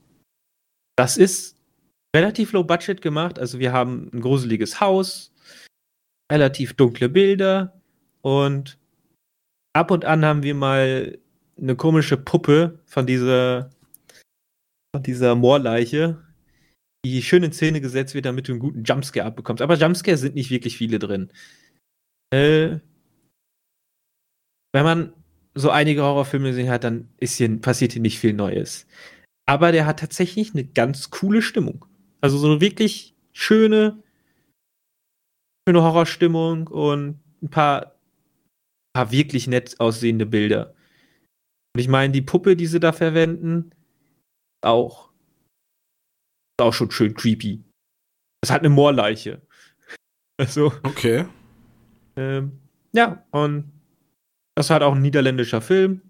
das 0.97 1.17
ist 1.17 1.57
relativ 2.15 2.51
low 2.53 2.63
budget 2.63 3.01
gemacht. 3.01 3.39
Also 3.39 3.59
wir 3.59 3.73
haben 3.73 4.09
ein 4.13 4.21
gruseliges 4.21 4.79
Haus, 4.79 5.33
relativ 6.31 6.73
dunkle 6.73 7.09
Bilder 7.09 7.79
und 8.21 8.77
ab 9.73 9.91
und 9.91 10.05
an 10.05 10.25
haben 10.25 10.43
wir 10.43 10.55
mal 10.55 11.17
eine 11.57 11.75
komische 11.75 12.17
Puppe 12.17 12.79
von 12.85 13.05
dieser 13.05 13.69
von 14.95 15.03
dieser 15.03 15.35
Moorleiche, 15.35 16.23
die 17.05 17.21
schön 17.21 17.43
in 17.43 17.51
Szene 17.51 17.81
gesetzt 17.81 18.15
wird, 18.15 18.25
damit 18.25 18.47
du 18.47 18.53
einen 18.53 18.59
guten 18.59 18.83
Jumpscare 18.83 19.25
abbekommst. 19.25 19.61
Aber 19.61 19.75
Jumpscare 19.75 20.17
sind 20.17 20.35
nicht 20.35 20.49
wirklich 20.49 20.77
viele 20.77 20.97
drin. 20.99 21.31
Äh, 22.33 22.79
wenn 24.73 24.83
man 24.83 25.13
so 25.55 25.69
einige 25.71 26.03
Horrorfilme 26.03 26.49
gesehen 26.49 26.69
hat, 26.69 26.83
dann 26.83 27.09
hier, 27.21 27.61
passiert 27.61 27.93
hier 27.93 28.01
nicht 28.01 28.19
viel 28.19 28.33
Neues. 28.33 28.85
Aber 29.47 29.71
der 29.71 29.85
hat 29.85 29.99
tatsächlich 29.99 30.53
eine 30.53 30.65
ganz 30.65 31.09
coole 31.09 31.41
Stimmung. 31.41 31.85
Also 32.21 32.37
so 32.37 32.51
eine 32.51 32.61
wirklich 32.61 33.15
schöne, 33.33 34.03
schöne 35.67 35.81
Horrorstimmung 35.81 36.67
und 36.67 37.19
ein 37.41 37.49
paar, 37.49 37.95
paar 38.93 39.11
wirklich 39.11 39.47
nett 39.47 39.79
aussehende 39.79 40.25
Bilder. 40.25 40.75
Und 41.73 41.81
ich 41.81 41.87
meine, 41.87 42.11
die 42.11 42.21
Puppe, 42.21 42.55
die 42.55 42.67
sie 42.67 42.79
da 42.79 42.91
verwenden, 42.91 43.71
auch. 44.61 45.11
Ist 46.59 46.65
auch 46.65 46.73
schon 46.73 46.91
schön 46.91 47.13
creepy. 47.13 47.63
Das 48.41 48.51
hat 48.51 48.61
eine 48.61 48.69
Moorleiche. 48.69 49.41
Also. 50.39 50.71
Okay. 50.83 51.25
Ähm, 52.17 52.59
ja, 52.93 53.23
und 53.31 53.71
das 54.55 54.69
hat 54.69 54.81
auch 54.81 54.95
ein 54.95 55.01
niederländischer 55.01 55.61
Film. 55.61 56.01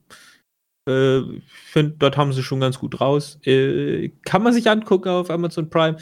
Äh, 0.87 1.19
ich 1.19 1.43
finde, 1.51 1.95
dort 1.99 2.17
haben 2.17 2.33
sie 2.33 2.43
schon 2.43 2.61
ganz 2.61 2.79
gut 2.79 2.99
raus. 3.01 3.39
Äh, 3.45 4.09
kann 4.23 4.41
man 4.41 4.53
sich 4.53 4.69
angucken 4.69 5.09
auf 5.09 5.29
Amazon 5.29 5.69
Prime. 5.69 5.97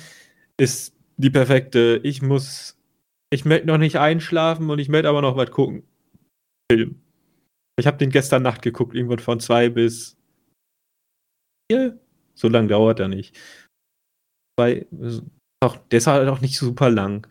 Ist 0.58 0.95
die 1.18 1.32
perfekte. 1.32 1.99
Ich 2.03 2.22
muss. 2.22 2.78
Ich 3.32 3.43
möchte 3.43 3.68
noch 3.68 3.80
nicht 3.80 3.97
einschlafen 3.97 4.70
und 4.70 4.80
ich 4.80 4.88
möchte 4.88 5.10
aber 5.10 5.22
noch 5.22 5.36
was 5.36 5.51
gucken. 5.51 5.84
Film. 6.72 7.01
Ich 7.78 7.88
habe 7.88 7.97
den 7.97 8.12
gestern 8.12 8.43
Nacht 8.43 8.62
geguckt, 8.62 8.95
irgendwann 8.95 9.20
von 9.20 9.39
zwei 9.39 9.70
bis 9.70 10.16
vier. 11.70 11.99
So 12.36 12.47
lange 12.47 12.68
dauert 12.68 12.99
er 12.99 13.08
nicht. 13.08 13.38
Weil, 14.58 14.88
auch, 15.62 15.78
der 15.78 15.97
ist 15.97 16.08
halt 16.08 16.30
auch 16.30 16.41
nicht 16.41 16.58
super 16.58 16.89
lang. 16.89 17.28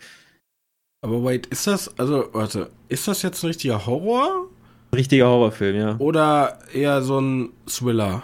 Aber 1.05 1.23
wait, 1.23 1.47
ist 1.49 1.67
das, 1.67 1.99
also, 1.99 2.31
warte, 2.33 2.71
ist 2.89 3.07
das 3.07 3.21
jetzt 3.21 3.45
ein 3.45 3.49
richtiger 3.49 3.85
Horror? 3.85 4.49
Richtiger 4.97 5.29
Horrorfilm, 5.29 5.77
ja. 5.77 5.97
Oder 5.99 6.61
eher 6.73 7.03
so 7.03 7.21
ein 7.21 7.53
Thriller? 7.67 8.23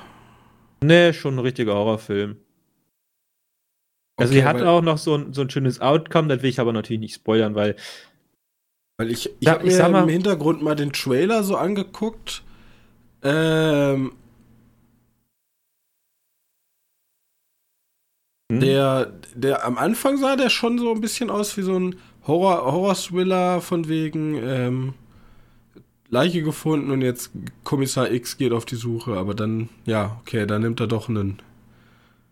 Nee, 0.83 1.13
schon 1.13 1.35
ein 1.35 1.41
richtiger 1.41 1.75
Horrorfilm. 1.75 2.37
Also, 4.17 4.33
okay, 4.33 4.41
die 4.41 4.47
hat 4.47 4.63
auch 4.63 4.81
noch 4.81 4.97
so 4.97 5.15
ein, 5.15 5.35
so 5.35 5.43
ein 5.43 5.51
schönes 5.51 5.83
Outcome, 5.83 6.29
das 6.29 6.43
will 6.43 6.49
ich 6.49 6.59
aber 6.59 6.73
natürlich 6.73 7.01
nicht 7.01 7.15
spoilern, 7.17 7.55
weil 7.55 7.77
weil 8.97 9.11
ich, 9.11 9.29
ich 9.41 9.49
habe 9.49 9.67
mir 9.67 9.89
mal, 9.91 10.05
im 10.05 10.09
Hintergrund 10.09 10.63
mal 10.63 10.75
den 10.75 10.95
Trailer 10.95 11.43
so 11.43 11.57
angeguckt. 11.57 12.43
Ähm, 13.23 14.13
hm? 18.51 18.61
Der, 18.61 19.13
der 19.35 19.67
am 19.67 19.77
Anfang 19.77 20.17
sah 20.17 20.37
der 20.37 20.49
schon 20.49 20.79
so 20.79 20.95
ein 20.95 21.03
bisschen 21.03 21.29
aus 21.29 21.59
wie 21.59 21.63
so 21.63 21.79
ein 21.79 21.97
Horror, 22.27 22.73
Horror-Thriller 22.73 23.61
von 23.61 23.89
wegen 23.89 24.37
ähm, 24.43 24.95
Leiche 26.09 26.43
gefunden 26.43 26.91
und 26.91 27.03
jetzt 27.03 27.31
Kommissar 27.65 28.11
X 28.11 28.37
geht 28.37 28.53
auf 28.53 28.65
die 28.65 28.77
Suche, 28.77 29.17
aber 29.17 29.35
dann, 29.35 29.69
ja, 29.87 30.21
okay, 30.21 30.47
dann 30.47 30.63
nimmt 30.63 30.81
er 30.81 30.87
doch 30.87 31.09
einen. 31.09 31.41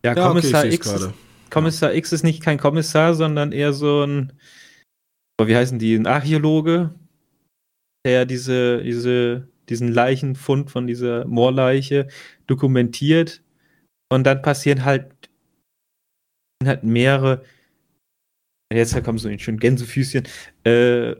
Ja, 0.05 0.15
ja 0.15 0.27
Kommissar 0.29 0.65
okay, 0.65 0.75
X. 0.75 0.93
Ist, 0.93 1.11
Kommissar 1.51 1.91
ja. 1.91 1.97
X 1.97 2.13
ist 2.13 2.25
nicht 2.25 2.43
kein 2.43 2.59
Kommissar, 2.59 3.15
sondern 3.15 3.53
eher 3.53 3.73
so 3.73 4.03
ein 4.03 4.33
wie 5.47 5.57
heißen 5.57 5.79
die, 5.79 5.95
ein 5.95 6.07
Archäologe, 6.07 6.91
der 8.05 8.27
diese, 8.27 8.83
diese, 8.83 9.49
diesen 9.69 9.89
Leichenfund 9.89 10.71
von 10.71 10.87
dieser 10.87 11.27
Moorleiche 11.27 12.09
dokumentiert. 12.47 13.43
Und 14.11 14.25
dann 14.25 14.43
passieren 14.43 14.85
halt, 14.85 15.13
halt 16.65 16.83
mehrere, 16.83 17.45
jetzt 18.77 19.03
kommen 19.05 19.19
so 19.19 19.29
ein 19.29 19.39
schön 19.39 19.59
Gänsefüßchen, 19.59 20.27
äh, 20.65 21.15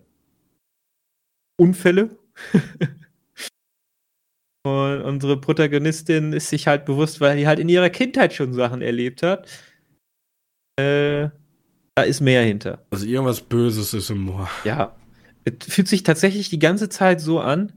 Unfälle. 1.57 2.17
Und 4.65 5.01
unsere 5.03 5.41
Protagonistin 5.41 6.33
ist 6.33 6.49
sich 6.49 6.67
halt 6.67 6.85
bewusst, 6.85 7.21
weil 7.21 7.37
die 7.37 7.47
halt 7.47 7.59
in 7.59 7.69
ihrer 7.69 7.91
Kindheit 7.91 8.35
schon 8.35 8.53
Sachen 8.53 8.83
erlebt 8.83 9.23
hat. 9.23 9.49
Äh, 10.79 11.31
da 11.95 12.03
ist 12.03 12.21
mehr 12.21 12.43
hinter. 12.43 12.85
Also 12.91 13.07
irgendwas 13.07 13.41
Böses 13.41 13.95
ist 13.95 14.11
im 14.11 14.19
Moor. 14.19 14.49
Ja. 14.65 14.95
Es 15.45 15.55
fühlt 15.75 15.89
sich 15.89 16.03
tatsächlich 16.03 16.51
die 16.51 16.59
ganze 16.59 16.89
Zeit 16.89 17.21
so 17.21 17.41
an, 17.41 17.73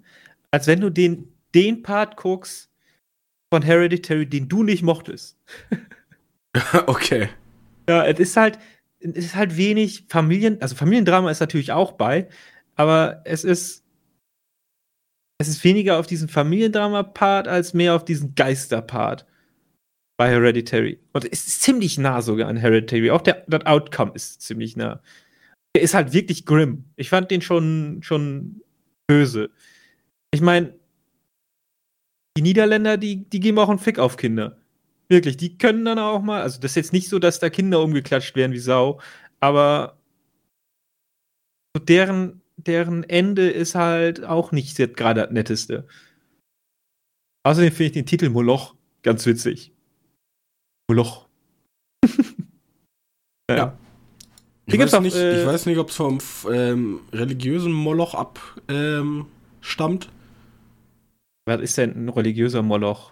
als 0.52 0.68
wenn 0.68 0.82
du 0.82 0.90
den, 0.90 1.30
den 1.56 1.82
Part 1.82 2.18
guckst 2.18 2.70
von 3.52 3.62
Hereditary, 3.64 4.28
den 4.28 4.48
du 4.48 4.64
nicht 4.64 4.84
mochtest. 4.84 5.38
okay. 6.86 7.30
Ja, 7.90 8.06
es 8.06 8.20
ist 8.20 8.38
halt, 8.38 8.60
ist 9.02 9.36
halt 9.36 9.58
wenig 9.58 10.06
Familien, 10.10 10.62
also 10.62 10.76
Familiendrama 10.76 11.32
ist 11.32 11.40
natürlich 11.40 11.72
auch 11.72 11.94
bei, 11.94 12.30
aber 12.76 13.22
es 13.26 13.44
ist, 13.44 13.84
es 15.40 15.48
ist 15.48 15.64
weniger 15.64 16.00
auf 16.00 16.08
diesen 16.08 16.30
Familiendrama-Part 16.30 17.48
als 17.48 17.74
mehr 17.74 17.96
auf 17.96 18.06
diesen 18.06 18.36
Geister-Part 18.36 19.26
bei 20.18 20.30
Hereditary. 20.30 21.00
Und 21.14 21.26
es 21.26 21.48
ist 21.48 21.64
ziemlich 21.64 21.98
nah 21.98 22.22
sogar 22.22 22.48
an 22.48 22.58
Hereditary. 22.58 23.10
Auch 23.10 23.22
der, 23.22 23.44
das 23.48 23.66
Outcome 23.66 24.12
ist 24.14 24.42
ziemlich 24.42 24.78
nah. 24.78 25.02
Der 25.76 25.82
ist 25.82 25.96
halt 25.96 26.14
wirklich 26.14 26.46
grimm. 26.46 26.86
Ich 26.96 27.10
fand 27.10 27.32
den 27.32 27.42
schon, 27.42 28.04
schon 28.04 28.62
böse. 29.08 29.50
Ich 30.32 30.42
meine, 30.42 30.76
die 32.38 32.44
Niederländer, 32.44 32.98
die, 32.98 33.28
die 33.28 33.40
geben 33.40 33.58
auch 33.58 33.70
einen 33.70 33.80
Fick 33.80 33.98
auf 33.98 34.16
Kinder. 34.18 34.61
Wirklich, 35.12 35.36
die 35.36 35.58
können 35.58 35.84
dann 35.84 36.00
auch 36.00 36.22
mal, 36.22 36.42
also 36.42 36.62
das 36.62 36.72
ist 36.72 36.76
jetzt 36.76 36.94
nicht 36.94 37.10
so, 37.10 37.20
dass 37.20 37.40
da 37.40 37.50
Kinder 37.50 37.82
umgeklatscht 37.82 38.34
werden 38.38 38.54
wie 38.54 38.60
Sau, 38.60 39.02
aber 39.42 39.98
deren, 41.78 42.42
deren 42.56 43.04
Ende 43.04 43.50
ist 43.50 43.76
halt 43.76 44.24
auch 44.24 44.54
nicht 44.54 44.78
gerade 44.78 45.24
das 45.24 45.32
Netteste. 45.32 45.86
Außerdem 47.44 47.72
finde 47.74 47.84
ich 47.88 47.92
den 47.92 48.06
Titel 48.06 48.30
Moloch 48.30 48.76
ganz 49.04 49.26
witzig. 49.26 49.74
Loch. 50.90 51.28
ja. 53.50 53.58
ja. 53.58 53.78
Ich, 54.66 54.80
weiß 54.80 54.94
auch, 54.94 55.02
nicht, 55.02 55.18
äh, 55.18 55.42
ich 55.42 55.46
weiß 55.46 55.66
nicht, 55.66 55.78
ob 55.78 55.90
es 55.90 55.96
vom 55.98 56.20
ähm, 56.50 57.02
religiösen 57.12 57.74
Moloch 57.74 58.14
abstammt. 58.14 58.70
Ähm, 58.70 60.12
Was 61.46 61.60
ist 61.60 61.78
denn 61.78 62.06
ein 62.06 62.08
religiöser 62.08 62.62
Moloch? 62.62 63.12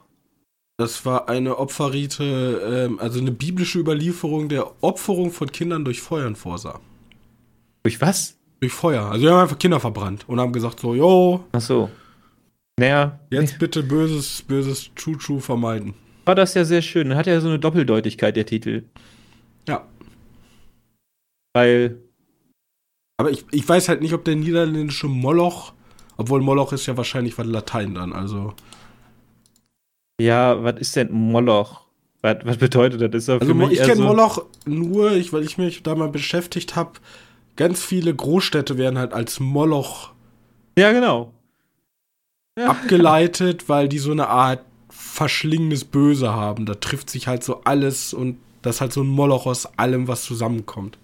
Das 0.80 1.05
war 1.05 1.30
eine 1.30 1.57
Opferrite, 1.57 2.88
ähm, 2.88 2.99
also 2.99 3.19
eine 3.19 3.32
biblische 3.32 3.80
Überlieferung 3.80 4.49
der 4.49 4.84
Opferung 4.84 5.32
von 5.32 5.51
Kindern 5.51 5.86
durch 5.86 6.01
Feuern 6.01 6.36
vorsah. 6.36 6.80
Durch 7.84 8.01
was? 8.01 8.38
Durch 8.61 8.73
Feuer. 8.73 9.11
Also 9.11 9.25
die 9.25 9.32
haben 9.32 9.41
einfach 9.41 9.59
Kinder 9.59 9.80
verbrannt 9.80 10.23
und 10.27 10.39
haben 10.39 10.53
gesagt 10.53 10.80
so, 10.80 10.95
jo. 10.95 11.43
Ach 11.51 11.61
so. 11.61 11.89
Naja. 12.80 13.19
Jetzt 13.30 13.59
bitte 13.59 13.84
böses, 13.84 14.41
böses 14.41 14.89
Chuchu 14.95 15.39
vermeiden 15.39 15.93
war 16.30 16.36
das 16.36 16.53
ja 16.53 16.63
sehr 16.63 16.84
schön. 16.84 17.15
Hat 17.15 17.25
ja 17.25 17.41
so 17.41 17.47
eine 17.47 17.57
Doppeldeutigkeit, 17.57 18.36
der 18.36 18.45
Titel. 18.45 18.84
Ja. 19.67 19.88
Weil. 21.53 21.97
Aber 23.17 23.32
ich, 23.32 23.45
ich 23.49 23.67
weiß 23.67 23.89
halt 23.89 24.01
nicht, 24.01 24.13
ob 24.13 24.25
der 24.25 24.36
niederländische 24.36 25.07
Moloch, 25.07 25.73
obwohl 26.17 26.41
Moloch 26.41 26.71
ist 26.71 26.86
ja 26.86 26.95
wahrscheinlich 26.95 27.36
was 27.39 27.47
Latein 27.47 27.95
dann, 27.95 28.13
also. 28.13 28.53
Ja, 30.20 30.63
was 30.63 30.76
ist 30.80 30.95
denn 30.95 31.11
Moloch? 31.11 31.82
Was, 32.22 32.38
was 32.43 32.57
bedeutet 32.57 33.01
das? 33.01 33.24
Ist 33.24 33.30
also 33.30 33.70
ich 33.70 33.80
kenne 33.80 33.95
so 33.95 34.03
Moloch 34.03 34.45
nur, 34.65 35.13
ich, 35.13 35.32
weil 35.32 35.43
ich 35.43 35.57
mich 35.57 35.84
da 35.84 35.95
mal 35.95 36.09
beschäftigt 36.09 36.76
habe. 36.76 36.91
Ganz 37.55 37.84
viele 37.84 38.13
Großstädte 38.13 38.78
werden 38.78 38.99
halt 38.99 39.13
als 39.13 39.39
Moloch. 39.39 40.11
Ja, 40.78 40.91
genau. 40.91 41.34
Ja. 42.57 42.67
Abgeleitet, 42.67 43.70
weil 43.70 43.88
die 43.88 43.99
so 43.99 44.11
eine 44.11 44.28
Art 44.28 44.61
verschlingendes 44.89 45.86
Böse 45.86 46.34
haben. 46.34 46.65
Da 46.65 46.76
trifft 46.76 47.09
sich 47.09 47.28
halt 47.28 47.43
so 47.43 47.61
alles 47.63 48.13
und 48.13 48.38
das 48.61 48.76
ist 48.76 48.82
halt 48.82 48.93
so 48.93 49.01
ein 49.01 49.07
Moloch 49.07 49.45
aus 49.45 49.65
allem, 49.78 50.07
was 50.07 50.24
zusammenkommt. 50.24 50.97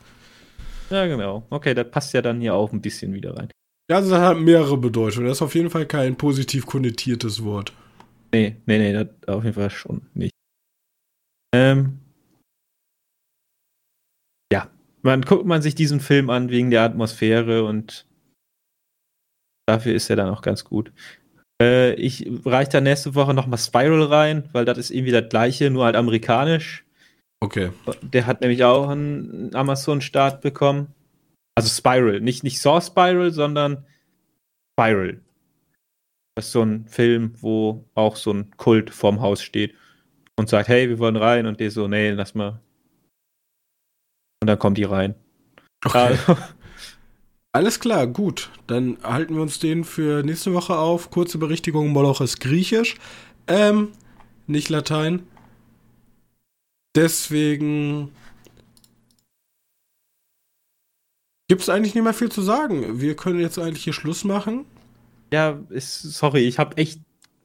Ja, 0.90 1.08
genau. 1.08 1.44
Okay, 1.50 1.74
das 1.74 1.90
passt 1.90 2.14
ja 2.14 2.22
dann 2.22 2.42
hier 2.42 2.54
auch 2.54 2.74
ein 2.74 2.82
bisschen 2.82 3.14
wieder 3.14 3.36
rein. 3.38 3.50
Ja, 3.90 4.02
das 4.02 4.12
hat 4.12 4.38
mehrere 4.38 4.78
Bedeutungen. 4.78 5.28
Das 5.28 5.38
ist 5.38 5.42
auf 5.42 5.56
jeden 5.56 5.70
Fall 5.70 5.86
kein 5.86 6.16
positiv 6.16 6.66
konnotiertes 6.66 7.44
Wort. 7.44 7.72
Nee, 8.36 8.58
nee, 8.66 8.78
nee, 8.78 8.92
das 8.92 9.08
auf 9.30 9.46
jeden 9.46 9.56
Fall 9.56 9.70
schon 9.70 10.10
nicht. 10.14 10.34
Ähm, 11.56 12.00
ja, 14.52 14.70
man 15.04 15.22
guckt 15.22 15.46
man 15.46 15.62
sich 15.62 15.74
diesen 15.74 16.02
Film 16.02 16.30
an 16.30 16.50
wegen 16.50 16.70
der 16.70 16.82
Atmosphäre 16.82 17.64
und 17.64 18.06
dafür 19.70 19.96
ist 19.96 20.10
er 20.10 20.18
dann 20.18 20.28
auch 20.28 20.42
ganz 20.42 20.66
gut. 20.66 20.92
Äh, 21.62 21.94
ich 21.94 22.30
reiche 22.44 22.72
da 22.72 22.82
nächste 22.82 23.16
Woche 23.16 23.34
nochmal 23.34 23.58
Spiral 23.58 24.04
rein, 24.04 24.50
weil 24.52 24.66
das 24.66 24.80
ist 24.80 24.92
irgendwie 24.92 25.14
das 25.14 25.30
gleiche, 25.30 25.70
nur 25.70 25.86
halt 25.86 25.96
amerikanisch. 25.96 26.84
Okay. 27.42 27.72
Der 28.02 28.26
hat 28.26 28.42
nämlich 28.42 28.66
auch 28.66 28.90
einen 28.90 29.56
Amazon-Start 29.56 30.42
bekommen. 30.42 30.94
Also 31.58 31.70
Spiral, 31.70 32.20
nicht, 32.20 32.44
nicht 32.44 32.60
Saw 32.60 32.82
Spiral, 32.82 33.32
sondern 33.32 33.86
Spiral. 34.78 35.22
Das 36.36 36.48
ist 36.48 36.52
so 36.52 36.62
ein 36.62 36.88
Film, 36.88 37.34
wo 37.40 37.86
auch 37.96 38.18
so 38.18 38.32
ein 38.32 38.52
Kult 38.58 38.90
vorm 38.90 39.22
Haus 39.22 39.42
steht 39.42 39.74
und 40.36 40.50
sagt, 40.50 40.68
hey, 40.68 40.90
wir 40.90 41.00
wollen 41.00 41.16
rein. 41.16 41.46
Und 41.46 41.60
die 41.62 41.70
so, 41.70 41.88
nee, 41.88 42.12
lass 42.12 42.36
mal. 42.36 42.60
Und 44.42 44.48
dann 44.48 44.60
kommt 44.60 44.78
die 44.78 44.84
rein. 44.84 45.16
Okay. 45.86 45.98
Also. 45.98 46.38
Alles 47.54 47.80
klar, 47.80 48.06
gut. 48.06 48.50
Dann 48.68 48.98
halten 49.02 49.36
wir 49.36 49.42
uns 49.42 49.60
den 49.60 49.86
für 49.86 50.24
nächste 50.24 50.54
Woche 50.54 50.78
auf. 50.78 51.10
Kurze 51.10 51.38
Berichtigung, 51.38 51.88
Moloch 51.88 52.20
ist 52.20 52.42
griechisch. 52.42 52.96
Ähm, 53.48 53.94
nicht 54.46 54.68
Latein. 54.68 55.26
Deswegen 56.98 58.12
gibt 61.48 61.62
es 61.62 61.70
eigentlich 61.70 61.96
nicht 61.96 62.04
mehr 62.04 62.14
viel 62.14 62.32
zu 62.32 62.42
sagen. 62.42 63.00
Wir 63.00 63.16
können 63.16 63.40
jetzt 63.40 63.58
eigentlich 63.58 63.86
hier 63.86 63.94
Schluss 63.94 64.26
machen. 64.26 64.66
Ja, 65.36 65.60
ist, 65.68 66.02
sorry, 66.02 66.48
ich 66.48 66.60
habe 66.60 66.78
echt 66.78 67.02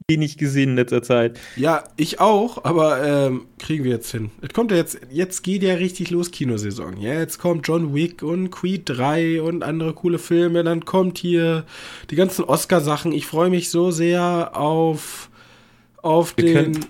wenig 0.09 0.39
gesehen 0.39 0.71
in 0.71 0.77
letzter 0.77 1.03
Zeit. 1.03 1.41
Ja, 1.57 1.83
ich 1.97 2.21
auch, 2.21 2.65
aber 2.65 3.03
ähm, 3.05 3.47
kriegen 3.59 3.83
wir 3.83 3.91
jetzt 3.91 4.13
hin. 4.13 4.31
Es 4.43 4.51
kommt 4.51 4.71
ja 4.71 4.77
jetzt, 4.77 5.01
jetzt 5.11 5.43
geht 5.43 5.65
ja 5.65 5.75
richtig 5.75 6.11
los 6.11 6.31
Kinosaison. 6.31 6.97
Ja, 6.99 7.15
jetzt 7.15 7.39
kommt 7.39 7.67
John 7.67 7.93
Wick 7.95 8.23
und 8.23 8.51
Creed 8.51 8.83
3 8.85 9.43
und 9.43 9.65
andere 9.65 9.93
coole 9.93 10.21
Filme. 10.21 10.63
Dann 10.63 10.85
kommt 10.85 11.19
hier 11.19 11.65
die 12.11 12.15
ganzen 12.15 12.45
Oscar-Sachen. 12.45 13.11
Ich 13.11 13.27
freue 13.27 13.51
mich 13.51 13.71
so 13.71 13.91
sehr 13.91 14.57
auf, 14.57 15.31
auf 15.97 16.37
wir 16.37 16.45
den. 16.45 16.55
Können, 16.55 16.87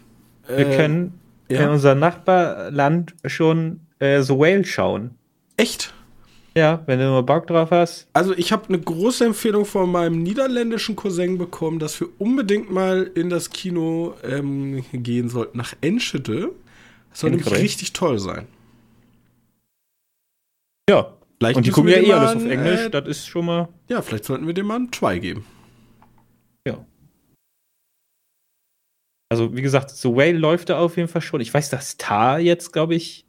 äh, 0.46 0.58
wir 0.58 0.76
können 0.76 1.14
ja. 1.48 1.62
in 1.62 1.70
unser 1.70 1.94
Nachbarland 1.94 3.14
schon 3.24 3.80
äh, 4.00 4.20
The 4.20 4.34
Whale 4.34 4.66
schauen. 4.66 5.12
Echt? 5.56 5.94
Ja, 6.56 6.82
wenn 6.86 6.98
du 6.98 7.06
nur 7.06 7.24
Bock 7.24 7.46
drauf 7.46 7.70
hast. 7.70 8.08
Also 8.12 8.34
ich 8.34 8.50
habe 8.50 8.68
eine 8.68 8.80
große 8.80 9.24
Empfehlung 9.24 9.64
von 9.64 9.90
meinem 9.90 10.22
niederländischen 10.22 10.96
Cousin 10.96 11.38
bekommen, 11.38 11.78
dass 11.78 12.00
wir 12.00 12.08
unbedingt 12.18 12.70
mal 12.70 13.10
in 13.14 13.30
das 13.30 13.50
Kino 13.50 14.14
ähm, 14.24 14.84
gehen 14.92 15.28
sollten, 15.28 15.56
nach 15.56 15.74
Enschede. 15.80 16.50
Das 17.10 17.20
soll 17.20 17.30
nämlich 17.30 17.50
richtig 17.52 17.92
toll 17.92 18.18
sein. 18.18 18.46
Ja. 20.88 21.14
Vielleicht 21.38 21.56
Und 21.56 21.66
die 21.66 21.70
gucken 21.70 21.90
ja 21.90 21.98
eh 21.98 22.12
alles 22.12 22.36
auf 22.36 22.44
Englisch, 22.44 22.80
äh, 22.80 22.90
das 22.90 23.08
ist 23.08 23.26
schon 23.26 23.46
mal. 23.46 23.68
Ja, 23.88 24.02
vielleicht 24.02 24.26
sollten 24.26 24.46
wir 24.46 24.52
dem 24.52 24.66
mal 24.66 24.76
einen 24.76 24.90
Try 24.90 25.20
geben. 25.20 25.46
Ja. 26.68 26.84
Also, 29.30 29.56
wie 29.56 29.62
gesagt, 29.62 29.90
The 29.90 30.08
Whale 30.08 30.36
läuft 30.36 30.68
da 30.68 30.78
auf 30.78 30.98
jeden 30.98 31.08
Fall 31.08 31.22
schon. 31.22 31.40
Ich 31.40 31.54
weiß, 31.54 31.70
dass 31.70 31.96
Tar 31.96 32.40
jetzt, 32.40 32.72
glaube 32.72 32.94
ich, 32.94 33.24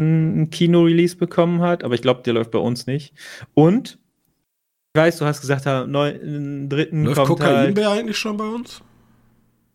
ein 0.00 0.50
Kino-Release 0.50 1.16
bekommen 1.16 1.60
hat, 1.60 1.84
aber 1.84 1.94
ich 1.94 2.02
glaube, 2.02 2.22
der 2.22 2.34
läuft 2.34 2.50
bei 2.50 2.58
uns 2.58 2.86
nicht. 2.86 3.14
Und 3.54 3.98
ich 4.94 5.00
weiß, 5.00 5.18
du 5.18 5.24
hast 5.24 5.40
gesagt, 5.40 5.66
am 5.66 5.90
9.3. 5.90 7.04
Läuft 7.04 7.16
kommt 7.16 7.28
Kokain 7.28 7.76
halt, 7.76 7.78
eigentlich 7.78 8.18
schon 8.18 8.36
bei 8.36 8.46
uns? 8.46 8.82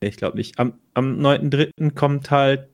Nee, 0.02 0.10
ich 0.10 0.18
glaube 0.18 0.38
nicht. 0.38 0.58
Am, 0.60 0.74
am 0.94 1.20
9.3. 1.20 1.94
kommt 1.94 2.32
halt 2.32 2.70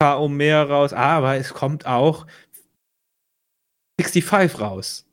K.O. 0.00 0.28
mehr 0.28 0.68
raus, 0.68 0.92
aber 0.92 1.36
es 1.36 1.54
kommt 1.54 1.86
auch 1.86 2.26
65 4.00 4.60
raus. 4.60 5.04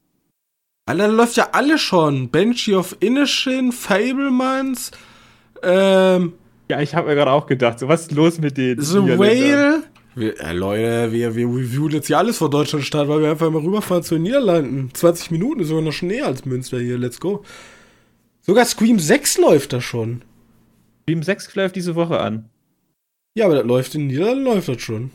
Alter, 0.88 1.08
da 1.08 1.14
läuft 1.14 1.38
ja 1.38 1.50
alle 1.54 1.80
schon. 1.80 2.30
Banshee 2.30 2.76
of 2.76 2.96
Inishin, 3.00 3.72
Fablemans, 3.72 4.92
ähm. 5.64 6.34
Ja, 6.70 6.82
ich 6.82 6.96
habe 6.96 7.10
mir 7.10 7.16
gerade 7.16 7.32
auch 7.32 7.48
gedacht, 7.48 7.80
so 7.80 7.88
was 7.88 8.02
ist 8.02 8.12
los 8.12 8.40
mit 8.40 8.58
denen? 8.58 8.82
The 8.82 9.18
Whale, 9.18 9.84
wir, 10.16 10.40
äh, 10.40 10.54
Leute, 10.54 11.12
wir, 11.12 11.36
wir 11.36 11.48
reviewen 11.48 11.92
jetzt 11.92 12.08
hier 12.08 12.18
alles 12.18 12.38
vor 12.38 12.50
Deutschland 12.50 12.86
statt, 12.86 13.08
weil 13.08 13.22
wir 13.22 13.32
einfach 13.32 13.52
mal 13.52 13.62
rüberfahren 13.62 14.04
zu 14.04 14.16
den 14.16 14.24
Niederlanden. 14.24 14.90
20 14.94 15.32
Minuten 15.32 15.60
ist 15.60 15.68
sogar 15.68 15.84
noch 15.84 15.92
schon 15.92 16.08
näher 16.08 16.26
als 16.26 16.46
Münster 16.46 16.80
hier. 16.80 16.98
Let's 16.98 17.20
go. 17.20 17.44
Sogar 18.42 18.66
Scream 18.66 18.98
6 18.98 19.40
läuft 19.40 19.74
da 19.74 19.82
schon. 19.82 20.22
Scream 21.04 21.22
6 21.22 21.54
läuft 21.56 21.76
diese 21.76 21.96
Woche 21.96 22.20
an. 22.20 22.50
Ja, 23.36 23.46
aber 23.46 23.56
das 23.56 23.66
läuft 23.66 23.96
in 23.96 24.02
den 24.02 24.08
Niederlanden 24.08 24.46
läuft 24.46 24.70
das 24.70 24.82
schon. 24.82 25.12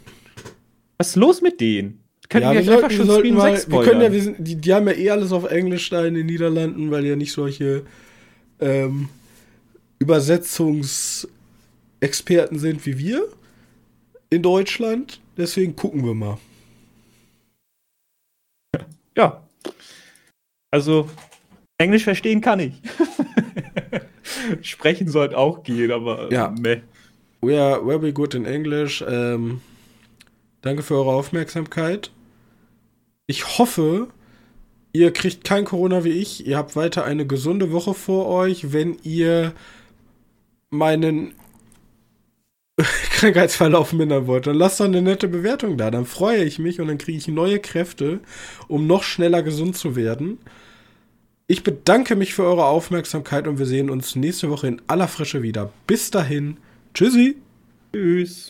Was 0.99 1.09
ist 1.09 1.17
los 1.17 1.41
mit 1.41 1.61
denen? 1.61 2.01
Können 2.29 2.45
ja, 2.45 2.53
wir, 2.53 2.67
wir 2.67 2.75
einfach 2.75 2.91
schon 2.91 3.09
Scream 3.09 3.37
mal, 3.37 3.53
6 3.53 3.63
spoilern? 3.63 3.85
wir 3.85 3.91
können 3.91 4.03
ja, 4.03 4.13
wir 4.13 4.23
sind, 4.23 4.37
die, 4.39 4.57
die 4.57 4.75
haben 4.75 4.87
ja 4.87 4.95
eh 4.95 5.11
alles 5.11 5.33
auf 5.33 5.51
Englisch 5.51 5.89
da 5.89 6.05
in 6.05 6.15
den 6.15 6.27
Niederlanden, 6.27 6.91
weil 6.91 7.07
ja 7.07 7.17
nicht 7.17 7.33
solche 7.33 7.85
ähm, 8.61 9.09
Übersetzungsexperten 9.99 12.59
sind 12.59 12.85
wie 12.85 12.99
wir 12.99 13.27
in 14.31 14.43
Deutschland. 14.43 15.21
Deswegen 15.37 15.77
gucken 15.77 16.05
wir 16.05 16.15
mal. 16.15 16.39
Ja. 19.17 19.43
Also, 20.71 21.11
Englisch 21.79 22.05
verstehen 22.05 22.41
kann 22.41 22.61
ich. 22.61 22.75
Sprechen 24.63 25.09
sollte 25.09 25.37
auch 25.37 25.63
gehen, 25.63 25.91
aber 25.91 26.33
ja. 26.33 26.55
meh. 26.59 26.81
We 27.43 27.61
are 27.61 27.85
very 27.85 28.13
good 28.13 28.35
in 28.35 28.45
English. 28.45 29.03
Ähm, 29.07 29.61
danke 30.61 30.83
für 30.83 30.95
eure 30.95 31.13
Aufmerksamkeit. 31.13 32.11
Ich 33.27 33.59
hoffe, 33.59 34.09
ihr 34.93 35.13
kriegt 35.13 35.45
kein 35.45 35.65
Corona 35.65 36.05
wie 36.05 36.11
ich. 36.11 36.47
Ihr 36.47 36.57
habt 36.57 36.77
weiter 36.77 37.05
eine 37.05 37.27
gesunde 37.27 37.73
Woche 37.73 37.95
vor 37.95 38.27
euch. 38.27 38.73
Wenn 38.73 38.99
ihr 39.03 39.55
meinen 40.69 41.35
Krankheitsverlauf 43.21 43.93
mindern 43.93 44.27
wollt, 44.27 44.47
dann 44.47 44.57
lasst 44.57 44.81
doch 44.81 44.87
eine 44.87 45.03
nette 45.03 45.29
Bewertung 45.29 45.77
da. 45.77 45.91
Dann 45.91 46.07
freue 46.07 46.43
ich 46.43 46.59
mich 46.59 46.81
und 46.81 46.89
dann 46.89 46.97
kriege 46.97 47.19
ich 47.19 47.29
neue 47.29 47.59
Kräfte, 47.59 48.21
um 48.67 48.87
noch 48.87 49.03
schneller 49.03 49.43
gesund 49.43 49.77
zu 49.77 49.95
werden. 49.95 50.39
Ich 51.47 51.63
bedanke 51.63 52.17
mich 52.17 52.33
für 52.33 52.45
eure 52.45 52.65
Aufmerksamkeit 52.65 53.47
und 53.47 53.59
wir 53.59 53.67
sehen 53.67 53.91
uns 53.91 54.17
nächste 54.17 54.49
Woche 54.49 54.69
in 54.69 54.81
aller 54.87 55.07
Frische 55.07 55.43
wieder. 55.43 55.71
Bis 55.87 56.11
dahin. 56.11 56.57
Tschüssi. 56.95 57.37
Tschüss. 57.93 58.39